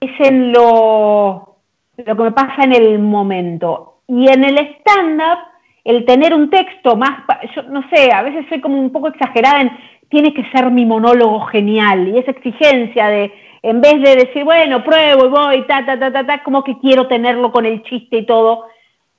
es 0.00 0.10
en 0.20 0.52
lo, 0.52 1.56
lo 1.96 2.16
que 2.16 2.22
me 2.22 2.32
pasa 2.32 2.64
en 2.64 2.74
el 2.74 2.98
momento. 2.98 4.00
Y 4.08 4.28
en 4.28 4.44
el 4.44 4.58
stand-up, 4.58 5.38
el 5.84 6.04
tener 6.04 6.34
un 6.34 6.50
texto 6.50 6.96
más, 6.96 7.22
yo 7.54 7.62
no 7.64 7.88
sé, 7.90 8.12
a 8.12 8.22
veces 8.22 8.46
soy 8.48 8.60
como 8.60 8.78
un 8.78 8.90
poco 8.90 9.08
exagerada 9.08 9.60
en, 9.60 9.70
tiene 10.08 10.34
que 10.34 10.44
ser 10.50 10.70
mi 10.70 10.84
monólogo 10.84 11.40
genial. 11.46 12.08
Y 12.08 12.18
esa 12.18 12.32
exigencia 12.32 13.08
de, 13.08 13.32
en 13.62 13.80
vez 13.80 14.00
de 14.02 14.16
decir, 14.16 14.44
bueno, 14.44 14.84
pruebo 14.84 15.26
y 15.26 15.28
voy, 15.28 15.66
ta, 15.66 15.84
ta, 15.86 15.98
ta, 15.98 16.12
ta, 16.12 16.26
ta, 16.26 16.42
como 16.42 16.64
que 16.64 16.78
quiero 16.78 17.06
tenerlo 17.06 17.50
con 17.52 17.66
el 17.66 17.82
chiste 17.84 18.18
y 18.18 18.26
todo 18.26 18.66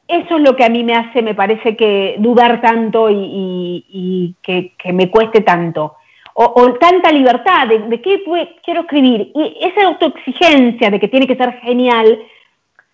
eso 0.08 0.36
es 0.38 0.42
lo 0.42 0.56
que 0.56 0.64
a 0.64 0.70
mí 0.70 0.84
me 0.84 0.96
hace, 0.96 1.22
me 1.22 1.34
parece 1.34 1.76
que 1.76 2.16
dudar 2.20 2.62
tanto 2.62 3.10
y, 3.10 4.36
que, 4.42 4.74
me 4.94 5.10
cueste 5.10 5.42
tanto. 5.42 5.96
O, 6.38 6.74
tanta 6.74 7.14
libertad 7.14 7.66
de, 7.68 8.02
qué 8.02 8.22
quiero 8.64 8.82
escribir. 8.82 9.32
Y 9.34 9.58
esa 9.62 9.88
autoexigencia 9.88 10.90
de 10.90 11.00
que 11.00 11.08
tiene 11.08 11.28
que 11.28 11.38
ser 11.38 11.54
genial, 11.62 12.20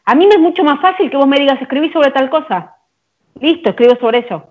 a 0.05 0.13
mí 0.13 0.27
me 0.27 0.35
es 0.35 0.39
mucho 0.39 0.63
más 0.63 0.79
fácil 0.79 1.09
que 1.09 1.17
vos 1.17 1.27
me 1.27 1.39
digas, 1.39 1.59
escribí 1.59 1.91
sobre 1.91 2.11
tal 2.11 2.29
cosa. 2.29 2.75
Listo, 3.39 3.71
escribo 3.71 3.95
sobre 3.95 4.19
eso. 4.19 4.47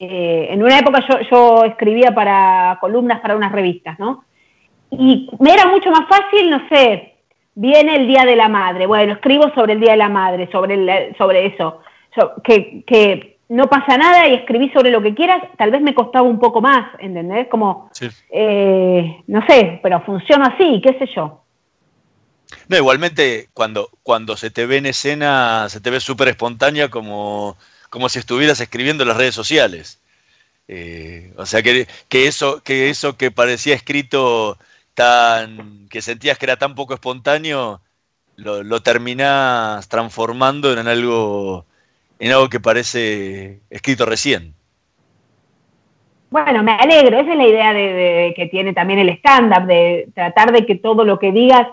Eh, 0.00 0.48
en 0.50 0.64
una 0.64 0.80
época 0.80 1.00
yo, 1.08 1.20
yo 1.30 1.64
escribía 1.64 2.12
para 2.12 2.76
columnas 2.80 3.20
para 3.20 3.36
unas 3.36 3.52
revistas, 3.52 3.96
¿no? 4.00 4.24
Y 4.90 5.30
me 5.38 5.54
era 5.54 5.66
mucho 5.66 5.92
más 5.92 6.08
fácil, 6.08 6.50
no 6.50 6.60
sé, 6.68 7.14
viene 7.54 7.96
el 7.96 8.06
Día 8.06 8.24
de 8.24 8.36
la 8.36 8.48
Madre. 8.48 8.86
Bueno, 8.86 9.14
escribo 9.14 9.52
sobre 9.54 9.74
el 9.74 9.80
Día 9.80 9.92
de 9.92 9.98
la 9.98 10.08
Madre, 10.08 10.48
sobre, 10.50 11.14
sobre 11.16 11.46
eso. 11.46 11.80
que, 12.44 13.31
no 13.52 13.68
pasa 13.68 13.98
nada 13.98 14.28
y 14.28 14.34
escribí 14.34 14.70
sobre 14.70 14.90
lo 14.90 15.02
que 15.02 15.14
quieras, 15.14 15.42
tal 15.58 15.70
vez 15.70 15.82
me 15.82 15.94
costaba 15.94 16.26
un 16.26 16.38
poco 16.38 16.62
más, 16.62 16.90
¿entendés? 16.98 17.48
Como, 17.48 17.90
eh, 18.30 19.22
no 19.26 19.46
sé, 19.46 19.78
pero 19.82 20.00
funciona 20.06 20.46
así, 20.46 20.80
qué 20.82 20.98
sé 20.98 21.06
yo. 21.14 21.44
No, 22.68 22.76
igualmente 22.78 23.50
cuando, 23.52 23.90
cuando 24.02 24.38
se 24.38 24.50
te 24.50 24.64
ve 24.64 24.78
en 24.78 24.86
escena, 24.86 25.68
se 25.68 25.82
te 25.82 25.90
ve 25.90 26.00
súper 26.00 26.28
espontánea 26.28 26.88
como, 26.88 27.58
como 27.90 28.08
si 28.08 28.20
estuvieras 28.20 28.58
escribiendo 28.62 29.02
en 29.02 29.08
las 29.08 29.18
redes 29.18 29.34
sociales. 29.34 30.00
Eh, 30.66 31.34
o 31.36 31.44
sea 31.44 31.62
que, 31.62 31.86
que, 32.08 32.26
eso, 32.26 32.62
que 32.62 32.88
eso 32.88 33.18
que 33.18 33.30
parecía 33.30 33.74
escrito 33.74 34.56
tan 34.94 35.88
que 35.90 36.00
sentías 36.00 36.38
que 36.38 36.46
era 36.46 36.56
tan 36.56 36.74
poco 36.74 36.94
espontáneo, 36.94 37.82
lo, 38.36 38.62
lo 38.62 38.82
terminás 38.82 39.88
transformando 39.88 40.72
en 40.72 40.88
algo, 40.88 41.66
en 42.22 42.30
algo 42.30 42.48
que 42.48 42.60
parece 42.60 43.62
escrito 43.68 44.06
recién. 44.06 44.54
Bueno, 46.30 46.62
me 46.62 46.70
alegro, 46.70 47.18
esa 47.18 47.32
es 47.32 47.36
la 47.36 47.48
idea 47.48 47.72
de, 47.72 48.32
que 48.36 48.46
tiene 48.46 48.72
también 48.72 49.00
el 49.00 49.08
stand-up, 49.18 49.66
de 49.66 50.08
tratar 50.14 50.52
de 50.52 50.64
que 50.64 50.76
todo 50.76 51.04
lo 51.04 51.18
que 51.18 51.32
digas 51.32 51.66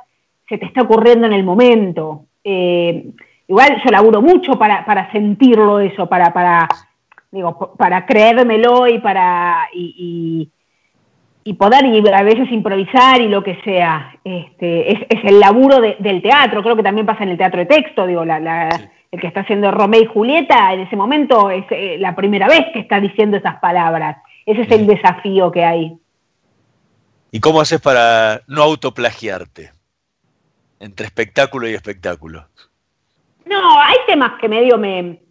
se 0.50 0.58
te 0.58 0.66
está 0.66 0.82
ocurriendo 0.82 1.28
en 1.28 1.34
el 1.34 1.44
momento. 1.44 2.26
Eh, 2.44 3.12
igual 3.48 3.80
yo 3.86 3.92
laburo 3.92 4.24
mucho 4.24 4.54
para, 4.54 4.84
para 4.88 5.12
sentirlo 5.12 5.80
eso, 5.80 6.10
para, 6.10 6.34
para, 6.34 6.68
digo, 7.30 7.76
para 7.78 8.08
creérmelo 8.08 8.88
y 8.88 8.98
para, 8.98 9.70
y, 9.72 10.50
y 11.44 11.54
poder 11.54 11.86
y 11.86 12.08
a 12.12 12.24
veces 12.24 12.52
improvisar 12.52 13.22
y 13.22 13.28
lo 13.28 13.44
que 13.44 13.62
sea. 13.64 14.18
Este, 14.24 14.94
es, 14.94 15.24
el 15.26 15.40
laburo 15.40 15.80
del 15.80 16.24
teatro, 16.24 16.64
creo 16.64 16.76
que 16.76 16.84
también 16.84 17.06
pasa 17.06 17.22
en 17.22 17.30
el 17.30 17.38
teatro 17.38 17.60
de 17.60 17.68
texto, 17.68 18.08
digo, 18.08 18.26
la, 18.26 18.40
el 19.12 19.20
que 19.20 19.28
está 19.28 19.42
haciendo 19.42 19.72
Romeo 19.72 20.02
y 20.02 20.06
Julieta 20.06 20.74
en 20.74 20.82
ese 20.82 20.96
momento 20.96 21.50
es 21.50 21.66
eh, 21.72 21.98
la 22.00 22.16
primera 22.16 22.48
vez 22.48 22.66
que 22.74 22.80
está 22.80 23.00
diciendo 23.00 23.38
esas 23.38 23.60
palabras. 23.60 24.18
Ese 24.46 24.62
es 24.62 24.72
el 24.72 24.86
desafío 24.86 25.52
que 25.52 25.64
hay. 25.64 25.98
¿Y 27.32 27.40
cómo 27.40 27.62
haces 27.62 27.82
para 27.82 28.42
no 28.48 28.64
autoplagiarte 28.64 29.72
entre 30.80 31.06
espectáculo 31.06 31.68
y 31.68 31.74
espectáculo? 31.74 32.48
No, 33.46 33.82
hay 33.82 33.98
temas 34.08 34.40
que 34.40 34.48
medio 34.48 34.78
me, 34.78 35.22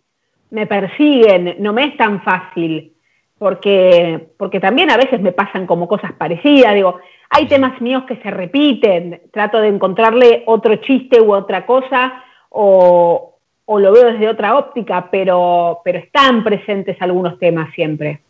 me 0.51 0.66
persiguen, 0.66 1.57
no 1.59 1.72
me 1.72 1.85
es 1.85 1.97
tan 1.97 2.22
fácil 2.22 2.95
porque, 3.39 4.31
porque 4.37 4.61
también 4.61 4.91
a 4.91 4.97
veces 4.97 5.20
me 5.20 5.33
pasan 5.33 5.66
como 5.66 5.87
cosas 5.87 6.12
parecidas, 6.12 6.74
digo, 6.74 6.99
hay 7.31 7.47
temas 7.47 7.81
míos 7.81 8.05
que 8.09 8.16
se 8.16 8.31
repiten, 8.31 9.22
trato 9.33 9.61
de 9.61 9.68
encontrarle 9.68 10.43
otro 10.47 10.76
chiste 10.76 11.20
u 11.20 11.33
otra 11.33 11.64
cosa, 11.64 12.24
o, 12.49 13.38
lo 13.77 13.93
veo 13.93 14.12
desde 14.12 14.29
otra 14.29 14.57
óptica, 14.57 15.11
pero, 15.11 15.81
pero 15.85 15.99
están 15.99 16.43
presentes 16.43 16.97
algunos 17.01 17.39
temas 17.39 17.75
siempre. 17.75 18.23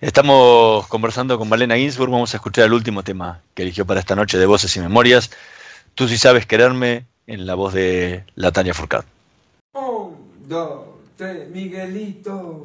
Estamos 0.00 0.86
conversando 0.88 1.38
con 1.38 1.48
Malena 1.48 1.76
Ginsburg, 1.76 2.10
vamos 2.10 2.34
a 2.34 2.36
escuchar 2.36 2.66
el 2.66 2.74
último 2.74 3.02
tema 3.02 3.40
que 3.54 3.62
eligió 3.62 3.86
para 3.86 4.00
esta 4.00 4.14
noche 4.14 4.36
de 4.36 4.44
Voces 4.44 4.76
y 4.76 4.80
Memorias. 4.80 5.30
Tú 5.94 6.06
sí 6.06 6.18
sabes 6.18 6.44
quererme, 6.44 7.04
en 7.26 7.46
la 7.46 7.54
voz 7.54 7.72
de 7.72 8.24
la 8.34 8.50
Tania 8.50 8.74
Furcad. 8.74 9.04
Un, 9.72 10.16
dos, 10.48 10.82
tres, 11.16 11.48
Miguelito. 11.48 12.64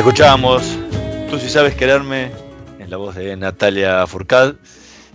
Escuchábamos 0.00 0.78
Tú 1.28 1.36
si 1.36 1.50
sabes 1.50 1.74
quererme, 1.74 2.30
en 2.78 2.88
la 2.88 2.96
voz 2.96 3.16
de 3.16 3.36
Natalia 3.36 4.06
Furcad, 4.06 4.54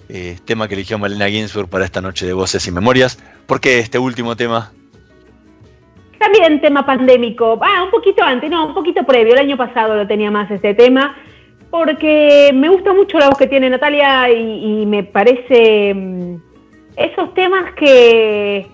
eh, 0.10 0.38
tema 0.46 0.68
que 0.68 0.76
eligió 0.76 1.00
Malena 1.00 1.28
Ginsburg 1.28 1.68
para 1.68 1.86
esta 1.86 2.02
noche 2.02 2.28
de 2.28 2.34
Voces 2.34 2.68
y 2.68 2.72
Memorias. 2.72 3.18
¿Por 3.48 3.60
qué 3.60 3.80
este 3.80 3.98
último 3.98 4.36
tema? 4.36 4.72
También 6.20 6.62
tema 6.62 6.86
pandémico. 6.86 7.60
Ah, 7.64 7.84
un 7.84 7.90
poquito 7.90 8.24
antes, 8.24 8.48
no, 8.48 8.68
un 8.68 8.76
poquito 8.76 9.04
previo. 9.04 9.34
El 9.34 9.40
año 9.40 9.58
pasado 9.58 9.96
lo 9.96 10.06
tenía 10.06 10.30
más 10.30 10.52
este 10.52 10.76
tema. 10.76 11.16
Porque 11.72 12.52
me 12.54 12.70
gusta 12.70 12.94
mucho 12.94 13.18
la 13.18 13.30
voz 13.30 13.40
que 13.40 13.48
tiene 13.48 13.72
Natalia 13.72 14.30
y, 14.30 14.86
me 14.86 15.04
parece 15.04 15.96
mm, 15.96 16.36
esos 16.96 17.34
temas 17.34 17.74
que 17.74 18.68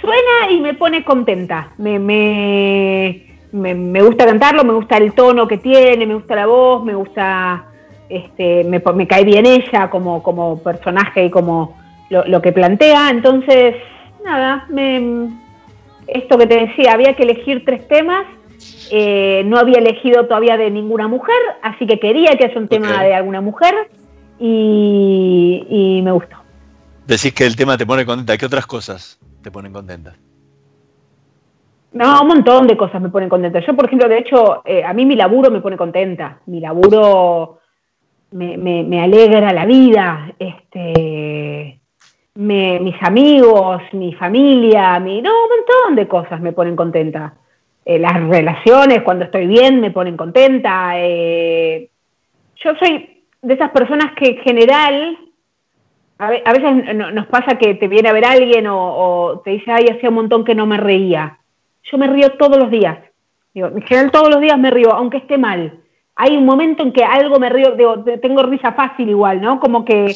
suena 0.00 0.52
y 0.52 0.60
me 0.60 0.74
pone 0.74 1.04
contenta. 1.04 1.72
Me, 1.78 1.98
me, 1.98 3.25
me, 3.52 3.74
me 3.74 4.02
gusta 4.02 4.24
cantarlo, 4.26 4.64
me 4.64 4.72
gusta 4.74 4.96
el 4.96 5.12
tono 5.12 5.46
que 5.46 5.58
tiene, 5.58 6.06
me 6.06 6.14
gusta 6.14 6.34
la 6.34 6.46
voz, 6.46 6.84
me 6.84 6.94
gusta, 6.94 7.66
este, 8.08 8.64
me, 8.64 8.82
me 8.94 9.06
cae 9.06 9.24
bien 9.24 9.46
ella 9.46 9.90
como, 9.90 10.22
como 10.22 10.58
personaje 10.62 11.26
y 11.26 11.30
como 11.30 11.76
lo, 12.10 12.24
lo 12.26 12.40
que 12.40 12.52
plantea. 12.52 13.10
Entonces, 13.10 13.76
nada, 14.24 14.66
me, 14.68 15.28
esto 16.06 16.38
que 16.38 16.46
te 16.46 16.66
decía, 16.66 16.92
había 16.92 17.14
que 17.14 17.22
elegir 17.24 17.64
tres 17.64 17.86
temas. 17.88 18.24
eh, 18.90 19.42
no 19.44 19.58
había 19.58 19.78
elegido 19.78 20.26
todavía 20.26 20.56
de 20.56 20.70
ninguna 20.70 21.08
mujer, 21.08 21.36
así 21.62 21.86
que 21.86 21.98
quería 21.98 22.36
que 22.36 22.46
haya 22.46 22.58
un 22.58 22.68
tema 22.68 23.02
de 23.02 23.14
alguna 23.14 23.40
mujer 23.40 23.74
y, 24.38 25.66
y 25.68 26.02
me 26.02 26.12
gustó. 26.12 26.36
Decís 27.06 27.32
que 27.32 27.46
el 27.46 27.56
tema 27.56 27.76
te 27.76 27.86
pone 27.86 28.04
contenta. 28.04 28.36
¿Qué 28.36 28.46
otras 28.46 28.66
cosas 28.66 29.18
te 29.42 29.50
ponen 29.50 29.72
contenta? 29.72 30.14
No, 31.96 32.20
un 32.22 32.28
montón 32.28 32.66
de 32.66 32.76
cosas 32.76 33.00
me 33.00 33.08
ponen 33.08 33.30
contenta. 33.30 33.60
Yo, 33.60 33.74
por 33.74 33.86
ejemplo, 33.86 34.06
de 34.06 34.18
hecho, 34.18 34.60
eh, 34.66 34.84
a 34.84 34.92
mí 34.92 35.06
mi 35.06 35.16
laburo 35.16 35.50
me 35.50 35.62
pone 35.62 35.78
contenta. 35.78 36.40
Mi 36.44 36.60
laburo 36.60 37.60
me, 38.32 38.58
me- 38.58 38.82
me 38.84 39.00
alegra 39.02 39.50
la 39.54 39.64
vida. 39.64 40.30
Este, 40.38 41.80
me- 42.34 42.80
mis 42.80 42.96
amigos, 43.02 43.80
mi 43.92 44.12
familia, 44.12 45.00
mi, 45.00 45.22
no, 45.22 45.30
un 45.30 45.48
montón 45.56 45.96
de 45.96 46.06
cosas 46.06 46.38
me 46.40 46.52
ponen 46.52 46.76
contenta. 46.76 47.32
Eh, 47.82 47.98
las 47.98 48.20
relaciones, 48.28 49.00
cuando 49.02 49.24
estoy 49.24 49.46
bien, 49.46 49.80
me 49.80 49.90
ponen 49.90 50.18
contenta. 50.18 50.92
Eh, 50.96 51.88
yo 52.62 52.74
soy 52.78 53.22
de 53.40 53.54
esas 53.54 53.70
personas 53.70 54.12
que 54.18 54.30
en 54.32 54.36
general, 54.42 55.16
a, 56.18 56.28
ve- 56.30 56.42
a 56.44 56.52
veces 56.52 56.94
no- 56.94 57.10
nos 57.10 57.26
pasa 57.28 57.56
que 57.56 57.74
te 57.76 57.88
viene 57.88 58.10
a 58.10 58.12
ver 58.12 58.26
alguien 58.26 58.66
o, 58.66 58.76
o 58.98 59.38
te 59.40 59.52
dice, 59.52 59.72
ay, 59.72 59.86
hacía 59.90 60.10
un 60.10 60.16
montón 60.16 60.44
que 60.44 60.54
no 60.54 60.66
me 60.66 60.76
reía. 60.76 61.38
Yo 61.90 61.98
me 61.98 62.06
río 62.06 62.30
todos 62.32 62.58
los 62.58 62.70
días. 62.70 62.98
Digo, 63.54 63.68
en 63.68 63.82
general 63.82 64.10
todos 64.10 64.28
los 64.28 64.40
días 64.40 64.58
me 64.58 64.70
río, 64.70 64.92
aunque 64.92 65.18
esté 65.18 65.38
mal. 65.38 65.80
Hay 66.16 66.36
un 66.36 66.44
momento 66.44 66.82
en 66.82 66.92
que 66.92 67.04
algo 67.04 67.38
me 67.38 67.48
río, 67.48 67.72
digo, 67.72 68.02
te- 68.02 68.18
tengo 68.18 68.42
risa 68.42 68.72
fácil 68.72 69.08
igual, 69.08 69.40
¿no? 69.40 69.60
Como 69.60 69.84
que, 69.84 70.14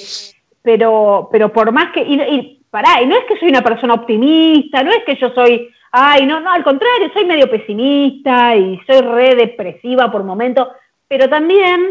pero, 0.63 1.29
pero 1.31 1.53
por 1.53 1.73
más 1.73 1.93
que, 1.93 2.03
y, 2.03 2.21
y 2.21 2.63
pará, 2.71 3.03
y 3.03 3.07
no 3.07 3.15
es 3.17 3.25
que 3.27 3.39
soy 3.39 3.49
una 3.51 3.63
persona 3.63 3.95
optimista, 3.95 4.83
no 4.83 4.91
es 4.91 5.05
que 5.05 5.17
yo 5.17 5.31
soy, 5.35 5.69
ay, 5.93 6.27
no, 6.27 6.41
no, 6.41 6.51
al 6.53 6.65
contrario, 6.65 7.11
soy 7.13 7.25
medio 7.27 7.51
pesimista 7.51 8.57
y 8.57 8.81
soy 8.87 9.01
re 9.01 9.35
depresiva 9.35 10.11
por 10.11 10.25
momentos, 10.25 10.69
pero 11.07 11.29
también, 11.29 11.91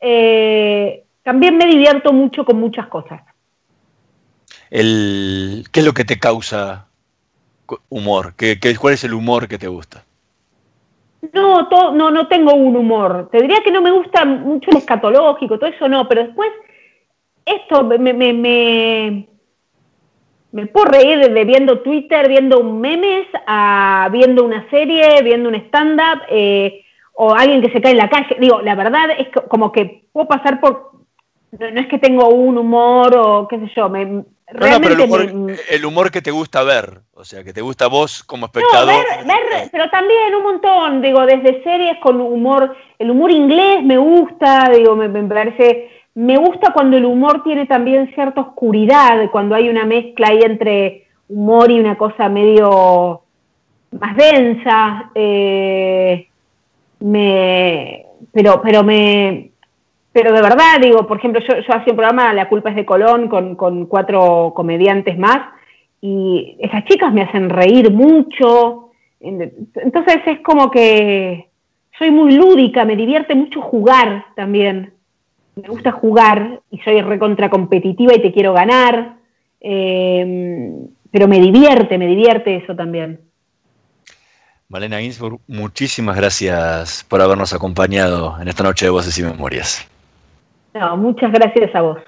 eh, 0.00 1.04
también 1.22 1.56
me 1.56 1.66
divierto 1.66 2.12
mucho 2.12 2.44
con 2.44 2.58
muchas 2.58 2.86
cosas. 2.86 3.22
El, 4.70 5.64
¿Qué 5.70 5.80
es 5.80 5.86
lo 5.86 5.92
que 5.92 6.04
te 6.04 6.18
causa 6.18 6.86
humor? 7.88 8.34
¿Qué, 8.36 8.58
qué- 8.60 8.76
cuál 8.76 8.94
es 8.94 9.04
el 9.04 9.14
humor 9.14 9.48
que 9.48 9.58
te 9.58 9.68
gusta? 9.68 10.04
No, 11.32 11.68
to- 11.68 11.92
no, 11.92 12.10
no 12.10 12.26
tengo 12.28 12.52
un 12.54 12.76
humor. 12.76 13.28
Te 13.30 13.40
diría 13.40 13.58
que 13.64 13.70
no 13.70 13.80
me 13.80 13.92
gusta 13.92 14.24
mucho 14.24 14.70
el 14.70 14.78
escatológico, 14.78 15.58
todo 15.58 15.70
eso 15.70 15.88
no, 15.88 16.08
pero 16.08 16.24
después 16.24 16.50
esto 17.44 17.84
me, 17.84 17.98
me, 17.98 18.12
me, 18.32 19.28
me, 20.52 20.66
puedo 20.66 20.86
reír 20.86 21.18
desde 21.18 21.44
viendo 21.44 21.80
Twitter, 21.80 22.28
viendo 22.28 22.62
memes, 22.62 23.26
a 23.46 24.08
viendo 24.12 24.44
una 24.44 24.68
serie, 24.70 25.22
viendo 25.22 25.48
un 25.48 25.54
stand-up, 25.56 26.22
eh, 26.28 26.84
o 27.14 27.34
alguien 27.34 27.62
que 27.62 27.70
se 27.70 27.80
cae 27.80 27.92
en 27.92 27.98
la 27.98 28.10
calle. 28.10 28.36
Digo, 28.40 28.60
la 28.60 28.74
verdad 28.74 29.10
es 29.16 29.28
que 29.28 29.40
como 29.48 29.70
que 29.72 30.04
puedo 30.12 30.26
pasar 30.28 30.60
por... 30.60 30.90
No, 31.52 31.70
no 31.70 31.80
es 31.80 31.86
que 31.86 31.98
tengo 31.98 32.28
un 32.30 32.58
humor 32.58 33.14
o 33.16 33.46
qué 33.46 33.58
sé 33.60 33.70
yo, 33.76 33.88
me, 33.88 34.24
No, 34.54 34.60
no, 34.60 34.66
realmente 34.66 34.96
pero 34.96 35.22
el 35.22 35.30
humor, 35.32 35.56
el 35.70 35.84
humor 35.84 36.10
que 36.10 36.22
te 36.22 36.30
gusta 36.30 36.62
ver, 36.62 37.00
o 37.14 37.24
sea, 37.24 37.42
que 37.44 37.52
te 37.52 37.60
gusta 37.60 37.86
vos 37.86 38.22
como 38.24 38.46
No, 38.46 38.46
espectador. 38.46 38.94
ver, 38.94 39.26
ver, 39.26 39.68
pero 39.70 39.88
también 39.90 40.34
un 40.34 40.42
montón, 40.42 41.02
digo, 41.02 41.24
desde 41.24 41.62
series 41.62 41.98
con 41.98 42.20
humor, 42.20 42.76
el 42.98 43.10
humor 43.10 43.30
inglés 43.30 43.82
me 43.82 43.96
gusta, 43.98 44.70
digo, 44.74 44.96
me, 44.96 45.08
me 45.08 45.22
parece, 45.24 45.90
me 46.14 46.36
gusta 46.36 46.72
cuando 46.72 46.96
el 46.96 47.04
humor 47.04 47.42
tiene 47.42 47.66
también 47.66 48.12
cierta 48.14 48.40
oscuridad, 48.40 49.30
cuando 49.30 49.54
hay 49.54 49.68
una 49.68 49.84
mezcla 49.84 50.28
ahí 50.28 50.40
entre 50.42 51.06
humor 51.28 51.70
y 51.70 51.80
una 51.80 51.96
cosa 51.96 52.28
medio 52.28 53.22
más 53.98 54.16
densa, 54.16 55.10
eh, 55.14 56.28
me, 57.00 58.06
pero, 58.32 58.60
pero 58.62 58.82
me, 58.82 59.51
pero 60.12 60.32
de 60.32 60.42
verdad, 60.42 60.80
digo, 60.80 61.06
por 61.06 61.18
ejemplo, 61.18 61.40
yo, 61.40 61.54
hacía 61.54 61.92
un 61.92 61.96
programa 61.96 62.34
La 62.34 62.48
culpa 62.48 62.70
es 62.70 62.76
de 62.76 62.84
Colón 62.84 63.28
con, 63.28 63.86
cuatro 63.86 64.52
comediantes 64.54 65.16
más 65.18 65.40
y 66.00 66.56
esas 66.60 66.84
chicas 66.84 67.12
me 67.12 67.22
hacen 67.22 67.48
reír 67.48 67.90
mucho. 67.90 68.90
Entonces 69.20 70.16
es 70.26 70.40
como 70.40 70.70
que 70.70 71.48
soy 71.98 72.10
muy 72.10 72.32
lúdica, 72.32 72.84
me 72.84 72.96
divierte 72.96 73.34
mucho 73.34 73.60
jugar 73.60 74.26
también. 74.34 74.94
Me 75.54 75.68
gusta 75.68 75.92
jugar 75.92 76.60
y 76.70 76.78
soy 76.78 77.00
recontra 77.02 77.50
competitiva 77.50 78.14
y 78.14 78.22
te 78.22 78.32
quiero 78.32 78.52
ganar. 78.52 79.16
eh, 79.60 80.86
pero 81.12 81.28
me 81.28 81.38
divierte, 81.38 81.98
me 81.98 82.06
divierte 82.06 82.56
eso 82.56 82.74
también. 82.74 83.20
Malena 84.68 84.98
Ginsburg, 84.98 85.38
muchísimas 85.46 86.16
gracias 86.16 87.04
por 87.06 87.20
habernos 87.20 87.52
acompañado 87.52 88.40
en 88.40 88.48
esta 88.48 88.64
noche 88.64 88.86
de 88.86 88.90
Voces 88.90 89.18
y 89.18 89.22
Memorias. 89.22 89.86
No, 90.74 90.96
muchas 90.96 91.32
gracias 91.32 91.74
a 91.74 91.82
vos. 91.82 91.98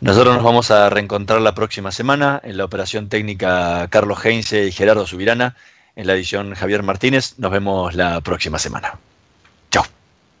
Nosotros 0.00 0.34
nos 0.34 0.44
vamos 0.44 0.70
a 0.70 0.90
reencontrar 0.90 1.40
la 1.40 1.54
próxima 1.54 1.90
semana 1.90 2.40
en 2.44 2.56
la 2.56 2.64
operación 2.64 3.08
técnica 3.08 3.88
Carlos 3.90 4.24
Heinze 4.24 4.66
y 4.66 4.72
Gerardo 4.72 5.06
Subirana, 5.06 5.56
en 5.96 6.06
la 6.06 6.14
edición 6.14 6.54
Javier 6.54 6.82
Martínez. 6.82 7.38
Nos 7.38 7.50
vemos 7.50 7.94
la 7.94 8.20
próxima 8.20 8.58
semana. 8.58 8.98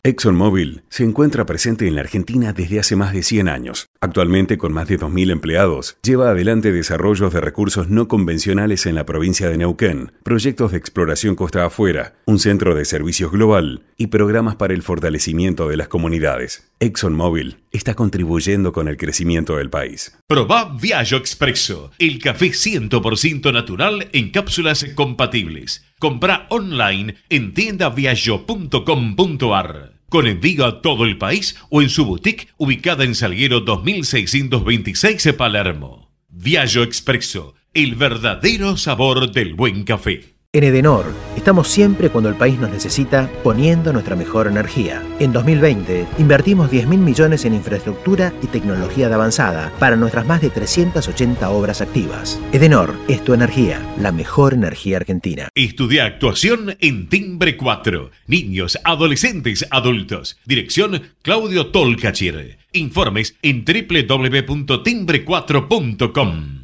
ExxonMobil 0.08 0.82
se 0.88 1.04
encuentra 1.04 1.44
presente 1.44 1.86
en 1.86 1.94
la 1.94 2.00
Argentina 2.00 2.54
desde 2.54 2.80
hace 2.80 2.96
más 2.96 3.12
de 3.12 3.22
100 3.22 3.46
años. 3.46 3.90
Actualmente, 4.00 4.56
con 4.56 4.72
más 4.72 4.88
de 4.88 4.98
2.000 4.98 5.32
empleados, 5.32 5.98
lleva 6.02 6.30
adelante 6.30 6.72
desarrollos 6.72 7.34
de 7.34 7.42
recursos 7.42 7.90
no 7.90 8.08
convencionales 8.08 8.86
en 8.86 8.94
la 8.94 9.04
provincia 9.04 9.50
de 9.50 9.58
Neuquén, 9.58 10.12
proyectos 10.22 10.72
de 10.72 10.78
exploración 10.78 11.34
costa 11.34 11.66
afuera, 11.66 12.14
un 12.24 12.38
centro 12.38 12.74
de 12.74 12.86
servicios 12.86 13.32
global 13.32 13.82
y 13.98 14.06
programas 14.06 14.56
para 14.56 14.72
el 14.72 14.82
fortalecimiento 14.82 15.68
de 15.68 15.76
las 15.76 15.88
comunidades. 15.88 16.70
ExxonMobil 16.80 17.58
está 17.70 17.92
contribuyendo 17.92 18.72
con 18.72 18.88
el 18.88 18.96
crecimiento 18.96 19.56
del 19.56 19.68
país. 19.68 20.16
Proba 20.26 20.74
Viaggio 20.80 21.18
Expresso, 21.18 21.90
el 21.98 22.18
café 22.18 22.46
100% 22.46 23.52
natural 23.52 24.08
en 24.14 24.30
cápsulas 24.30 24.86
compatibles. 24.94 25.84
Compra 25.98 26.46
online 26.48 27.16
en 27.28 27.52
tiendaviaggio.com.ar 27.52 29.97
con 30.08 30.26
envío 30.26 30.64
a 30.64 30.80
todo 30.80 31.04
el 31.04 31.18
país 31.18 31.56
o 31.70 31.82
en 31.82 31.90
su 31.90 32.04
boutique 32.04 32.48
ubicada 32.56 33.04
en 33.04 33.14
Salguero 33.14 33.60
2626 33.60 35.34
Palermo. 35.36 36.10
Viaggio 36.28 36.82
Expresso, 36.82 37.54
el 37.74 37.94
verdadero 37.94 38.76
sabor 38.76 39.32
del 39.32 39.54
buen 39.54 39.84
café. 39.84 40.37
En 40.54 40.64
Edenor, 40.64 41.04
estamos 41.36 41.68
siempre 41.68 42.08
cuando 42.08 42.30
el 42.30 42.34
país 42.34 42.58
nos 42.58 42.70
necesita 42.70 43.30
poniendo 43.44 43.92
nuestra 43.92 44.16
mejor 44.16 44.46
energía. 44.46 45.02
En 45.18 45.30
2020, 45.30 46.06
invertimos 46.16 46.70
10 46.70 46.86
mil 46.86 47.00
millones 47.00 47.44
en 47.44 47.52
infraestructura 47.52 48.32
y 48.42 48.46
tecnología 48.46 49.10
de 49.10 49.14
avanzada 49.14 49.70
para 49.78 49.96
nuestras 49.96 50.26
más 50.26 50.40
de 50.40 50.48
380 50.48 51.50
obras 51.50 51.82
activas. 51.82 52.40
Edenor 52.50 52.94
es 53.08 53.22
tu 53.22 53.34
energía, 53.34 53.86
la 54.00 54.10
mejor 54.10 54.54
energía 54.54 54.96
argentina. 54.96 55.50
Estudia 55.54 56.06
actuación 56.06 56.78
en 56.80 57.10
Timbre 57.10 57.58
4. 57.58 58.10
Niños, 58.26 58.78
adolescentes, 58.84 59.66
adultos. 59.70 60.38
Dirección 60.46 61.02
Claudio 61.20 61.66
Tolcachir. 61.66 62.56
Informes 62.72 63.36
en 63.42 63.66
www.timbre4.com. 63.66 66.57